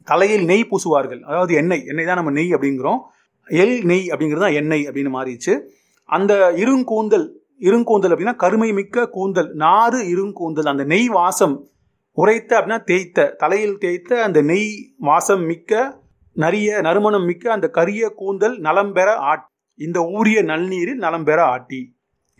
[0.03, 1.19] தலையில் நெய் பூசுவார்கள்.
[1.19, 1.85] அதாவது எண்ணெய்.
[1.85, 2.99] எண்ணெய் தான் நம்ம நெய் அப்படிங்கிறோம்.
[3.47, 5.59] எல் நெய் அப்படிங்கிறது தான் எண்ணெய் அப்படின்னு மாறிடுச்சு.
[6.05, 11.67] அந்த இருங்கூந்தல் இருங்கூந்தல் அப்படின்னா கருமை மிக்க கூந்தல் நாறு இருங்கூந்தல் அந்த நெய் வாசம்
[12.15, 16.01] உரைத்த அப்படின்னா தேய்த்த தலையில் தேய்த்த அந்த நெய் வாசம் மிக்க
[16.35, 19.45] நரிய நறுமணம் மிக்க அந்த கரிய கூந்தல் நலம் பெற ஆட்
[19.79, 21.81] இந்த ஊரிய நல்நீரில் நலம் பெற ஆட்டி.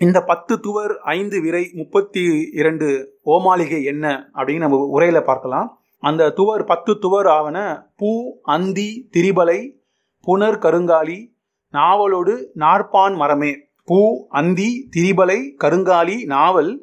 [0.01, 2.87] இந்த பத்து துவர் ஐந்து விரை முப்பத்தி இரண்டு
[3.25, 5.81] ஓமாளிகை என்ன அப்படின்னு நம்ம உரையில பார்க்கலாம்.
[5.99, 7.57] அந்த துவர் பத்து துவர் ஆவன
[7.97, 8.11] பூ
[8.55, 9.59] அந்தி திரிபலை
[10.27, 11.19] புனர் கருங்காலி
[11.73, 13.53] நாவலோடு நாற்பான் மரமே.
[13.85, 16.73] பூ அந்தி திரிபலை கருங்காலி நாவல்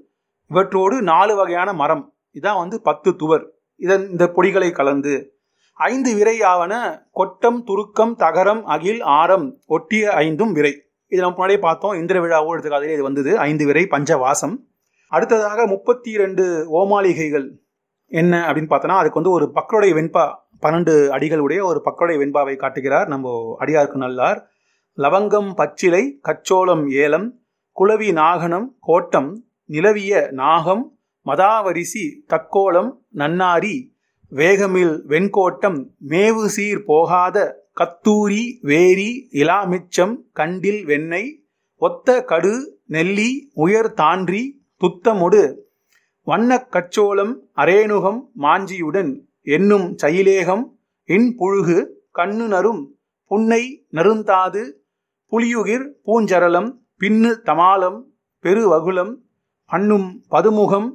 [0.51, 2.05] இவற்றோடு நாலு வகையான மரம்.
[2.35, 3.51] இதான் வந்து பத்து துவர்.
[3.77, 5.35] இதன் இந்த பொடிகளை கலந்து
[5.75, 10.71] ஐந்து விரை ஆவன கொட்டம் துருக்கம் தகரம் அகில் ஆரம் ஒட்டிய ஐந்தும் விரை.
[11.07, 11.93] இது நம்ம முன்னாடியே பார்த்தோம்.
[11.93, 13.39] இந்திர விழாவோ எடுத்த இது வந்தது.
[13.39, 14.57] ஐந்து விரை பஞ்சவாசம்.
[15.09, 17.49] அடுத்ததாக முப்பத்தி இரண்டு ஓமாளிகைகள்
[18.07, 23.57] என்ன அப்படின்னு பார்த்தோன்னா அதுக்கு வந்து ஒரு பக்கருடைய வெண்பா பன்னெண்டு அடிகளுடைய ஒரு பக்கருடைய வெண்பாவை காட்டுகிறார் நம்ம
[23.61, 24.51] அடியாருக்கு நல்லார்.
[24.97, 27.39] லவங்கம் பச்சிலை கச்சோளம் ஏலம்
[27.73, 33.77] குளவி நாகனம் கோட்டம் நிலவிய நாகம் மதாவரிசி தக்கோலம் நன்னாரி
[34.33, 37.37] வேகமில் வெண்கோட்டம் மேவு சீர் போகாத
[37.75, 41.31] கத்தூரி வேரி இலாமிச்சம் கண்டில் வெண்ணெய்
[41.83, 42.55] ஒத்த கடு
[42.87, 44.43] நெல்லி உயர் தான்றி
[44.81, 45.43] துத்தமொடு
[46.27, 49.13] வண்ணக் கச்சோளம் அரேணுகம் மாஞ்சியுடன்
[49.49, 50.65] என்னும் சயிலேகம்
[51.09, 51.79] இன்புழுகு
[52.19, 52.83] கண்ணு நரும்
[53.31, 54.63] புன்னை நருந்தாது
[55.33, 57.99] புலியுகிர் பூஞ்சரலம் பின்னு தமாலம்
[58.45, 59.13] பெருவகுலம்
[59.71, 60.89] பண்ணும் பதுமுகம்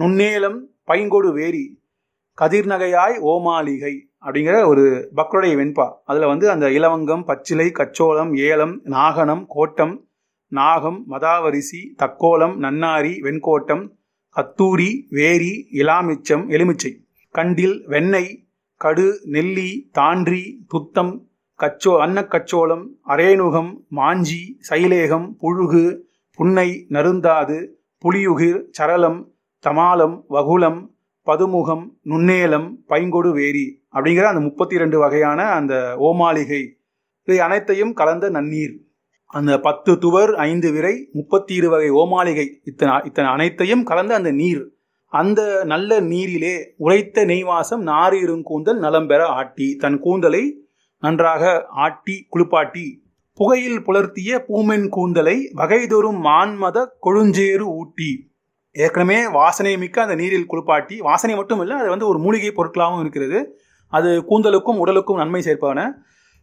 [0.00, 0.56] நுண்ணேலம்
[0.88, 1.80] பைங்கொடு வேரி
[2.38, 3.92] கதிர்நகையாய் ஓமாளிகை
[4.24, 5.86] அப்படிங்கிற ஒரு பக்ருடைய வெண்பா.
[6.04, 9.94] அதில் வந்து அந்த இலவங்கம் பச்சிலை கச்சோளம் ஏலம் நாகனம் கோட்டம்
[10.52, 13.84] நாகம் மதாவரிசி தக்கோலம் நன்னாரி வெண்கோட்டம்
[14.36, 16.92] கத்தூரி வேரி இலாமிச்சம் எலுமிச்சை.
[17.34, 18.30] கண்டில் வெண்ணெய்
[18.80, 21.14] கடு நெல்லி தான்றி துத்தம்
[21.60, 25.84] கச்சோ அன்னக்கச்சோளம் அரேணுகம் மாஞ்சி சைலேகம் புழுகு
[26.38, 27.58] புன்னை நருந்தாது
[28.04, 29.20] புலியுகிர் சரளம்
[29.66, 30.80] தமாலம் வகுலம்
[31.26, 35.74] பதுமுகம் நுண்ணேலம் பைங்கொடு வேரி அப்படிங்கிற அந்த முப்பத்தி ரெண்டு வகையான அந்த
[36.08, 36.62] ஓமாளிகை.
[37.28, 38.74] இவை அனைத்தையும் கலந்த நன்னீர்.
[39.30, 44.62] அந்த பத்து துவர் ஐந்து விரை முப்பத்தி இரு வகை ஓமாளிகை இத்தனை இத்தனை அனைத்தையும் கலந்த அந்த நீர்.
[45.12, 50.44] அந்த நல்ல நீரிலே உரைத்த நெய்வாசம் நாறு கூந்தல் நலம் பெற ஆட்டி தன் கூந்தலை
[51.02, 51.44] நன்றாக
[51.84, 52.86] ஆட்டி குளிப்பாட்டி
[53.38, 58.10] புகையில் புலர்த்திய பூமென் கூந்தலை வகைதொறும் மான்மத கொழுஞ்சேறு ஊட்டி.
[58.84, 63.38] ஏற்கனவே வாசனை மிக்க அந்த நீரில் குளிப்பாட்டி வாசனை மட்டும் இல்லை அது வந்து ஒரு மூலிகை பொருட்களாகவும் இருக்கிறது.
[63.92, 65.80] அது கூந்தலுக்கும் உடலுக்கும் நன்மை சேர்ப்பான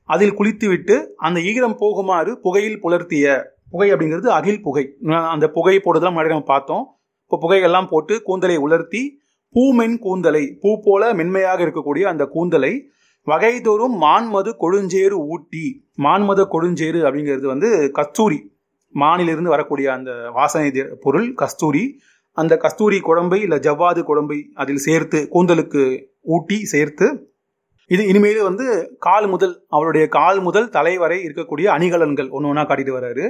[0.10, 0.96] அதில் குளித்துவிட்டு
[1.28, 3.36] அந்த ஈரம் போகுமாறு புகையில் புலர்த்திய
[3.74, 4.86] புகை அப்படிங்கிறது அகில் புகை.
[5.34, 6.84] அந்த புகை போடுதெல்லாம் முன்னாடி நம்ம பார்த்தோம்.
[7.26, 9.04] இப்போ புகையெல்லாம் போட்டு கூந்தலை உலர்த்தி
[9.56, 12.74] பூமென் கூந்தலை பூ போல மென்மையாக இருக்கக்கூடிய அந்த கூந்தலை
[13.28, 15.66] வகைதோறும் மான்மது கொழுஞ்சேறு ஊட்டி.
[16.06, 18.40] மான்மத கொழுஞ்சேறு அப்படிங்கிறது வந்து கஸ்தூரி
[18.96, 20.72] மானிலிருந்து வரக்கூடிய அந்த வாசனை
[21.06, 21.86] பொருள் கஸ்தூரி.
[22.38, 25.84] அந்த கஸ்தூரி குழம்பை இல்லை ஜவ்வாது குழம்பை அதில் சேர்த்து கூந்தலுக்கு
[26.36, 27.08] ஊட்டி சேர்த்து
[27.92, 28.66] இது இனிமேல் வந்து
[28.98, 33.26] கால் முதல் அவருடைய கால் முதல் தலை வரை இருக்கக்கூடிய அணிகலன்கள் ஒன்று ஒன்றா காட்டிட்டு வர்றாரு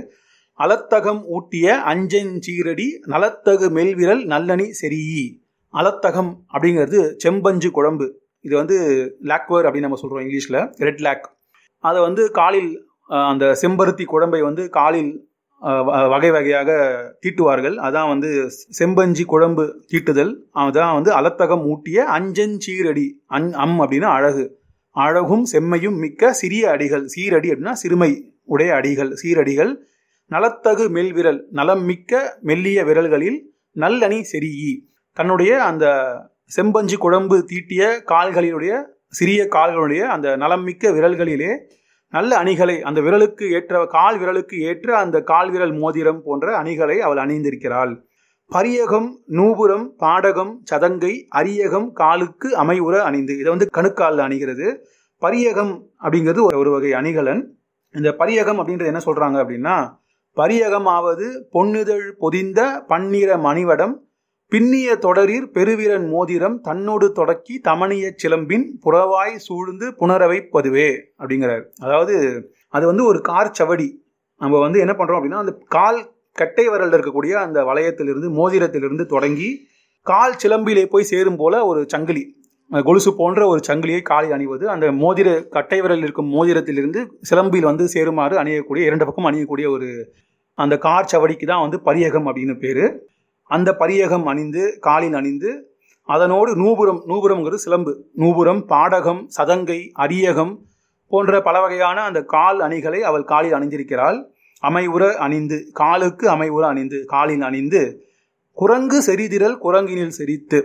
[0.59, 5.25] அலத்தகம் ஊட்டிய அஞ்சஞ்சீரடி நலத்தகு மெல்விரல் நல்லணி செரியி
[5.73, 8.07] அலத்தகம் அப்படிங்கிறது செம்பஞ்சு குழம்பு.
[8.45, 8.77] இது வந்து
[9.29, 11.25] லாக்வர் அப்படின்னு நம்ம சொல்கிறோம் இங்கிலீஷில் ரெட் லேக்.
[11.83, 12.71] அதை வந்து காலில்
[13.31, 15.11] அந்த செம்பருத்தி குழம்பை வந்து காலில்
[16.11, 16.71] வகை வகையாக
[17.23, 17.75] தீட்டுவார்கள்.
[17.87, 18.29] அதான் வந்து
[18.79, 20.33] செம்பஞ்சி குழம்பு தீட்டுதல்.
[20.65, 24.45] அதான் வந்து அலத்தகம் ஊட்டிய அஞ்சஞ்சீரடி அன் அம் அப்படின்னா அழகு.
[24.95, 27.05] அழகும் செம்மையும் மிக்க சிறிய அடிகள்.
[27.15, 28.11] சீரடி அப்படின்னா சிறுமை
[28.43, 29.73] உடைய அடிகள் சீரடிகள்.
[30.31, 33.39] நலத்தகு மெல்விரல் நலம் மிக்க மெல்லிய விரல்களில்
[33.75, 34.73] நல்லணி செரியி
[35.17, 35.85] தன்னுடைய அந்த
[36.55, 38.73] செம்பஞ்சு குழம்பு தீட்டிய கால்களினுடைய
[39.09, 41.51] சிறிய கால்களுடைய அந்த நலம் மிக்க விரல்களிலே
[42.15, 47.21] நல்ல அணிகளை அந்த விரலுக்கு ஏற்ற கால் விரலுக்கு ஏற்ற அந்த கால் விரல் மோதிரம் போன்ற அணிகளை அவள்
[47.25, 47.93] அணிந்திருக்கிறாள்.
[48.51, 49.07] பரியகம்
[49.37, 53.33] நூபுரம் பாடகம் சதங்கை அரியகம் காலுக்கு அமைவுற அணிந்து.
[53.37, 54.67] இதை வந்து கணுக்காலில் அணிகிறது.
[55.21, 57.43] பரியகம் அப்படிங்கிறது ஒரு வகை அணிகலன்.
[57.95, 59.75] இந்த பரியகம் அப்படின்றது என்ன சொல்றாங்க அப்படின்னா
[60.37, 63.95] பரியகம் ஆவது பொன்னிதழ் பொதிந்த பன்னிற மணிவடம்
[64.53, 70.89] பின்னிய தொடரில் பெருவீரன் மோதிரம் தன்னோடு தொடக்கி தமணிய சிலம்பின் புறவாய் சூழ்ந்து புனரவைப்பதுவே
[71.19, 71.63] அப்படிங்கிறார்.
[71.85, 72.15] அதாவது
[72.75, 73.87] அது வந்து ஒரு கார் சவடி.
[74.41, 75.97] நம்ம வந்து என்ன பண்றோம் அப்படின்னா அந்த கால்
[76.35, 79.49] கட்டை விரல்ல இருக்கக்கூடிய அந்த வளையத்திலிருந்து மோதிரத்திலிருந்து தொடங்கி
[80.05, 82.23] கால் சிலம்பிலே போய் சேரும் போல ஒரு சங்கிலி
[82.71, 88.37] கொலுசு போன்ற ஒரு சங்கிலியை காலை அணிவது அந்த மோதிர கட்டை விரல் இருக்கும் மோதிரத்திலிருந்து சிலம்பில் வந்து சேருமாறு
[88.43, 89.89] அணியக்கூடிய இரண்டு பக்கம் அணியக்கூடிய ஒரு
[90.57, 92.85] அந்த கார் சவடிக்கு தான் வந்து பரியகம் அப்படின்னு பேரு.
[93.55, 95.51] அந்த பரியகம் அணிந்து காலில் அணிந்து
[96.09, 97.91] அதனோடு நூபுரம் நூபுரம்ங்கிறது சிலம்பு.
[98.21, 100.53] நூபுரம் பாடகம் சதங்கை அரியகம்
[101.11, 104.17] போன்ற பல வகையான அந்த கால் அணிகளை அவள் காலில் அணிந்திருக்கிறாள்.
[104.63, 107.81] அமைவுற அணிந்து காலுக்கு அமைவுற அணிந்து காலில் அணிந்து
[108.57, 110.59] குரங்கு செறிதிரல் குரங்கினில் செறித்து.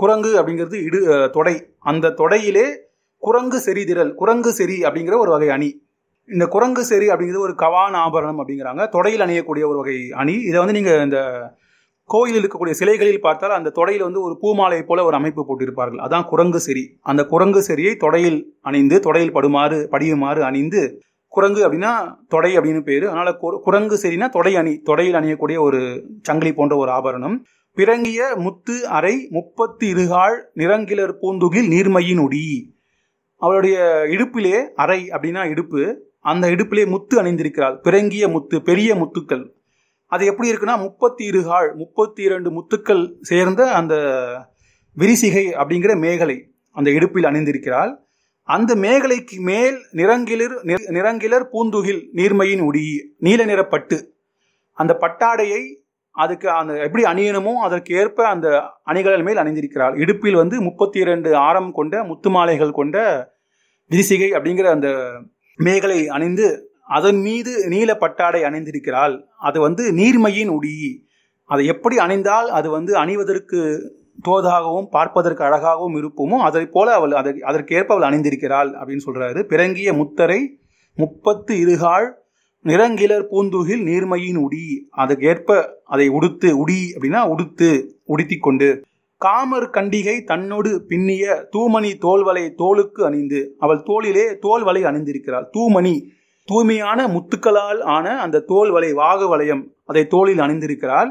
[0.00, 1.00] குரங்கு அப்படிங்கிறது இடு
[1.36, 1.54] தொடை.
[1.90, 2.66] அந்த தொடையிலே
[3.22, 5.70] குரங்கு செறிதிரல் குரங்கு செறி அப்படிங்கிற ஒரு வகை அணி.
[6.28, 8.82] இந்த குரங்கு செறி அப்படிங்கிறது ஒரு கவான் ஆபரணம் அப்படிங்கிறாங்க.
[8.96, 10.36] தொடையில் அணியக்கூடிய ஒரு வகை அணி.
[10.48, 11.18] இதை வந்து நீங்கள் இந்த
[12.12, 16.00] கோயிலில் இருக்கக்கூடிய சிலைகளில் பார்த்தால் அந்த தொடையில் வந்து ஒரு பூமாலை போல ஒரு அமைப்பு போட்டிருப்பார்கள்.
[16.00, 22.58] அதான் குரங்கு செறி அந்த குரங்கு செறியை தொடையில் அணிந்து தொடையில் படுமாறு படியுமாறு அணிந்து குரங்கு அப்படின்னா தொடை
[22.58, 23.06] அப்படின்னு பேரு.
[23.06, 27.44] அதனால குர- குரங்கு செறினா தொடை அணி தொடையில் அணியக்கூடிய ஒரு சங்கிலி போன்ற ஒரு ஆபரணம்.
[27.72, 32.76] பிறங்கிய முத்து அறை முப்பத்து இருகாள் நிறங்கிலர் பூந்துகில் நீர்மையின் உடி
[33.36, 36.02] அவளுடைய இடுப்பிலே அறை அப்படின்னா இடுப்பு.
[36.20, 39.50] அந்த இடுப்பிலே முத்து அணிந்திருக்கிறாள் பிறங்கிய முத்து பெரிய முத்துக்கள்.
[40.12, 43.94] அது எப்படி இருக்குன்னா முப்பத்தி இருகாள் முப்பத்தி இரண்டு முத்துக்கள் சேர்ந்த அந்த
[44.96, 46.36] விரிசிகை அப்படிங்கிற மேகலை
[46.76, 47.92] அந்த இடுப்பில் அணிந்திருக்கிறாள்.
[48.48, 50.54] அந்த மேகலைக்கு மேல் நிறங்கிலர்
[50.96, 52.84] நிறங்கிலர் பூந்துகில் நீர்மையின் உடி
[53.18, 53.98] நீல நிற பட்டு.
[54.78, 55.62] அந்த பட்டாடையை
[56.16, 58.48] அதுக்கு அந்த எப்படி அணியணுமோ அதற்கு ஏற்ப அந்த
[58.90, 59.94] அணிகளின் மேல் அணிந்திருக்கிறாள்.
[60.02, 62.96] இடுப்பில் வந்து முப்பத்தி இரண்டு ஆரம் கொண்ட முத்து மாலைகள் கொண்ட
[63.90, 64.88] விரிசிகை அப்படிங்கிற அந்த
[65.58, 66.46] மேகலை அணிந்து
[66.98, 69.14] அதன் மீது நீல பட்டாடை அணிந்திருக்கிறாள்.
[69.48, 70.76] அது வந்து நீர்மையின் உடி.
[71.50, 73.60] அதை எப்படி அணிந்தால் அது வந்து அணிவதற்கு
[74.28, 79.40] தோதாகவும் பார்ப்பதற்கு அழகாகவும் இருப்போமோ அதை போல அவள் அதை அதற்கேற்ப அவள் அணிந்திருக்கிறாள் அப்படின்னு சொல்றாரு.
[79.52, 80.40] பிறங்கிய முத்தரை
[80.98, 82.08] முப்பத்து இருகாள்
[82.64, 84.64] நிறங்கிலர் பூந்துகில் நீர்மையின் உடி.
[85.02, 85.58] அதற்கேற்ப
[85.94, 87.70] அதை உடுத்து உடி அப்படின்னா உடுத்து
[88.12, 88.68] உடுத்தி கொண்டு.
[89.20, 91.24] காமர் கண்டிகை தன்னோடு பின்னிய
[91.54, 95.46] தூமணி தோல்வலை தோலுக்கு அணிந்து அவள் தோளிலே தோல்வலை அணிந்திருக்கிறாள்.
[95.56, 95.94] தூமணி
[96.48, 101.10] தூய்மையான முத்துக்களால் ஆன அந்த தோல் வலை வாகு வளையம் அதை தோளில் அணிந்திருக்கிறார்.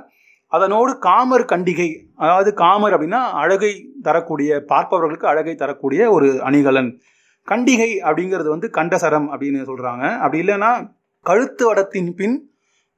[0.52, 1.90] அதனோடு காமர் கண்டிகை
[2.24, 3.72] அதாவது காமர் அப்படின்னா அழகை
[4.08, 6.90] தரக்கூடிய பார்ப்பவர்களுக்கு அழகை தரக்கூடிய ஒரு அணிகலன்.
[7.48, 10.72] கண்டிகை அப்படிங்கிறது வந்து கண்டசரம் அப்படின்னு சொல்கிறாங்க அப்படி இல்லைன்னா
[11.26, 12.38] கழுத்து வடத்தின் பின்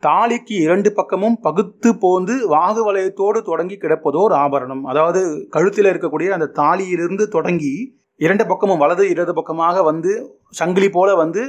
[0.04, 4.84] தாலிக்கு இரண்டு பக்கமும் பகுத்து போந்து வாகு வளையத்தோடு தொடங்கி கிடப்பதோர் ஆபரணம்.
[4.92, 5.22] அதாவது
[5.56, 7.74] கழுத்தில் இருக்கக்கூடிய அந்த தாலியிலிருந்து தொடங்கி
[8.22, 10.12] இரண்டு பக்கமும் வலது இடது பக்கமாக வந்து
[10.60, 11.44] சங்கிலி போல வந்து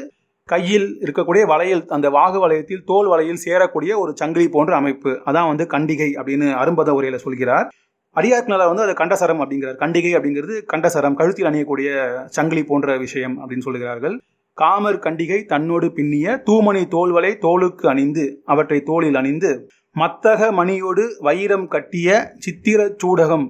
[0.48, 5.12] கையில் இருக்கக்கூடிய வளையல் அந்த வாகு வளையத்தில் தோல் வளையில் சேரக்கூடிய ஒரு சங்கிலி போன்ற அமைப்பு.
[5.28, 7.68] அதான் வந்து கண்டிகை அப்படின்னு அரும்பத உரையில சொல்கிறார்.
[8.16, 9.78] அடியாத்மல வந்து அது கண்டசரம் அப்படிங்கிறார்.
[9.82, 11.88] கண்டிகை அப்படிங்கிறது கண்டசரம் கழுத்தில் அணியக்கூடிய
[12.36, 14.16] சங்கிலி போன்ற விஷயம் அப்படின்னு சொல்லுகிறார்கள்
[14.58, 19.50] காமர் கண்டிகை தன்னோடு பின்னிய தூமணி தோல்வலை தோலுக்கு அணிந்து அவற்றை தோளில் அணிந்து
[19.96, 23.46] மத்தக மணியோடு வைரம் கட்டிய சித்திர சூடகம்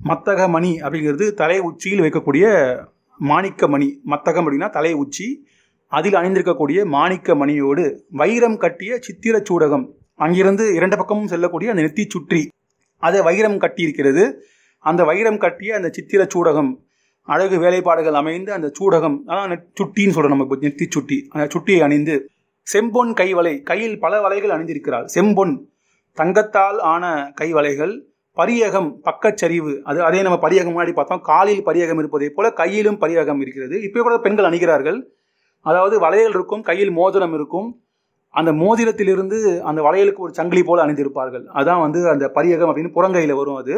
[0.00, 2.46] மத்தக மணி அப்படிங்கிறது தலை உச்சியில் வைக்கக்கூடிய
[3.20, 3.88] மாணிக்க மணி.
[4.04, 5.26] மத்தகம் அப்படின்னா தலை உச்சி
[5.88, 9.86] அதில் அணிந்திருக்கக்கூடிய மாணிக்க மணியோடு வைரம் கட்டிய சித்திர சூடகம்.
[10.14, 12.48] அங்கிருந்து இரண்டு பக்கமும் செல்லக்கூடிய அந்த நெத்தி சுற்றி.
[12.98, 14.32] அதை வைரம் கட்டியிருக்கிறது.
[14.78, 16.76] அந்த வைரம் கட்டிய அந்த சித்திர சூடகம்.
[17.22, 19.18] அழகு வேலைப்பாடுகள் அமைந்து அந்த சூடகம்.
[19.26, 21.26] அதான் சுட்டின்னு சொல்கிறோம் நம்ம நெத்தி சுட்டி.
[21.30, 22.30] அந்த சுட்டியை அணிந்து
[22.72, 23.62] செம்பொன் கைவலை.
[23.62, 25.06] கையில் பல வலைகள் அணிந்திருக்கிறாள்.
[25.14, 25.58] செம்பொன்.
[26.14, 28.00] தங்கத்தால் ஆன கைவலைகள்.
[28.36, 31.20] பரியகம் பக்கச்சரிவு அது அதே நம்ம பரியகம் முன்னாடி பார்த்தோம்.
[31.20, 33.82] காலில் பரியகம் இருப்பதை போல கையிலும் பரியகம் இருக்கிறது.
[33.82, 35.02] இப்போ கூட பெண்கள் அணிகிறார்கள்.
[35.68, 37.68] அதாவது வளையல் இருக்கும் கையில் மோதிரம் இருக்கும்.
[38.34, 39.38] அந்த மோதிரத்திலிருந்து
[39.68, 41.44] அந்த வளையலுக்கு ஒரு சங்கிலி போல் அணிந்திருப்பார்கள்.
[41.60, 43.74] அதான் வந்து அந்த பரியகம் அப்படின்னு புறங்கையில் வரும் அது.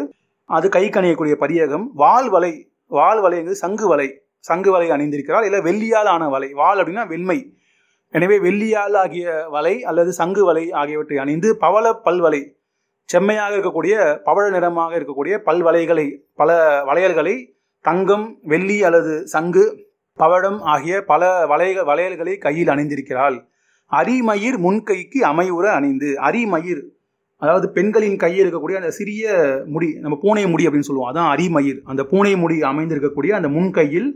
[0.50, 1.86] அது கை கணியக்கூடிய பரியகம்.
[2.02, 2.52] வால் வலை
[2.90, 4.08] வால் வலைங்கிறது சங்கு வலை.
[4.44, 6.48] சங்கு வலை அணிந்திருக்கிறாள் இல்லை வெள்ளியால் ஆன வலை.
[6.60, 7.38] வால் அப்படின்னா வெண்மை.
[8.14, 12.40] எனவே வெள்ளியால் ஆகிய வலை அல்லது சங்கு வலை ஆகியவற்றை அணிந்து பவள பல்வலை
[13.08, 13.94] செம்மையாக இருக்கக்கூடிய
[14.26, 16.06] பவழ நிறமாக இருக்கக்கூடிய பல்வலைகளை
[16.40, 16.50] பல
[16.88, 17.34] வளையல்களை
[17.84, 19.64] தங்கம் வெள்ளி அல்லது சங்கு
[20.22, 23.36] பவழம் ஆகிய பல வளைய வளையல்களை கையில் அணிந்திருக்கிறாள்.
[23.90, 26.82] அரிமயிர் முன்கைக்கு அமைவுற அணிந்து அரிமயிர்
[27.42, 29.34] அதாவது பெண்களின் கையில் இருக்கக்கூடிய அந்த சிறிய
[29.74, 31.78] முடி நம்ம பூனை முடி அப்படின்னு சொல்லுவோம் அதான் அரிமயிர்.
[31.90, 34.08] அந்த பூனை முடி அமைந்திருக்கக்கூடிய அந்த முன்கையில்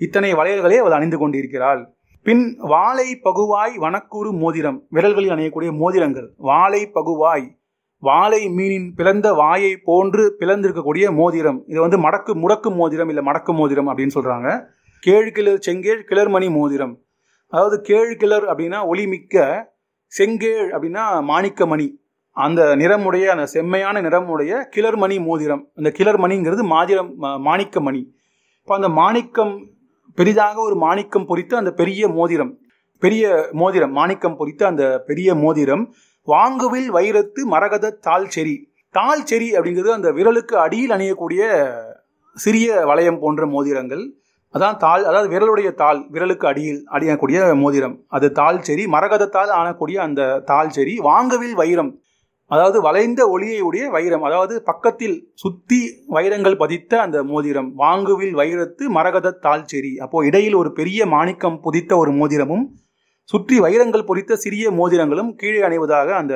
[0.00, 1.82] இத்தனை வளையல்களை அவள் அணிந்து கொண்டிருக்கிறாள்.
[2.26, 6.28] பின் வாழை பகுவாய் வனக்கூறு மோதிரம் விரல்களில் அணியக்கூடிய மோதிரங்கள்.
[6.50, 7.46] வாழை பகுவாய்
[8.02, 11.58] வாழை மீனின் பிளந்த வாயை போன்று பிளந்திருக்கக்கூடிய மோதிரம்.
[11.72, 14.48] இது வந்து மடக்கு முடக்கு மோதிரம் இல்லை மடக்கு மோதிரம் அப்படின்னு சொல்கிறாங்க
[15.06, 16.92] கேழு கிளர் செங்கேழ் கிளர்மணி மோதிரம்.
[17.52, 19.44] அதாவது கேழு கிளர் அப்படின்னா ஒளிமிக்க
[20.12, 21.88] செங்கேழ் அப்படின்னா மாணிக்கமணி.
[22.36, 25.62] அந்த நிறமுடைய அந்த செம்மையான நிறமுடைய கிளர்மணி மோதிரம்.
[25.74, 27.10] அந்த கிளர்மணிங்கிறது மாதிரம்
[27.48, 28.02] மாணிக்கமணி.
[28.60, 29.54] இப்போ அந்த மாணிக்கம்
[30.14, 32.52] பெரிதாக ஒரு மாணிக்கம் பொறித்த அந்த பெரிய மோதிரம்.
[33.02, 35.84] பெரிய மோதிரம் மாணிக்கம் பொறித்த அந்த பெரிய மோதிரம்
[36.28, 38.56] வாங்குவில் வைரத்து மரகத தாள் செரி
[38.98, 41.42] தாள் செரி அப்படிங்கிறது அந்த விரலுக்கு அடியில் அணியக்கூடிய
[42.36, 44.04] சிறிய வளையம் போன்ற மோதிரங்கள்.
[44.54, 47.94] அதான் தாள் அதாவது விரலுடைய தாள் விரலுக்கு அடியில் அணியக்கூடிய மோதிரம்.
[48.08, 51.90] அது தாள் செரி மரகதத்தால் ஆனக்கூடிய அந்த தாள் செரி வாங்கவில் வைரம்.
[52.50, 54.24] அதாவது வளைந்த ஒளியை உடைய வைரம்.
[54.28, 55.80] அதாவது பக்கத்தில் சுத்தி
[56.16, 57.70] வைரங்கள் பதித்த அந்த மோதிரம்.
[57.76, 59.92] வாங்குவில் வைரத்து மரகத தாள் செரி.
[59.96, 62.64] அப்போ இடையில் ஒரு பெரிய மாணிக்கம் புதித்த ஒரு மோதிரமும்
[63.28, 66.34] சுற்றி வைரங்கள் பொறித்த சிறிய மோதிரங்களும் கீழே அணிவதாக அந்த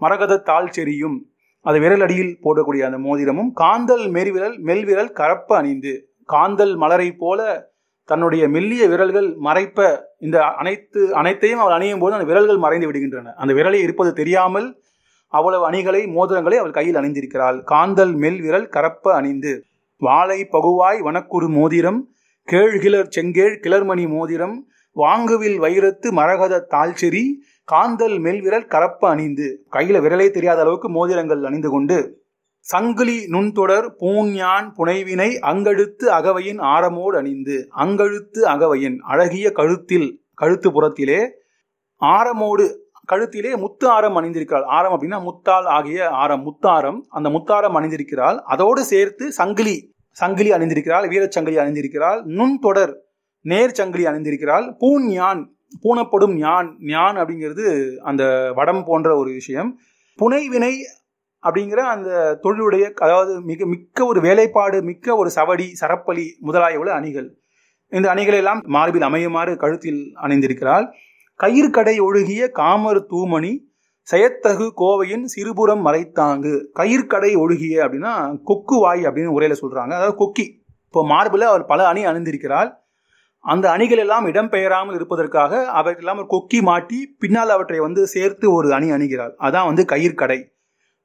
[0.00, 1.16] மரகத தாள் செரியும்
[1.64, 5.94] அது விரலடியில் போடக்கூடிய அந்த மோதிரமும் காந்தல் மெருவிரல் மெல்விரல் கரப்ப அணிந்து.
[6.30, 7.40] காந்தல் மலரை போல
[8.08, 9.80] தன்னுடைய மெல்லிய விரல்கள் மறைப்ப
[10.18, 13.34] இந்த அனைத்து அனைத்தையும் அவள் அணியும் போது அந்த விரல்கள் மறைந்து விடுகின்றன.
[13.34, 14.68] அந்த விரலை இருப்பது தெரியாமல்
[15.32, 17.58] அவ்வளவு அணிகளை மோதிரங்களை அவள் கையில் அணிந்திருக்கிறாள்.
[17.72, 19.52] காந்தல் மெல் விரல் கரப்ப அணிந்து
[20.02, 22.00] வாழை பகுவாய் வனக்குறு மோதிரம்
[22.48, 24.56] கேழ்கிளர் செங்கேழ் கிளர்மணி மோதிரம்
[24.96, 27.24] வாங்குவில் வைரத்து மரகத தாழ்ச்செறி
[27.68, 31.98] காந்தல் மெல்விரல் கரப்ப அணிந்து கையில விரலே தெரியாத அளவுக்கு மோதிரங்கள் அணிந்து கொண்டு
[32.66, 41.20] சங்கிலி நுண்தொடர் பூஞ்ஞான் புனைவினை அங்கழுத்து அகவையின் ஆரமோடு அணிந்து அங்கழுத்து அகவையின் அழகிய கழுத்தில் கழுத்து புறத்திலே
[42.02, 42.66] ஆரமோடு
[43.08, 44.66] கழுத்திலே முத்து ஆரம் அணிந்திருக்கிறாள்.
[44.76, 46.98] ஆரம் அப்படின்னா முத்தால் ஆகிய ஆரம் முத்தாரம்.
[47.08, 48.36] அந்த முத்தாரம் அணிந்திருக்கிறாள்.
[48.52, 49.76] அதோடு சேர்த்து சங்கிலி
[50.16, 52.92] சங்கிலி அணிந்திருக்கிறாள் வீரச்சங்கிலி அணிந்திருக்கிறாள் நுண்தொடர்
[53.44, 55.42] நேர் சங்கிலி அணிந்திருக்கிறாள் பூன் ஞான்
[55.82, 57.66] பூணப்படும் ஞான் ஞான் அப்படிங்கிறது
[58.02, 58.22] அந்த
[58.54, 59.70] வடம் போன்ற ஒரு விஷயம்.
[60.18, 60.72] புனைவினை
[61.44, 62.10] அப்படிங்கிற அந்த
[62.44, 67.28] தொழிலுடைய அதாவது மிக மிக்க ஒரு வேலைப்பாடு மிக்க ஒரு சவடி சரப்பலி முதலாய உள்ள அணிகள்.
[67.92, 70.86] இந்த அணிகளெல்லாம் மார்பில் அமையுமாறு கழுத்தில் அணிந்திருக்கிறாள்.
[71.40, 73.52] கயிற்கடை ஒழுகிய காமர் தூமணி
[74.08, 76.54] செயத்தகு கோவையின் சிறுபுறம் மறைத்தாங்கு.
[76.80, 78.12] கயிற்கடை ஒழுகிய அப்படின்னா
[78.50, 79.92] கொக்கு வாய் அப்படின்னு உரையில சொல்றாங்க.
[79.98, 80.46] அதாவது கொக்கி.
[80.86, 82.70] இப்போ மார்பில் அவர் பல அணி அணிந்திருக்கிறாள்
[83.44, 88.88] அந்த அணிகள் எல்லாம் இடம்பெயராமல் இருப்பதற்காக அவற்றெல்லாம் ஒரு கொக்கி மாட்டி பின்னால் அவற்றை வந்து சேர்த்து ஒரு அணி
[88.96, 89.32] அணிகிறாள்.
[89.46, 90.38] அதான் வந்து கயிற்கடை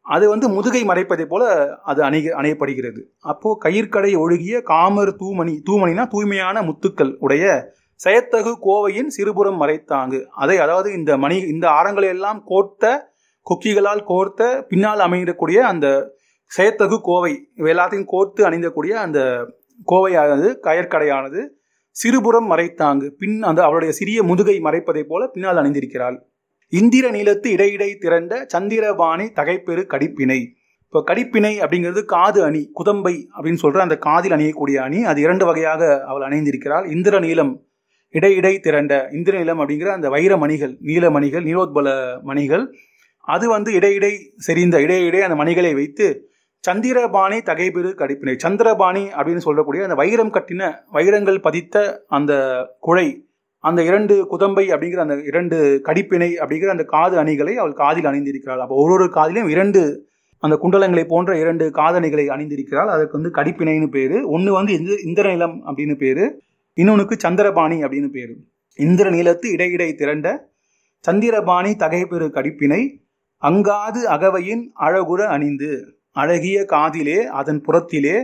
[0.05, 1.43] அது வந்து முதுகை மறைப்பதை போல
[1.83, 3.01] அது அணி அணையப்படுகிறது.
[3.19, 7.45] அப்போ கயிற்கடை ஒழுகிய காமர் தூமணி தூமணினா தூய்மையான முத்துக்கள் உடைய
[8.05, 10.19] செயத்தகு கோவையின் சிறுபுறம் மறைத்தாங்கு.
[10.33, 13.13] அதை அதாவது இந்த மணி இந்த ஆரங்களை எல்லாம் கோர்த்த
[13.45, 15.87] கொக்கிகளால் கோர்த்த பின்னால் அமையக்கூடிய அந்த
[16.57, 19.19] செயத்தகு கோவை இவை எல்லாத்தையும் கோர்த்து அணிந்தக்கூடிய அந்த
[19.91, 21.41] கோவையானது கயற்கடையானது
[21.95, 23.07] சிறுபுறம் மறைத்தாங்கு.
[23.09, 26.17] பின் அந்த அவளுடைய சிறிய முதுகை மறைப்பதை போல பின்னால் அணிந்திருக்கிறாள்.
[26.73, 30.39] இந்திர நீளத்து இடையிடை திரண்ட சந்திரபாணி தகைப்பெரு கடிப்பினை
[30.85, 34.99] இப்போ கடிப்பினை அப்படிங்கிறது காது அணி குதம்பை அப்படின்னு சொல்ற அந்த காதில் அணியக்கூடிய அணி.
[35.03, 36.85] அது இரண்டு வகையாக அவள் அணிந்திருக்கிறாள்.
[36.85, 37.51] இந்திர நீளம்
[38.13, 41.87] இடையிடை திரண்ட இந்திர நீளம் அப்படிங்கிற அந்த வைர மணிகள் நீல மணிகள் நீலோத்பல
[42.21, 42.63] மணிகள்.
[43.27, 46.07] அது வந்து இடையிடை செறிந்த இடையிடை அந்த மணிகளை வைத்து
[46.63, 51.75] சந்திரபாணி தகைபெரு கடிப்பினை சந்திரபாணி அப்படின்னு சொல்லக்கூடிய அந்த வைரம் கட்டின வைரங்கள் பதித்த
[52.09, 52.33] அந்த
[52.79, 53.07] குழை
[53.67, 58.61] அந்த இரண்டு குதம்பை அப்படிங்கிற அந்த இரண்டு கடிப்பினை அப்படிங்கிற அந்த காது அணிகளை அவள் காதில் அணிந்திருக்கிறாள்.
[58.65, 59.81] அப்போ ஒரு ஒரு காதிலையும் இரண்டு
[60.43, 62.91] அந்த குண்டலங்களை போன்ற இரண்டு காதணிகளை அணிந்திருக்கிறாள்.
[62.95, 64.17] அதுக்கு வந்து கடிப்பினைன்னு பேரு.
[64.29, 66.25] ஒன்று வந்து இந்திர இந்திர நிலம் அப்படின்னு பேரு.
[66.77, 68.35] இன்னொன்னுக்கு சந்திரபாணி அப்படின்னு பேரு.
[68.79, 70.27] இந்திர நீளத்து இடையிடை திரண்ட
[71.03, 72.81] சந்திரபாணி தகைப்பெரு கடிப்பினை
[73.41, 75.71] அங்காது அகவையின் அழகுற அணிந்து
[76.15, 78.15] அழகிய காதிலே அதன் புறத்திலே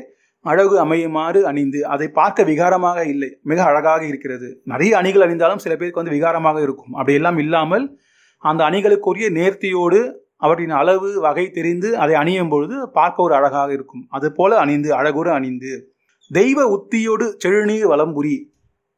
[0.41, 3.37] அழகு அமையுமாறு அணிந்து அதை பார்க்க விகாரமாக இல்லை.
[3.43, 4.61] மிக அழகாக இருக்கிறது.
[4.63, 6.93] நிறைய அணிகள் அணிந்தாலும் சில பேருக்கு வந்து விகாரமாக இருக்கும்.
[6.93, 7.99] அப்படியெல்லாம் இல்லாமல்
[8.37, 14.05] அந்த அணிகளுக்குரிய நேர்த்தியோடு அவற்றின் அளவு வகை தெரிந்து அதை அணியும் பொழுது பார்க்க ஒரு அழகாக இருக்கும்.
[14.09, 15.93] அதுபோல அணிந்து அழகுற அணிந்து.
[16.29, 18.49] தெய்வ உத்தியோடு செழுநீர் வலம்புரி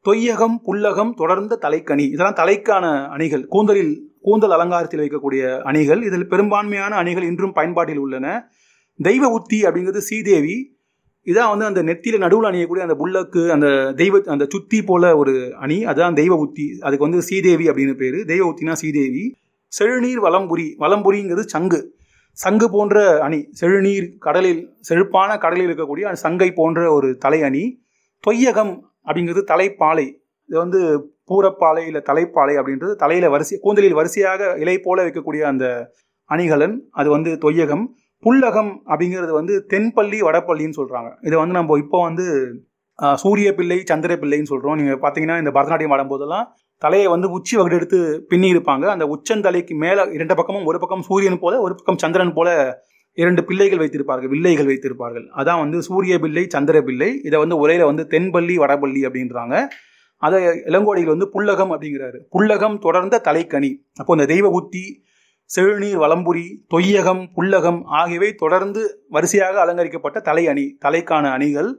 [0.04, 3.46] தொய்யகம் புல்லகம் தொடர்ந்த தலைக்கணி இதெல்லாம் தலைக்கான அணிகள்.
[3.46, 6.02] கூந்தலில் கூந்தல் அலங்காரத்தில் வைக்கக்கூடிய அணிகள்.
[6.02, 8.48] இதில் பெரும்பான்மையான அணிகள் இன்றும் பயன்பாட்டில் உள்ளன.
[8.96, 10.73] தெய்வ உத்தி அப்படிங்கிறது சீதேவி
[11.24, 15.84] இதான் வந்து அந்த நெத்தியில நடுவில் அணியக்கூடிய அந்த புல்லக்கு அந்த தெய்வ அந்த சுத்தி போல ஒரு அணி.
[15.84, 16.76] அதுதான் தெய்வ உத்தி.
[16.80, 18.24] அதுக்கு வந்து சீதேவி அப்படின்னு பேரு.
[18.24, 19.24] தெய்வ உத்தினா சீதேவி
[19.78, 20.66] செழுநீர் வலம்புரி.
[20.78, 21.96] வலம்புரிங்கிறது சங்கு.
[22.32, 23.48] சங்கு போன்ற அணி.
[23.60, 27.64] செழுநீர் கடலில் செழுப்பான கடலில் இருக்கக்கூடிய அந்த சங்கை போன்ற ஒரு தலை அணி
[28.26, 30.06] தொய்யகம் அப்படிங்கிறது தலைப்பாலை.
[30.48, 30.80] இது வந்து
[31.28, 35.90] பூரப்பாலை இல்லை தலைப்பாலை அப்படின்றது தலையில வரிசை கூந்தலில் வரிசையாக இலை போல வைக்கக்கூடிய அந்த
[36.24, 36.88] அணிகலன்.
[36.90, 37.84] அது வந்து தொய்யகம்.
[38.24, 42.26] புல்லகம் அப்படிங்கிறது வந்து தென்பள்ளி வடப்பள்ளின்னு சொல்கிறாங்க இதை வந்து நம்ம இப்போ வந்து
[43.22, 46.46] சூரிய பிள்ளை சந்திர பிள்ளைன்னு சொல்கிறோம் நீங்கள் பார்த்தீங்கன்னா இந்த பரதநாட்டியம் ஆடும்போதெல்லாம்
[46.82, 47.98] தலையை வந்து உச்சி வகுடு எடுத்து
[48.30, 52.48] பின்னி இருப்பாங்க அந்த உச்சந்தலைக்கு மேலே இரண்டு பக்கமும் ஒரு பக்கம் சூரியன் போல ஒரு பக்கம் சந்திரன் போல
[53.18, 55.26] இரண்டு பிள்ளைகள் வைத்திருப்பார்கள் வில்லைகள் வைத்திருப்பார்கள்.
[55.40, 57.10] அதான் வந்து சூரிய பிள்ளை சந்திர பிள்ளை.
[57.26, 59.56] இதை வந்து உரையில வந்து தென்பள்ளி வடபள்ளி அப்படின்றாங்க.
[60.22, 60.38] அதை
[60.70, 62.18] இளங்கோடிகள் வந்து புல்லகம் அப்படிங்கிறாரு.
[62.34, 63.70] புல்லகம் தொடர்ந்த தலைக்கணி
[64.00, 64.84] அப்போ இந்த தெய்வ உத்தி
[65.50, 71.70] செழுநீர் வலம்புரி தொய்யகம் புல்லகம் ஆகியவை தொடர்ந்து வரிசையாக அலங்கரிக்கப்பட்ட தலை அணி தலைக்கான அணிகள்.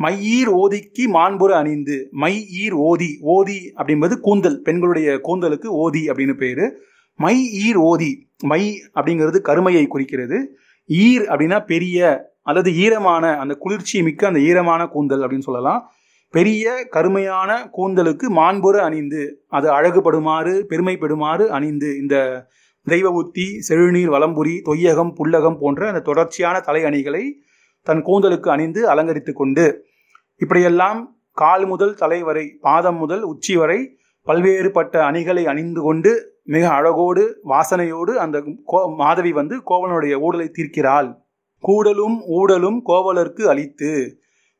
[0.00, 6.64] மையீர் ஓதிக்கு மாண்புற அணிந்து மை ஈர் ஓதி ஓதி அப்படிங்கிறது கூந்தல் பெண்களுடைய கூந்தலுக்கு ஓதி அப்படின்னு பேரு.
[7.18, 7.36] மை
[7.66, 8.10] ஈர் ஓதி
[8.42, 8.62] மை
[8.94, 10.38] அப்படிங்கிறது கருமையை குறிக்கிறது.
[10.88, 11.98] ஈர் அப்படின்னா பெரிய
[12.42, 15.82] அல்லது ஈரமான அந்த குளிர்ச்சி மிக்க அந்த ஈரமான கூந்தல் அப்படின்னு சொல்லலாம்.
[16.34, 22.16] பெரிய கருமையான கூந்தலுக்கு மாண்புற அணிந்து அது அழகுபடுமாறு பெருமைப்படுமாறு அணிந்து இந்த
[22.86, 27.24] தெய்வ உத்தி செழுநீர் வலம்புரி தொய்யகம் புல்லகம் போன்ற அந்த தொடர்ச்சியான தலை அணிகளை
[27.86, 29.64] தன் கூந்தலுக்கு அணிந்து அலங்கரித்து கொண்டு
[30.36, 31.00] இப்படியெல்லாம்
[31.32, 33.78] கால் முதல் தலை வரை பாதம் முதல் உச்சி வரை
[34.26, 36.12] பல்வேறுபட்ட அணிகளை அணிந்து கொண்டு
[36.44, 41.08] மிக அழகோடு வாசனையோடு அந்த கோ மாதவி வந்து கோவலனுடைய ஊடலை தீர்க்கிறாள்.
[41.64, 43.92] கூடலும் ஊடலும் கோவலர்க்கு அளித்து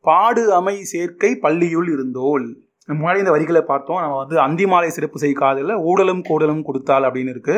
[0.05, 2.47] பாடு அமை சேர்க்கை பள்ளியுள் இருந்தோள்.
[2.89, 4.01] முன்னாடி இந்த வரிகளை பார்த்தோம்.
[4.01, 7.57] நம்ம வந்து அந்திமாலை சிறப்பு செய் காதலில் ஊடலும் கூடலும் கொடுத்தாள் அப்படின்னு இருக்கு.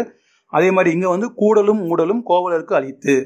[0.53, 3.16] அதே மாதிரி இங்கே வந்து கூடலும் ஊடலும் கோவலருக்கு அளித்து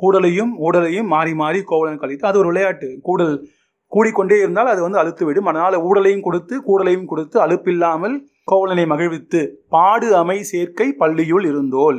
[0.00, 2.88] கூடலையும் ஊடலையும் மாறி மாறி கோவலனுக்கு அளித்து அது ஒரு விளையாட்டு.
[3.02, 3.32] கூடல்
[3.92, 10.08] கூடிக்கொண்டே இருந்தால் அது வந்து அழுத்து விடும் அதனால் ஊடலையும் கொடுத்து கூடலையும் கொடுத்து அழுப்பில்லாமல் கோவலனை மகிழ்வித்து பாடு
[10.16, 11.98] அமை சேர்க்கை பள்ளியுள் இருந்தோல்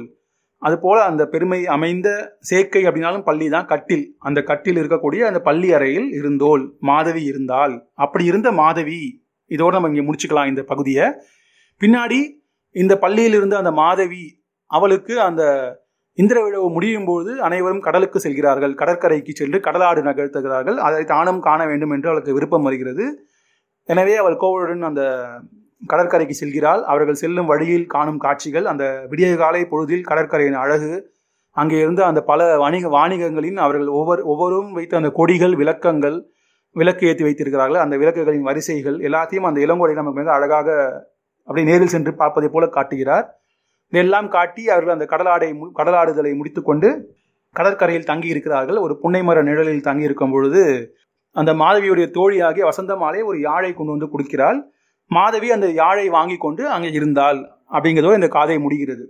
[0.62, 2.08] அதுபோல் அந்த பெருமை அமைந்த
[2.42, 4.06] சேர்க்கை அப்படின்னாலும் பள்ளி தான் கட்டில்.
[4.20, 9.00] அந்த கட்டில் இருக்கக்கூடிய அந்த பள்ளி அறையில் இருந்தோள் மாதவி இருந்தால் அப்படி இருந்த மாதவி
[9.52, 11.06] இதோடு நம்ம இங்கே முடிச்சுக்கலாம் இந்த பகுதியை.
[11.82, 12.20] பின்னாடி
[12.76, 14.24] இந்த பள்ளியில் இருந்த அந்த மாதவி
[14.72, 15.44] அவளுக்கு அந்த
[16.18, 18.74] இந்திர விழவு முடியும் போது அனைவரும் கடலுக்கு செல்கிறார்கள்.
[18.82, 20.78] கடற்கரைக்கு சென்று கடலாடு நகர்த்துகிறார்கள்.
[20.88, 23.06] அதை தானும் காண வேண்டும் என்று அவளுக்கு விருப்பம் வருகிறது.
[23.90, 25.04] எனவே அவள் கோவலுடன் அந்த
[25.82, 26.82] கடற்கரைக்கு செல்கிறாள்.
[26.92, 30.92] அவர்கள் செல்லும் வழியில் காணும் காட்சிகள் அந்த விடிய காலை பொழுதில் கடற்கரையின் அழகு
[31.58, 36.18] அங்கே இருந்து அந்த பல வணிக வாணிகங்களின் அவர்கள் ஒவ்வொரு ஒவ்வொரும் வைத்த அந்த கொடிகள் விளக்கங்கள்
[36.76, 37.82] விளக்கு ஏற்றி வைத்திருக்கிறார்கள்.
[37.86, 40.68] அந்த விளக்குகளின் வரிசைகள் எல்லாத்தையும் அந்த இளங்கோடை நமக்கு மிக அழகாக
[41.48, 43.26] அப்படி நேரில் சென்று பார்ப்பதை போல காட்டுகிறார்.
[43.94, 46.90] இதெல்லாம் காட்டி அவர்கள் அந்த கடலாடை கடலாடுதலை முடித்துக்கொண்டு
[47.56, 50.64] கடற்கரையில் தங்கி இருக்கிறார்கள் ஒரு புன்னை மர நிழலில் தங்கி இருக்கும் பொழுது
[51.36, 54.60] அந்த மாதவியுடைய தோழியாகிய வசந்தமாலே ஒரு யாழை கொண்டு வந்து கொடுக்கிறாள்.
[55.12, 57.40] மாதவி அந்த யாழை வாங்கி கொண்டு அங்கே இருந்தால்
[57.76, 59.04] அப்படிங்கிறதோ இந்த காதை முடிகிறது.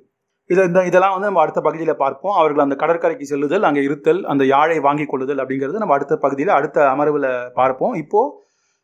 [0.50, 2.36] இதை இந்த இதெல்லாம் வந்து நம்ம அடுத்த பகுதியில் பார்ப்போம்.
[2.40, 6.78] அவர்கள் அந்த கடற்கரைக்கு செல்லுதல் அங்கே இருத்தல் அந்த யாழை வாங்கி கொள்ளுதல் அப்படிங்கிறது நம்ம அடுத்த பகுதியில் அடுத்த
[6.94, 7.96] அமர்வில் பார்ப்போம்.
[8.04, 8.34] இப்போது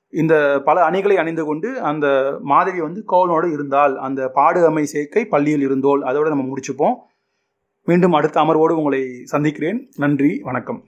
[0.10, 5.62] இந்த பல அணிகளை அணிந்து கொண்டு அந்த மாதவி வந்து கோவலனோடு இருந்தால் அந்த பாடு அமை சேர்க்கை பள்ளியில்
[5.62, 6.96] இருந்தோல் அதோடு நம்ம முடிச்சுப்போம்.
[7.84, 9.92] மீண்டும் அடுத்த அமர்வோடு உங்களை சந்திக்கிறேன்.
[9.98, 10.86] நன்றி வணக்கம்.